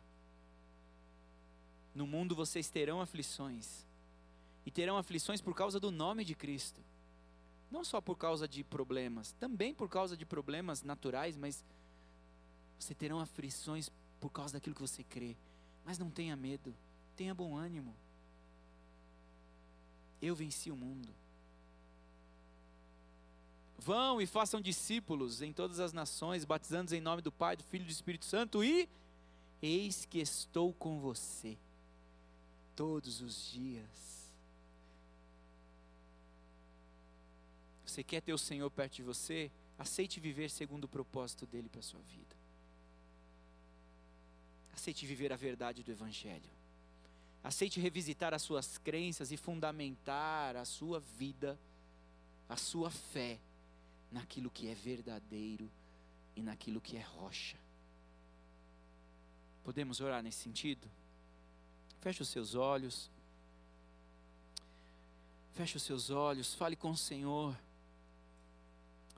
No 1.93 2.07
mundo 2.07 2.37
vocês 2.37 2.71
terão 2.71 3.01
aflições, 3.01 3.85
e 4.65 4.71
terão 4.71 4.97
aflições 4.97 5.41
por 5.41 5.57
causa 5.57 5.81
do 5.81 5.91
nome 5.91 6.25
de 6.25 6.37
Cristo. 6.37 6.81
Não 7.69 7.83
só 7.83 8.01
por 8.01 8.17
causa 8.17 8.47
de 8.47 8.63
problemas, 8.63 9.33
também 9.41 9.75
por 9.75 9.89
causa 9.89 10.17
de 10.17 10.25
problemas 10.25 10.85
naturais, 10.85 11.37
mas 11.37 11.65
você 12.79 12.95
terão 12.95 13.21
aflições 13.21 13.91
por 14.21 14.31
causa 14.31 14.55
daquilo 14.55 14.75
que 14.75 14.81
você 14.81 15.03
crê. 15.05 15.37
Mas 15.85 15.99
não 15.99 16.11
tenha 16.11 16.37
medo, 16.37 16.75
tenha 17.17 17.35
bom 17.35 17.57
ânimo. 17.57 17.95
Eu 20.21 20.35
venci 20.35 20.71
o 20.71 20.77
mundo. 20.77 21.09
Vão 23.79 24.21
e 24.21 24.27
façam 24.27 24.61
discípulos 24.61 25.43
em 25.43 25.53
todas 25.53 25.79
as 25.79 25.93
nações, 25.93 26.45
batizando-os 26.45 26.93
em 26.93 27.01
nome 27.01 27.23
do 27.23 27.31
Pai, 27.31 27.57
do 27.57 27.63
Filho 27.65 27.83
e 27.83 27.87
do 27.87 27.93
Espírito 27.93 28.25
Santo, 28.25 28.65
e 28.65 28.89
eis 29.63 30.05
que 30.05 30.19
estou 30.19 30.73
com 30.73 30.99
você 30.99 31.57
todos 32.75 33.21
os 33.21 33.53
dias 33.53 34.07
Você 37.97 38.03
quer 38.03 38.21
ter 38.21 38.35
o 38.35 38.39
Senhor 38.39 38.71
perto 38.71 38.97
de 38.97 39.03
você? 39.03 39.51
Aceite 39.79 40.21
viver 40.21 40.51
segundo 40.51 40.85
o 40.85 40.89
propósito 40.89 41.47
dele 41.47 41.67
para 41.69 41.79
a 41.79 41.83
sua 41.83 42.01
vida. 42.01 42.37
Aceite 44.77 45.07
viver 45.07 45.33
a 45.33 45.37
verdade 45.37 45.83
do 45.83 45.91
Evangelho. 45.91 46.51
Aceite 47.43 47.81
revisitar 47.81 48.35
as 48.35 48.43
suas 48.43 48.77
crenças 48.79 49.33
e 49.33 49.37
fundamentar 49.37 50.55
a 50.55 50.65
sua 50.65 51.01
vida, 51.01 51.59
a 52.49 52.57
sua 52.57 52.91
fé, 52.91 53.39
naquilo 54.13 54.51
que 54.51 54.69
é 54.69 54.75
verdadeiro 54.75 55.71
e 56.37 56.43
naquilo 56.43 56.81
que 56.81 56.97
é 56.97 57.01
rocha. 57.01 57.57
Podemos 59.65 60.01
orar 60.01 60.23
nesse 60.23 60.43
sentido? 60.43 60.89
Feche 62.01 62.23
os 62.23 62.29
seus 62.29 62.55
olhos. 62.55 63.11
Feche 65.55 65.77
os 65.79 65.83
seus 65.83 66.11
olhos, 66.11 66.55
fale 66.55 66.77
com 66.77 66.91
o 66.91 66.97
Senhor. 66.97 67.57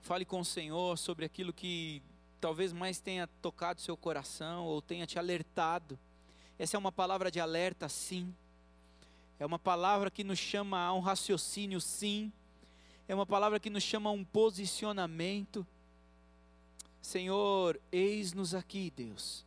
Fale 0.03 0.25
com 0.25 0.41
o 0.41 0.45
Senhor 0.45 0.97
sobre 0.97 1.25
aquilo 1.25 1.53
que 1.53 2.01
talvez 2.41 2.73
mais 2.73 3.01
tenha 3.01 3.27
tocado 3.41 3.81
seu 3.81 3.97
coração 3.97 4.65
ou 4.65 4.81
tenha 4.81 5.07
te 5.07 5.19
alertado. 5.19 5.99
Essa 6.59 6.77
é 6.77 6.79
uma 6.79 6.93
palavra 6.93 7.31
de 7.31 7.41
alerta, 7.41 7.89
sim. 7.89 8.35
É 9.39 9.47
uma 9.47 9.59
palavra 9.59 10.11
que 10.11 10.25
nos 10.25 10.39
chama 10.39 10.81
a 10.81 10.93
um 10.93 11.01
raciocínio, 11.01 11.81
sim. 11.81 12.33
É 13.07 13.15
uma 13.15 13.27
palavra 13.27 13.61
que 13.61 13.71
nos 13.71 13.83
chama 13.83 14.11
a 14.11 14.13
um 14.13 14.25
posicionamento. 14.25 15.67
Senhor, 17.01 17.81
eis-nos 17.93 18.55
aqui, 18.55 18.93
Deus. 18.95 19.47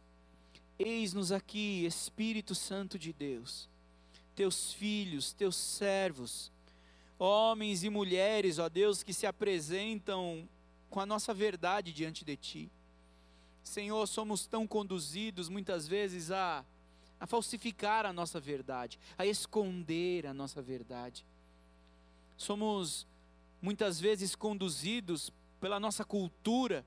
Eis-nos 0.79 1.31
aqui, 1.31 1.85
Espírito 1.85 2.55
Santo 2.55 2.97
de 2.97 3.11
Deus. 3.11 3.69
Teus 4.35 4.73
filhos, 4.73 5.33
teus 5.33 5.55
servos 5.55 6.51
homens 7.21 7.83
e 7.83 7.89
mulheres, 7.89 8.57
ó 8.57 8.67
Deus, 8.67 9.03
que 9.03 9.13
se 9.13 9.27
apresentam 9.27 10.49
com 10.89 10.99
a 10.99 11.05
nossa 11.05 11.33
verdade 11.33 11.93
diante 11.93 12.25
de 12.25 12.35
Ti. 12.35 12.71
Senhor, 13.63 14.05
somos 14.07 14.45
tão 14.45 14.67
conduzidos 14.67 15.49
muitas 15.49 15.87
vezes 15.87 16.31
a, 16.31 16.65
a 17.19 17.27
falsificar 17.27 18.05
a 18.05 18.13
nossa 18.13 18.39
verdade, 18.39 18.99
a 19.17 19.25
esconder 19.25 20.25
a 20.25 20.33
nossa 20.33 20.61
verdade. 20.61 21.25
Somos 22.37 23.07
muitas 23.61 23.99
vezes 23.99 24.35
conduzidos 24.35 25.31
pela 25.59 25.79
nossa 25.79 26.03
cultura, 26.03 26.85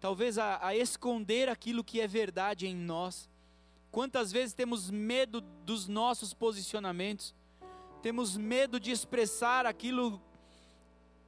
talvez 0.00 0.38
a, 0.38 0.64
a 0.64 0.76
esconder 0.76 1.48
aquilo 1.48 1.82
que 1.82 2.00
é 2.00 2.06
verdade 2.06 2.66
em 2.66 2.76
nós. 2.76 3.28
Quantas 3.90 4.32
vezes 4.32 4.54
temos 4.54 4.90
medo 4.90 5.40
dos 5.64 5.88
nossos 5.88 6.32
posicionamentos? 6.32 7.34
temos 8.02 8.36
medo 8.36 8.80
de 8.80 8.90
expressar 8.90 9.64
aquilo 9.64 10.20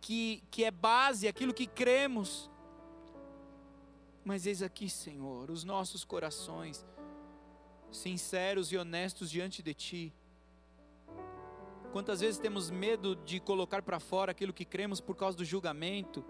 que, 0.00 0.42
que 0.50 0.64
é 0.64 0.72
base, 0.72 1.28
aquilo 1.28 1.54
que 1.54 1.68
cremos. 1.68 2.50
Mas 4.24 4.46
eis 4.46 4.62
aqui, 4.62 4.88
Senhor, 4.88 5.50
os 5.50 5.64
nossos 5.64 6.04
corações, 6.04 6.84
sinceros 7.90 8.72
e 8.72 8.76
honestos 8.76 9.30
diante 9.30 9.62
de 9.62 9.74
Ti. 9.74 10.14
Quantas 11.92 12.20
vezes 12.20 12.40
temos 12.40 12.70
medo 12.70 13.14
de 13.14 13.38
colocar 13.38 13.82
para 13.82 14.00
fora 14.00 14.32
aquilo 14.32 14.52
que 14.52 14.64
cremos 14.64 15.00
por 15.00 15.14
causa 15.14 15.36
do 15.36 15.44
julgamento, 15.44 16.24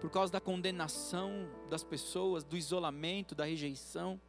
por 0.00 0.10
causa 0.10 0.32
da 0.32 0.40
condenação 0.40 1.48
das 1.68 1.84
pessoas, 1.84 2.42
do 2.42 2.56
isolamento, 2.56 3.34
da 3.34 3.44
rejeição. 3.44 4.20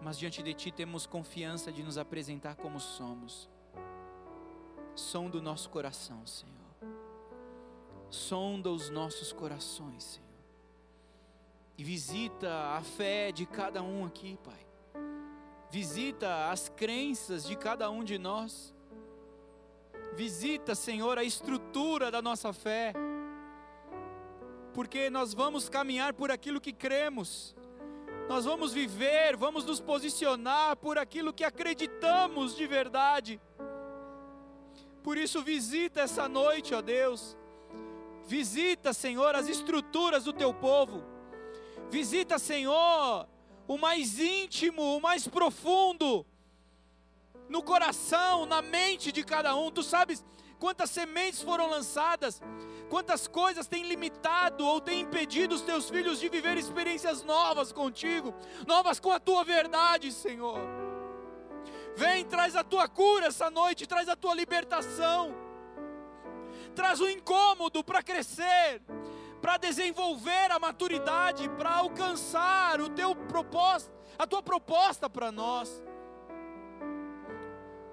Mas 0.00 0.18
diante 0.18 0.42
de 0.42 0.54
Ti 0.54 0.70
temos 0.70 1.06
confiança 1.06 1.70
de 1.70 1.82
nos 1.82 1.98
apresentar 1.98 2.56
como 2.56 2.78
somos 2.78 3.50
sonda 5.00 5.38
o 5.38 5.42
nosso 5.42 5.70
coração, 5.70 6.26
Senhor. 6.26 6.54
Sonda 8.10 8.70
os 8.70 8.90
nossos 8.90 9.32
corações, 9.32 10.04
Senhor. 10.04 10.29
E 11.80 11.82
visita 11.82 12.76
a 12.76 12.82
fé 12.82 13.32
de 13.32 13.46
cada 13.46 13.82
um 13.82 14.04
aqui, 14.04 14.38
Pai. 14.44 14.66
Visita 15.70 16.50
as 16.50 16.68
crenças 16.68 17.42
de 17.42 17.56
cada 17.56 17.90
um 17.90 18.04
de 18.04 18.18
nós. 18.18 18.74
Visita, 20.14 20.74
Senhor, 20.74 21.16
a 21.16 21.24
estrutura 21.24 22.10
da 22.10 22.20
nossa 22.20 22.52
fé. 22.52 22.92
Porque 24.74 25.08
nós 25.08 25.32
vamos 25.32 25.70
caminhar 25.70 26.12
por 26.12 26.30
aquilo 26.30 26.60
que 26.60 26.70
cremos. 26.70 27.56
Nós 28.28 28.44
vamos 28.44 28.74
viver, 28.74 29.34
vamos 29.34 29.64
nos 29.64 29.80
posicionar 29.80 30.76
por 30.76 30.98
aquilo 30.98 31.32
que 31.32 31.44
acreditamos 31.44 32.54
de 32.54 32.66
verdade. 32.66 33.40
Por 35.02 35.16
isso, 35.16 35.42
visita 35.42 36.02
essa 36.02 36.28
noite, 36.28 36.74
ó 36.74 36.82
Deus. 36.82 37.38
Visita, 38.26 38.92
Senhor, 38.92 39.34
as 39.34 39.48
estruturas 39.48 40.24
do 40.24 40.32
teu 40.34 40.52
povo. 40.52 41.09
Visita, 41.90 42.38
Senhor, 42.38 43.26
o 43.66 43.76
mais 43.76 44.18
íntimo, 44.18 44.96
o 44.96 45.00
mais 45.00 45.26
profundo, 45.26 46.24
no 47.48 47.62
coração, 47.62 48.46
na 48.46 48.62
mente 48.62 49.10
de 49.10 49.24
cada 49.24 49.56
um. 49.56 49.72
Tu 49.72 49.82
sabes 49.82 50.24
quantas 50.60 50.90
sementes 50.90 51.42
foram 51.42 51.68
lançadas, 51.68 52.40
quantas 52.88 53.26
coisas 53.26 53.66
têm 53.66 53.82
limitado 53.82 54.64
ou 54.64 54.80
têm 54.80 55.00
impedido 55.00 55.54
os 55.54 55.62
teus 55.62 55.90
filhos 55.90 56.20
de 56.20 56.28
viver 56.28 56.56
experiências 56.56 57.24
novas 57.24 57.72
contigo, 57.72 58.32
novas 58.66 59.00
com 59.00 59.10
a 59.10 59.18
tua 59.18 59.42
verdade, 59.42 60.12
Senhor. 60.12 60.60
Vem, 61.96 62.24
traz 62.24 62.54
a 62.54 62.62
tua 62.62 62.88
cura 62.88 63.26
essa 63.26 63.50
noite, 63.50 63.86
traz 63.86 64.08
a 64.08 64.14
tua 64.14 64.34
libertação, 64.34 65.34
traz 66.74 67.00
o 67.00 67.08
incômodo 67.08 67.82
para 67.82 68.00
crescer, 68.00 68.80
para 69.40 69.56
desenvolver 69.56 70.50
a 70.50 70.58
maturidade, 70.58 71.48
para 71.50 71.76
alcançar 71.76 72.80
o 72.80 72.90
teu 72.90 73.14
propósito, 73.14 73.92
a 74.18 74.26
tua 74.26 74.42
proposta 74.42 75.08
para 75.08 75.32
nós. 75.32 75.82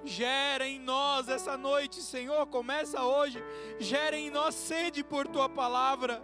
Gera 0.04 0.66
em 0.66 0.80
nós 0.80 1.28
essa 1.28 1.58
noite, 1.58 2.02
Senhor, 2.02 2.48
começa 2.48 3.04
hoje. 3.04 3.44
Gera 3.78 4.18
em 4.18 4.30
nós 4.30 4.56
sede 4.56 5.04
por 5.04 5.28
tua 5.28 5.50
palavra. 5.50 6.22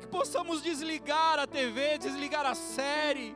Que 0.00 0.06
possamos 0.06 0.62
desligar 0.62 1.38
a 1.38 1.46
TV, 1.46 1.96
desligar 1.96 2.44
a 2.44 2.54
série, 2.54 3.34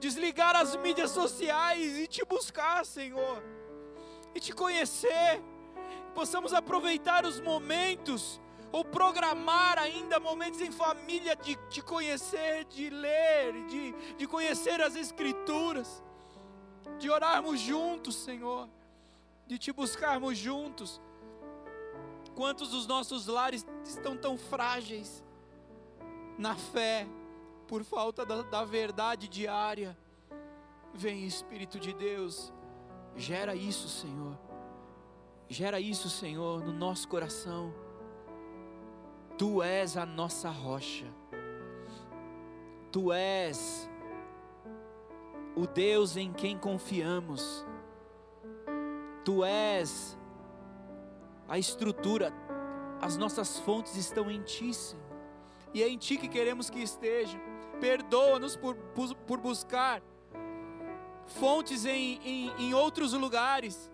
desligar 0.00 0.56
as 0.56 0.74
mídias 0.76 1.10
sociais 1.10 1.96
e 1.96 2.08
te 2.08 2.24
buscar, 2.24 2.84
Senhor, 2.84 3.42
e 4.34 4.40
te 4.40 4.52
conhecer. 4.52 5.40
Que 6.06 6.12
possamos 6.12 6.52
aproveitar 6.52 7.24
os 7.24 7.40
momentos 7.40 8.41
ou 8.72 8.84
programar 8.84 9.78
ainda 9.78 10.18
momentos 10.18 10.60
em 10.60 10.72
família 10.72 11.36
de 11.36 11.54
te 11.68 11.82
conhecer, 11.82 12.64
de 12.64 12.88
ler, 12.88 13.66
de, 13.66 13.92
de 14.16 14.26
conhecer 14.26 14.80
as 14.80 14.96
Escrituras 14.96 16.02
de 16.98 17.10
orarmos 17.10 17.60
juntos, 17.60 18.14
Senhor, 18.16 18.68
de 19.46 19.58
te 19.58 19.72
buscarmos 19.72 20.38
juntos. 20.38 21.00
Quantos 22.34 22.70
dos 22.70 22.86
nossos 22.86 23.26
lares 23.26 23.66
estão 23.84 24.16
tão 24.16 24.38
frágeis 24.38 25.22
na 26.38 26.54
fé, 26.56 27.06
por 27.66 27.84
falta 27.84 28.24
da, 28.24 28.42
da 28.42 28.64
verdade 28.64 29.28
diária? 29.28 29.96
Vem, 30.94 31.26
Espírito 31.26 31.78
de 31.78 31.92
Deus, 31.92 32.52
gera 33.16 33.54
isso, 33.54 33.88
Senhor. 33.88 34.38
Gera 35.48 35.80
isso, 35.80 36.08
Senhor, 36.08 36.64
no 36.64 36.72
nosso 36.72 37.06
coração. 37.08 37.74
Tu 39.42 39.60
és 39.60 39.96
a 39.96 40.06
nossa 40.06 40.50
rocha. 40.50 41.04
Tu 42.92 43.12
és 43.12 43.90
o 45.56 45.66
Deus 45.66 46.16
em 46.16 46.32
quem 46.32 46.56
confiamos. 46.56 47.66
Tu 49.24 49.44
és 49.44 50.16
a 51.48 51.58
estrutura, 51.58 52.32
as 53.00 53.16
nossas 53.16 53.58
fontes 53.58 53.96
estão 53.96 54.30
em 54.30 54.40
Ti, 54.42 54.72
Senhor. 54.72 55.04
E 55.74 55.82
é 55.82 55.88
em 55.88 55.98
Ti 55.98 56.18
que 56.18 56.28
queremos 56.28 56.70
que 56.70 56.78
esteja. 56.80 57.36
Perdoa-nos 57.80 58.54
por, 58.54 58.76
por 59.26 59.40
buscar 59.40 60.00
fontes 61.26 61.84
em, 61.84 62.20
em, 62.22 62.68
em 62.68 62.74
outros 62.74 63.12
lugares. 63.12 63.90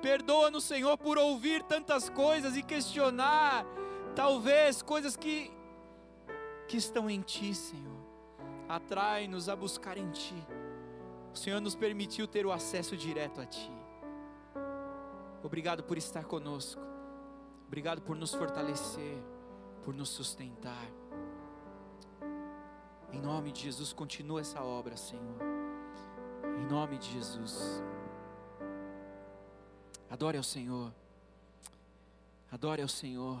Perdoa-nos, 0.00 0.64
Senhor, 0.64 0.96
por 0.96 1.18
ouvir 1.18 1.62
tantas 1.64 2.08
coisas 2.08 2.56
e 2.56 2.62
questionar, 2.62 3.66
talvez, 4.14 4.82
coisas 4.82 5.16
que, 5.16 5.50
que 6.68 6.76
estão 6.76 7.08
em 7.08 7.20
Ti, 7.20 7.54
Senhor. 7.54 8.00
Atrai-nos 8.68 9.48
a 9.48 9.56
buscar 9.56 9.96
em 9.96 10.10
Ti. 10.10 10.46
O 11.32 11.36
Senhor 11.36 11.60
nos 11.60 11.74
permitiu 11.74 12.26
ter 12.26 12.44
o 12.46 12.52
acesso 12.52 12.96
direto 12.96 13.40
a 13.40 13.46
Ti. 13.46 13.72
Obrigado 15.42 15.82
por 15.82 15.96
estar 15.96 16.24
conosco. 16.24 16.80
Obrigado 17.66 18.02
por 18.02 18.16
nos 18.16 18.34
fortalecer, 18.34 19.16
por 19.84 19.94
nos 19.94 20.08
sustentar. 20.08 20.88
Em 23.12 23.20
nome 23.20 23.52
de 23.52 23.62
Jesus, 23.62 23.92
continua 23.92 24.40
essa 24.40 24.62
obra, 24.62 24.96
Senhor. 24.96 25.40
Em 26.60 26.66
nome 26.66 26.98
de 26.98 27.12
Jesus. 27.12 27.82
Adore 30.08 30.36
ao 30.36 30.44
Senhor. 30.44 30.92
Adore 32.50 32.82
ao 32.82 32.88
Senhor. 32.88 33.40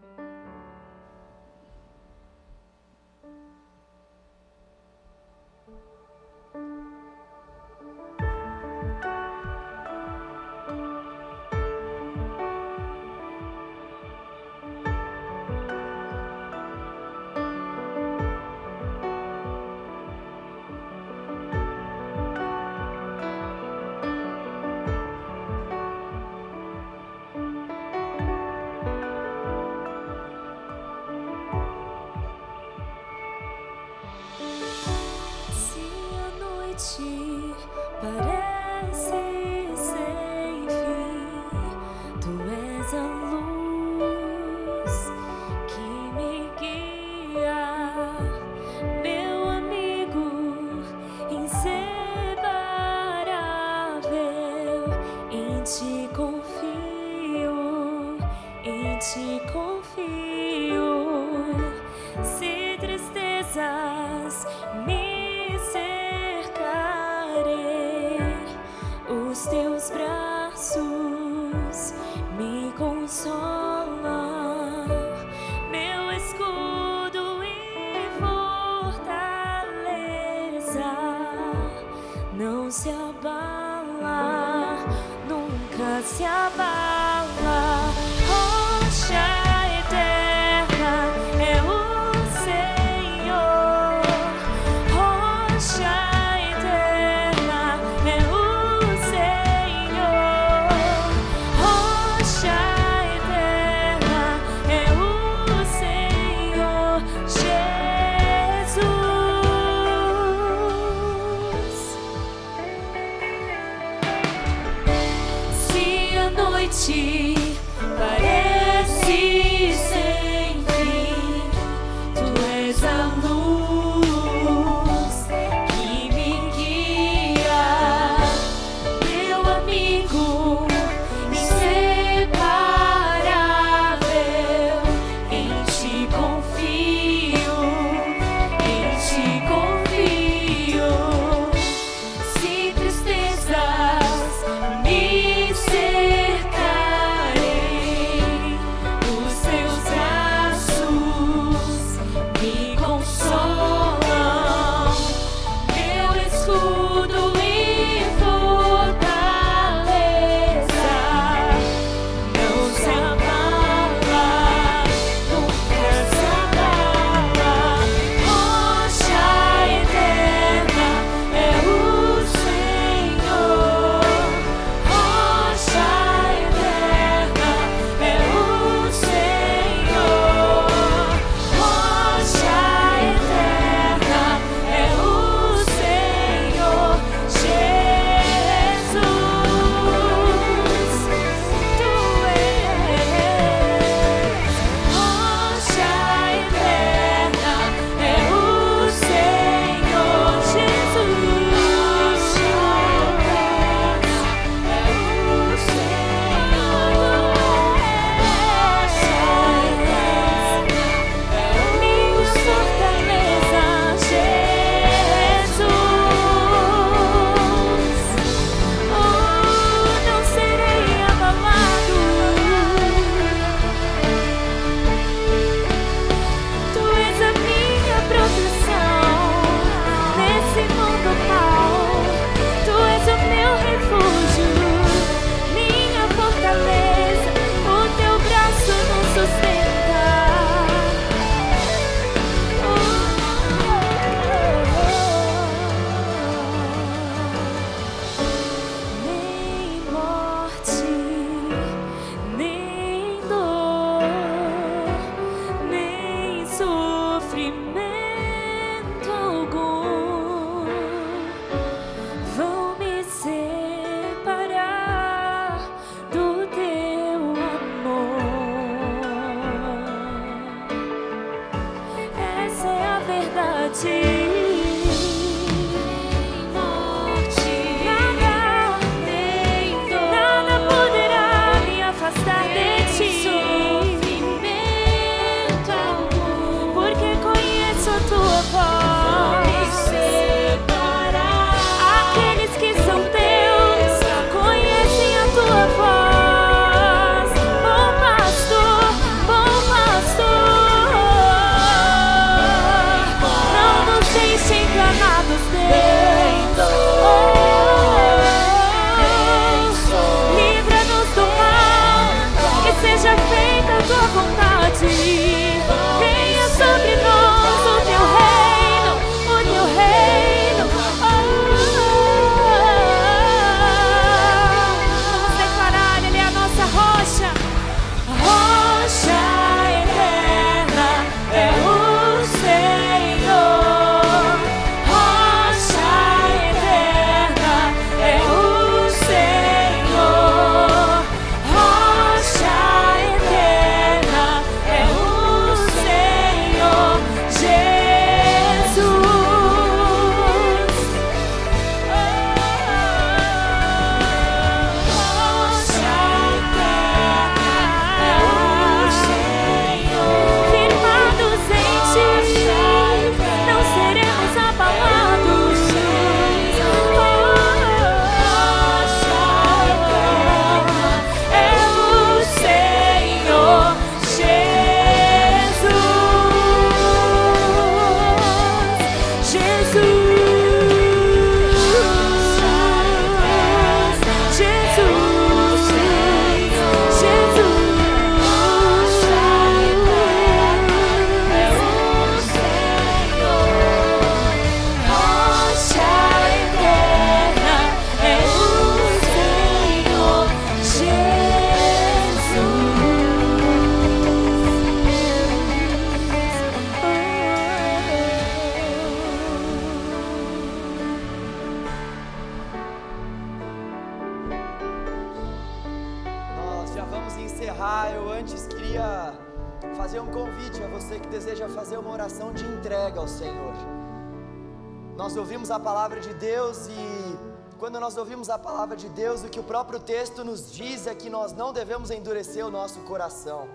nós 427.91 427.97
ouvimos 427.97 428.29
a 428.29 428.39
palavra 428.39 428.77
de 428.77 428.87
Deus, 428.87 429.21
o 429.21 429.27
que 429.27 429.37
o 429.37 429.43
próprio 429.43 429.77
texto 429.77 430.23
nos 430.23 430.49
diz 430.49 430.87
é 430.87 430.95
que 430.95 431.09
nós 431.09 431.33
não 431.33 431.51
devemos 431.51 431.91
endurecer 431.91 432.45
o 432.45 432.49
nosso 432.49 432.79
coração. 432.83 433.49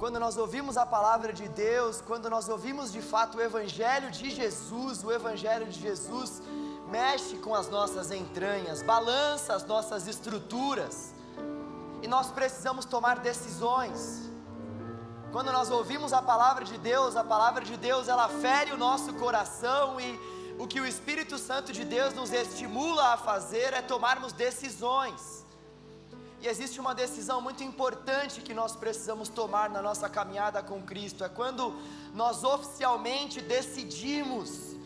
Quando 0.00 0.18
nós 0.18 0.36
ouvimos 0.36 0.76
a 0.76 0.84
palavra 0.84 1.32
de 1.32 1.48
Deus, 1.48 2.00
quando 2.00 2.28
nós 2.28 2.48
ouvimos 2.48 2.90
de 2.90 3.00
fato 3.00 3.38
o 3.38 3.40
Evangelho 3.40 4.10
de 4.10 4.30
Jesus, 4.30 5.04
o 5.04 5.12
Evangelho 5.12 5.66
de 5.66 5.78
Jesus 5.78 6.42
mexe 6.88 7.36
com 7.36 7.54
as 7.54 7.68
nossas 7.68 8.10
entranhas, 8.10 8.82
balança 8.82 9.54
as 9.54 9.64
nossas 9.64 10.08
estruturas, 10.08 11.14
e 12.02 12.08
nós 12.08 12.32
precisamos 12.32 12.84
tomar 12.84 13.20
decisões. 13.20 14.28
Quando 15.30 15.52
nós 15.52 15.70
ouvimos 15.70 16.12
a 16.12 16.20
palavra 16.20 16.64
de 16.64 16.76
Deus, 16.78 17.14
a 17.14 17.22
palavra 17.22 17.64
de 17.64 17.76
Deus 17.76 18.08
ela 18.08 18.28
fere 18.28 18.72
o 18.72 18.76
nosso 18.76 19.12
coração 19.14 20.00
e 20.00 20.39
o 20.60 20.66
que 20.68 20.78
o 20.78 20.86
Espírito 20.86 21.38
Santo 21.38 21.72
de 21.72 21.86
Deus 21.86 22.12
nos 22.12 22.30
estimula 22.34 23.14
a 23.14 23.16
fazer 23.16 23.72
é 23.72 23.80
tomarmos 23.80 24.34
decisões. 24.34 25.46
E 26.38 26.46
existe 26.46 26.78
uma 26.78 26.94
decisão 26.94 27.40
muito 27.40 27.64
importante 27.64 28.42
que 28.42 28.52
nós 28.52 28.76
precisamos 28.76 29.30
tomar 29.30 29.70
na 29.70 29.80
nossa 29.80 30.06
caminhada 30.06 30.62
com 30.62 30.82
Cristo, 30.82 31.24
é 31.24 31.30
quando 31.30 31.74
nós 32.12 32.44
oficialmente 32.44 33.40
decidimos 33.40 34.76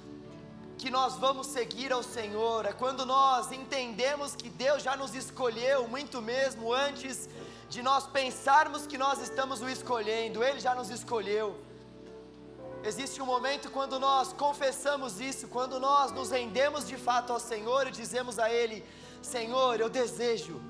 que 0.78 0.90
nós 0.90 1.16
vamos 1.16 1.48
seguir 1.48 1.92
ao 1.92 2.04
Senhor, 2.04 2.66
é 2.66 2.72
quando 2.72 3.04
nós 3.04 3.50
entendemos 3.50 4.36
que 4.36 4.48
Deus 4.48 4.80
já 4.80 4.96
nos 4.96 5.12
escolheu, 5.12 5.88
muito 5.88 6.22
mesmo 6.22 6.72
antes 6.72 7.28
de 7.68 7.82
nós 7.82 8.06
pensarmos 8.06 8.86
que 8.86 8.96
nós 8.96 9.20
estamos 9.20 9.60
o 9.60 9.68
escolhendo, 9.68 10.44
Ele 10.44 10.60
já 10.60 10.72
nos 10.72 10.88
escolheu. 10.88 11.60
Existe 12.86 13.22
um 13.22 13.24
momento 13.24 13.70
quando 13.70 13.98
nós 13.98 14.34
confessamos 14.34 15.18
isso, 15.18 15.48
quando 15.48 15.80
nós 15.80 16.12
nos 16.12 16.30
rendemos 16.30 16.86
de 16.86 16.98
fato 16.98 17.32
ao 17.32 17.40
Senhor 17.40 17.86
e 17.86 17.90
dizemos 17.90 18.38
a 18.38 18.52
Ele: 18.52 18.84
Senhor, 19.22 19.80
eu 19.80 19.88
desejo, 19.88 20.60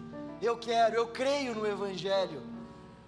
eu 0.41 0.57
quero, 0.57 0.95
eu 0.95 1.09
creio 1.09 1.57
no 1.57 1.67
Evangelho, 1.67 2.41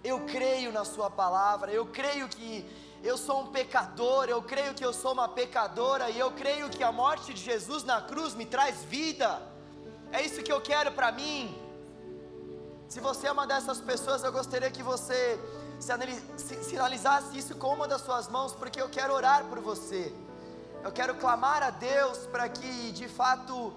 eu 0.03 0.19
creio 0.27 0.73
na 0.73 0.85
Sua 0.85 1.09
palavra, 1.09 1.71
eu 1.71 1.87
creio 1.87 2.29
que 2.29 2.69
eu 3.01 3.17
sou 3.17 3.43
um 3.43 3.47
pecador, 3.47 4.25
eu 4.29 4.43
creio 4.43 4.75
que 4.75 4.85
eu 4.85 4.93
sou 4.93 5.13
uma 5.13 5.29
pecadora 5.29 6.11
e 6.11 6.19
eu 6.19 6.33
creio 6.33 6.69
que 6.69 6.83
a 6.83 6.91
morte 6.91 7.33
de 7.33 7.41
Jesus 7.41 7.85
na 7.85 8.01
cruz 8.01 8.35
me 8.35 8.45
traz 8.45 8.83
vida. 8.83 9.41
É 10.11 10.21
isso 10.21 10.43
que 10.43 10.53
eu 10.53 10.61
quero 10.61 10.91
para 10.91 11.13
mim. 11.13 11.57
Se 12.89 12.99
você 12.99 13.29
é 13.29 13.33
uma 13.33 13.47
dessas 13.47 13.81
pessoas, 13.81 14.25
eu 14.25 14.33
gostaria 14.33 14.71
que 14.71 14.83
você 14.83 15.39
sinalizasse 15.79 17.39
isso 17.39 17.55
com 17.57 17.75
uma 17.75 17.87
das 17.87 18.01
suas 18.01 18.29
mãos, 18.29 18.53
porque 18.55 18.81
eu 18.81 18.89
quero 18.89 19.13
orar 19.15 19.45
por 19.45 19.61
você. 19.61 20.13
Eu 20.83 20.93
quero 20.93 21.15
clamar 21.17 21.63
a 21.63 21.71
Deus 21.71 22.19
para 22.27 22.49
que 22.49 22.93
de 22.93 23.09
fato 23.09 23.73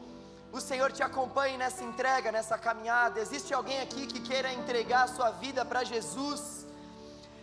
o 0.52 0.60
Senhor 0.60 0.92
te 0.92 1.04
acompanhe 1.04 1.58
nessa 1.58 1.84
entrega, 1.84 2.32
nessa 2.32 2.58
caminhada. 2.58 3.20
Existe 3.20 3.54
alguém 3.54 3.82
aqui 3.82 4.08
que 4.08 4.20
queira 4.20 4.52
entregar 4.54 5.04
a 5.04 5.08
sua 5.08 5.32
vida 5.32 5.64
para 5.64 5.84
Jesus? 5.84 6.66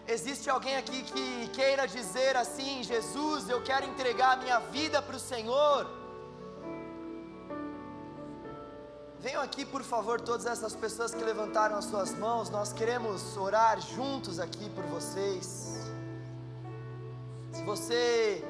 Existe 0.09 0.49
alguém 0.49 0.77
aqui 0.77 1.03
que 1.03 1.49
queira 1.49 1.87
dizer 1.87 2.37
assim: 2.37 2.83
Jesus, 2.83 3.49
eu 3.49 3.63
quero 3.63 3.87
entregar 3.87 4.33
a 4.33 4.37
minha 4.37 4.59
vida 4.61 5.03
para 5.03 5.17
o 5.17 5.21
Senhor? 5.21 6.06
Venham 9.27 9.43
aqui, 9.43 9.65
por 9.65 9.83
favor, 9.83 10.21
todas 10.21 10.47
essas 10.47 10.73
pessoas 10.77 11.13
que 11.13 11.21
levantaram 11.25 11.75
as 11.77 11.87
suas 11.87 12.15
mãos. 12.17 12.49
Nós 12.49 12.73
queremos 12.73 13.37
orar 13.37 13.81
juntos 13.81 14.39
aqui 14.39 14.71
por 14.71 14.85
vocês. 14.85 15.49
Se 17.51 17.65
você 17.65 18.45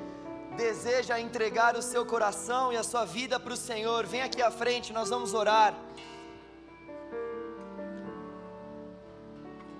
deseja 0.55 1.19
entregar 1.19 1.77
o 1.77 1.81
seu 1.81 2.05
coração 2.05 2.75
e 2.75 2.77
a 2.77 2.83
sua 2.83 3.07
vida 3.07 3.41
para 3.41 3.55
o 3.55 3.57
Senhor, 3.57 4.05
vem 4.05 4.21
aqui 4.21 4.43
à 4.43 4.51
frente, 4.51 4.93
nós 4.93 5.09
vamos 5.09 5.33
orar. 5.33 5.75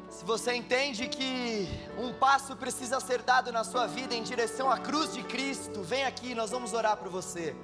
Se 0.09 0.25
você 0.25 0.55
entende 0.55 1.09
que 1.09 1.69
um 1.99 2.15
passo 2.15 2.57
precisa 2.57 3.01
ser 3.01 3.21
dado 3.21 3.53
na 3.53 3.65
sua 3.65 3.87
vida 3.87 4.15
em 4.15 4.23
direção 4.23 4.71
à 4.71 4.79
cruz 4.79 5.13
de 5.13 5.23
Cristo, 5.23 5.83
vem 5.83 6.07
aqui, 6.07 6.35
nós 6.35 6.53
vamos 6.53 6.73
orar 6.73 6.97
por 6.97 7.11
você. 7.11 7.55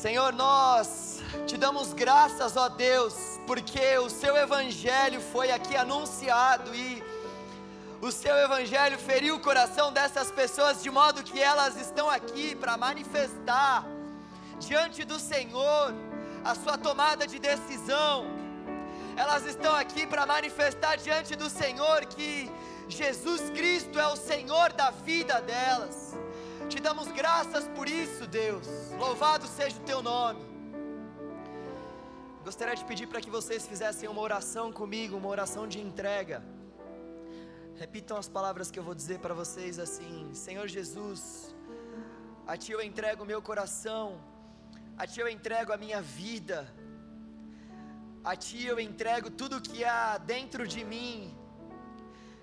Senhor, 0.00 0.32
nós 0.32 1.20
te 1.46 1.58
damos 1.58 1.92
graças, 1.92 2.56
ó 2.56 2.70
Deus, 2.70 3.38
porque 3.46 3.98
o 3.98 4.08
Seu 4.08 4.34
Evangelho 4.34 5.20
foi 5.20 5.50
aqui 5.50 5.76
anunciado 5.76 6.74
e 6.74 7.04
o 8.00 8.10
Seu 8.10 8.34
Evangelho 8.34 8.98
feriu 8.98 9.34
o 9.36 9.40
coração 9.40 9.92
dessas 9.92 10.30
pessoas 10.30 10.82
de 10.82 10.90
modo 10.90 11.22
que 11.22 11.38
elas 11.38 11.76
estão 11.76 12.08
aqui 12.08 12.54
para 12.54 12.78
manifestar 12.78 13.84
diante 14.58 15.04
do 15.04 15.18
Senhor 15.18 15.94
a 16.42 16.54
Sua 16.54 16.78
tomada 16.78 17.26
de 17.26 17.38
decisão. 17.38 18.24
Elas 19.18 19.44
estão 19.44 19.74
aqui 19.76 20.06
para 20.06 20.24
manifestar 20.24 20.96
diante 20.96 21.36
do 21.36 21.50
Senhor 21.50 22.06
que 22.06 22.50
Jesus 22.88 23.50
Cristo 23.50 24.00
é 24.00 24.06
o 24.06 24.16
Senhor 24.16 24.72
da 24.72 24.90
vida 24.90 25.42
delas. 25.42 26.16
Te 26.70 26.78
damos 26.78 27.08
graças 27.08 27.66
por 27.76 27.88
isso, 27.88 28.28
Deus. 28.28 28.64
Louvado 28.96 29.44
seja 29.48 29.76
o 29.76 29.80
teu 29.80 30.00
nome. 30.00 30.40
Gostaria 32.44 32.76
de 32.76 32.84
pedir 32.84 33.08
para 33.08 33.20
que 33.20 33.28
vocês 33.28 33.66
fizessem 33.66 34.08
uma 34.08 34.20
oração 34.20 34.66
comigo, 34.72 35.16
uma 35.16 35.28
oração 35.28 35.66
de 35.66 35.80
entrega. 35.80 36.44
Repitam 37.74 38.16
as 38.16 38.28
palavras 38.28 38.70
que 38.70 38.78
eu 38.78 38.84
vou 38.84 38.94
dizer 38.94 39.18
para 39.18 39.34
vocês 39.34 39.80
assim: 39.80 40.32
Senhor 40.32 40.68
Jesus, 40.68 41.52
a 42.46 42.56
Ti 42.56 42.70
eu 42.70 42.80
entrego 42.80 43.24
o 43.24 43.26
meu 43.26 43.42
coração, 43.42 44.20
a 44.96 45.08
Ti 45.08 45.18
eu 45.18 45.28
entrego 45.28 45.72
a 45.72 45.76
minha 45.76 46.00
vida, 46.00 46.72
a 48.22 48.36
Ti 48.36 48.64
eu 48.64 48.78
entrego 48.78 49.28
tudo 49.28 49.60
que 49.60 49.84
há 49.84 50.18
dentro 50.18 50.68
de 50.68 50.84
mim, 50.84 51.36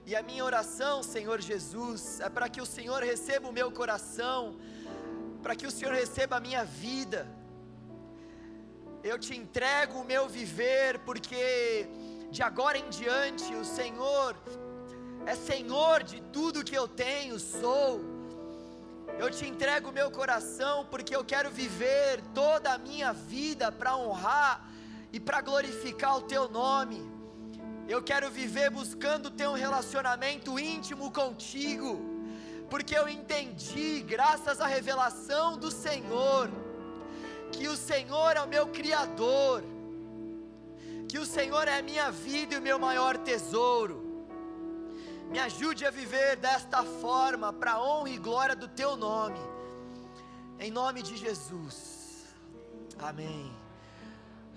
e 0.09 0.15
a 0.15 0.23
minha 0.23 0.43
oração, 0.49 1.03
Senhor 1.03 1.41
Jesus, 1.41 2.21
é 2.21 2.29
para 2.29 2.47
que 2.47 2.61
o 2.61 2.65
Senhor 2.65 3.03
receba 3.03 3.49
o 3.49 3.51
meu 3.51 3.69
coração, 3.69 4.55
para 5.43 5.53
que 5.53 5.67
o 5.67 5.71
Senhor 5.77 5.93
receba 5.93 6.37
a 6.37 6.39
minha 6.39 6.63
vida. 6.63 7.27
Eu 9.03 9.19
te 9.19 9.35
entrego 9.35 9.99
o 9.99 10.05
meu 10.05 10.29
viver, 10.29 10.99
porque 10.99 11.89
de 12.31 12.41
agora 12.41 12.77
em 12.77 12.87
diante 12.87 13.53
o 13.53 13.65
Senhor 13.65 14.33
é 15.25 15.35
Senhor 15.35 16.03
de 16.03 16.21
tudo 16.37 16.63
que 16.63 16.77
eu 16.81 16.87
tenho, 16.87 17.37
sou. 17.37 17.99
Eu 19.19 19.29
te 19.29 19.45
entrego 19.45 19.89
o 19.89 19.97
meu 19.99 20.09
coração, 20.09 20.85
porque 20.89 21.13
eu 21.13 21.25
quero 21.25 21.49
viver 21.51 22.23
toda 22.33 22.71
a 22.71 22.77
minha 22.77 23.11
vida 23.11 23.73
para 23.73 23.97
honrar 23.97 24.71
e 25.11 25.19
para 25.19 25.41
glorificar 25.41 26.15
o 26.15 26.21
Teu 26.21 26.47
nome. 26.47 27.16
Eu 27.87 28.03
quero 28.03 28.29
viver 28.29 28.69
buscando 28.69 29.31
ter 29.31 29.47
um 29.47 29.53
relacionamento 29.53 30.59
íntimo 30.59 31.09
contigo, 31.09 31.91
porque 32.69 32.97
eu 32.97 33.07
entendi, 33.07 34.01
graças 34.01 34.59
à 34.59 34.67
revelação 34.67 35.57
do 35.57 35.71
Senhor, 35.71 36.49
que 37.53 37.69
o 37.69 37.77
Senhor 37.77 38.35
é 38.35 38.41
o 38.41 38.47
meu 38.47 38.67
Criador, 38.67 39.63
que 41.07 41.17
o 41.17 41.25
Senhor 41.25 41.65
é 41.69 41.79
a 41.79 41.81
minha 41.81 42.11
vida 42.11 42.55
e 42.55 42.57
o 42.57 42.61
meu 42.61 42.77
maior 42.77 43.17
tesouro. 43.17 44.03
Me 45.29 45.39
ajude 45.39 45.85
a 45.85 45.89
viver 45.89 46.35
desta 46.35 46.83
forma, 46.83 47.53
para 47.53 47.81
honra 47.81 48.09
e 48.09 48.17
glória 48.17 48.55
do 48.55 48.67
Teu 48.67 48.97
nome, 48.97 49.39
em 50.59 50.71
nome 50.71 51.01
de 51.01 51.15
Jesus. 51.15 52.25
Amém. 52.99 53.55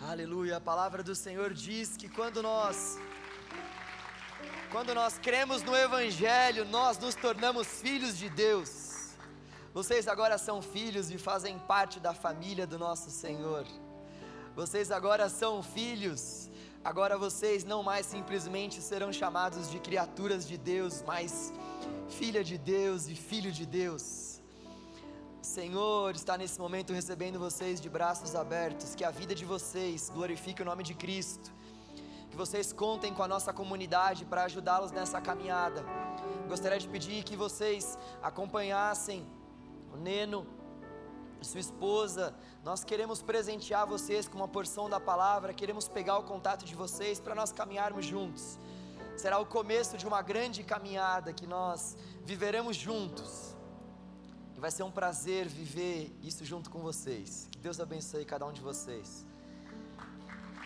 Aleluia. 0.01 0.57
A 0.57 0.61
palavra 0.61 1.03
do 1.03 1.15
Senhor 1.15 1.53
diz 1.53 1.97
que 1.97 2.09
quando 2.09 2.43
nós 2.43 2.99
quando 4.71 4.95
nós 4.95 5.19
cremos 5.19 5.63
no 5.65 5.75
Evangelho, 5.77 6.65
nós 6.65 6.97
nos 6.97 7.17
tornamos 7.17 7.67
filhos 7.67 8.17
de 8.17 8.29
Deus. 8.31 9.17
Vocês 9.75 10.07
agora 10.07 10.39
são 10.39 10.63
filhos 10.63 11.11
e 11.11 11.19
fazem 11.19 11.59
parte 11.59 11.99
da 11.99 12.15
família 12.15 12.67
do 12.67 12.79
nosso 12.79 13.11
Senhor. 13.11 13.67
Vocês 14.55 14.93
agora 14.93 15.29
são 15.29 15.61
filhos. 15.63 16.49
Agora 16.85 17.19
vocês 17.19 17.65
não 17.65 17.83
mais 17.83 18.07
simplesmente 18.07 18.81
serão 18.81 19.13
chamados 19.13 19.71
de 19.71 19.81
criaturas 19.81 20.47
de 20.47 20.57
Deus, 20.57 21.03
mas 21.03 21.53
filha 22.09 22.43
de 22.45 22.57
Deus 22.57 23.09
e 23.09 23.17
filho 23.17 23.51
de 23.51 23.67
Deus. 23.67 24.41
O 25.43 25.47
Senhor 25.47 26.15
está 26.15 26.39
nesse 26.39 26.61
momento 26.61 26.93
recebendo 26.93 27.41
vocês 27.41 27.81
de 27.81 27.89
braços 27.89 28.37
abertos, 28.37 28.95
que 28.95 29.05
a 29.05 29.11
vida 29.11 29.35
de 29.35 29.45
vocês 29.45 30.11
glorifique 30.11 30.63
o 30.63 30.65
nome 30.65 30.85
de 30.85 30.95
Cristo 30.95 31.51
vocês 32.45 32.73
contem 32.73 33.13
com 33.13 33.23
a 33.23 33.29
nossa 33.29 33.53
comunidade 33.53 34.25
para 34.25 34.45
ajudá-los 34.45 34.93
nessa 34.93 35.21
caminhada. 35.21 35.85
Gostaria 36.49 36.79
de 36.79 36.89
pedir 36.89 37.23
que 37.23 37.37
vocês 37.37 37.99
acompanhassem 38.23 39.27
o 39.93 39.97
Neno 39.99 40.47
sua 41.43 41.61
esposa, 41.61 42.35
nós 42.63 42.85
queremos 42.85 43.23
presentear 43.23 43.87
vocês 43.87 44.29
com 44.29 44.37
uma 44.37 44.49
porção 44.49 44.91
da 44.91 45.01
palavra, 45.01 45.55
queremos 45.55 45.89
pegar 45.89 46.19
o 46.19 46.23
contato 46.23 46.65
de 46.65 46.75
vocês 46.75 47.19
para 47.19 47.35
nós 47.35 47.51
caminharmos 47.51 48.05
juntos. 48.05 48.59
Será 49.17 49.39
o 49.39 49.47
começo 49.47 49.97
de 49.97 50.07
uma 50.07 50.21
grande 50.23 50.63
caminhada 50.63 51.33
que 51.33 51.47
nós 51.47 51.97
viveremos 52.25 52.77
juntos. 52.77 53.57
E 54.55 54.61
vai 54.61 54.71
ser 54.71 54.83
um 54.83 54.91
prazer 54.91 55.47
viver 55.49 56.15
isso 56.23 56.45
junto 56.45 56.71
com 56.71 56.81
vocês. 56.81 57.49
Que 57.51 57.59
Deus 57.59 57.81
abençoe 57.81 58.25
cada 58.25 58.47
um 58.47 58.53
de 58.53 58.61
vocês. 58.61 59.30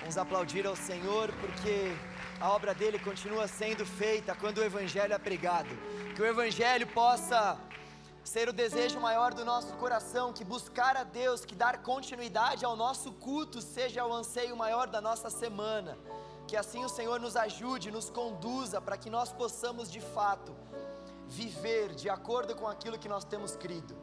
Vamos 0.01 0.19
aplaudir 0.19 0.67
ao 0.67 0.77
Senhor 0.77 1.33
porque 1.41 1.97
a 2.41 2.51
obra 2.51 2.75
dele 2.75 2.99
continua 2.99 3.47
sendo 3.49 3.87
feita 3.87 4.35
quando 4.35 4.59
o 4.59 4.65
Evangelho 4.65 5.15
é 5.15 5.19
pregado. 5.19 5.71
Que 6.15 6.23
o 6.23 6.27
Evangelho 6.27 6.87
possa 6.89 7.59
ser 8.23 8.49
o 8.49 8.53
desejo 8.53 8.99
maior 9.01 9.33
do 9.35 9.45
nosso 9.45 9.73
coração, 9.75 10.33
que 10.33 10.45
buscar 10.45 10.97
a 10.97 11.05
Deus, 11.05 11.45
que 11.45 11.55
dar 11.55 11.83
continuidade 11.83 12.65
ao 12.65 12.75
nosso 12.75 13.13
culto 13.13 13.61
seja 13.61 14.05
o 14.05 14.13
anseio 14.13 14.57
maior 14.57 14.87
da 14.89 15.01
nossa 15.01 15.31
semana. 15.31 15.97
Que 16.47 16.57
assim 16.57 16.85
o 16.85 16.89
Senhor 16.89 17.19
nos 17.21 17.37
ajude, 17.37 17.91
nos 17.91 18.11
conduza 18.11 18.81
para 18.81 18.97
que 18.97 19.09
nós 19.09 19.33
possamos 19.33 19.91
de 19.91 20.01
fato 20.01 20.55
viver 21.27 21.95
de 21.95 22.09
acordo 22.11 22.55
com 22.55 22.67
aquilo 22.67 22.99
que 22.99 23.09
nós 23.09 23.25
temos 23.25 23.57
crido. 23.57 23.95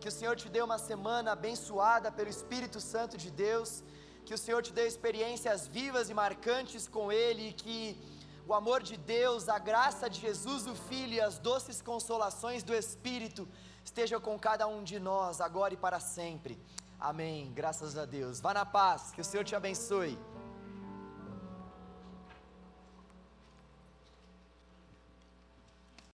Que 0.00 0.08
o 0.08 0.12
Senhor 0.12 0.36
te 0.36 0.48
dê 0.48 0.62
uma 0.62 0.78
semana 0.78 1.32
abençoada 1.32 2.10
pelo 2.10 2.30
Espírito 2.30 2.80
Santo 2.80 3.16
de 3.18 3.30
Deus, 3.30 3.82
que 4.24 4.34
o 4.34 4.38
Senhor 4.38 4.62
te 4.62 4.72
dê 4.72 4.86
experiências 4.86 5.66
vivas 5.66 6.08
e 6.10 6.14
marcantes 6.14 6.86
com 6.86 7.10
Ele 7.10 7.48
e 7.48 7.52
que 7.52 7.98
o 8.46 8.54
amor 8.54 8.82
de 8.82 8.96
Deus, 8.96 9.48
a 9.48 9.58
graça 9.58 10.08
de 10.10 10.20
Jesus, 10.20 10.66
o 10.66 10.74
Filho 10.74 11.14
e 11.14 11.20
as 11.20 11.38
doces 11.38 11.80
consolações 11.80 12.62
do 12.62 12.74
Espírito 12.74 13.48
estejam 13.84 14.20
com 14.20 14.38
cada 14.38 14.66
um 14.66 14.82
de 14.82 14.98
nós, 14.98 15.40
agora 15.40 15.74
e 15.74 15.76
para 15.76 16.00
sempre. 16.00 16.60
Amém. 16.98 17.52
Graças 17.54 17.96
a 17.96 18.04
Deus. 18.04 18.40
Vá 18.40 18.52
na 18.52 18.66
paz, 18.66 19.10
que 19.12 19.20
o 19.20 19.24
Senhor 19.24 19.44
te 19.44 19.56
abençoe. 19.56 20.18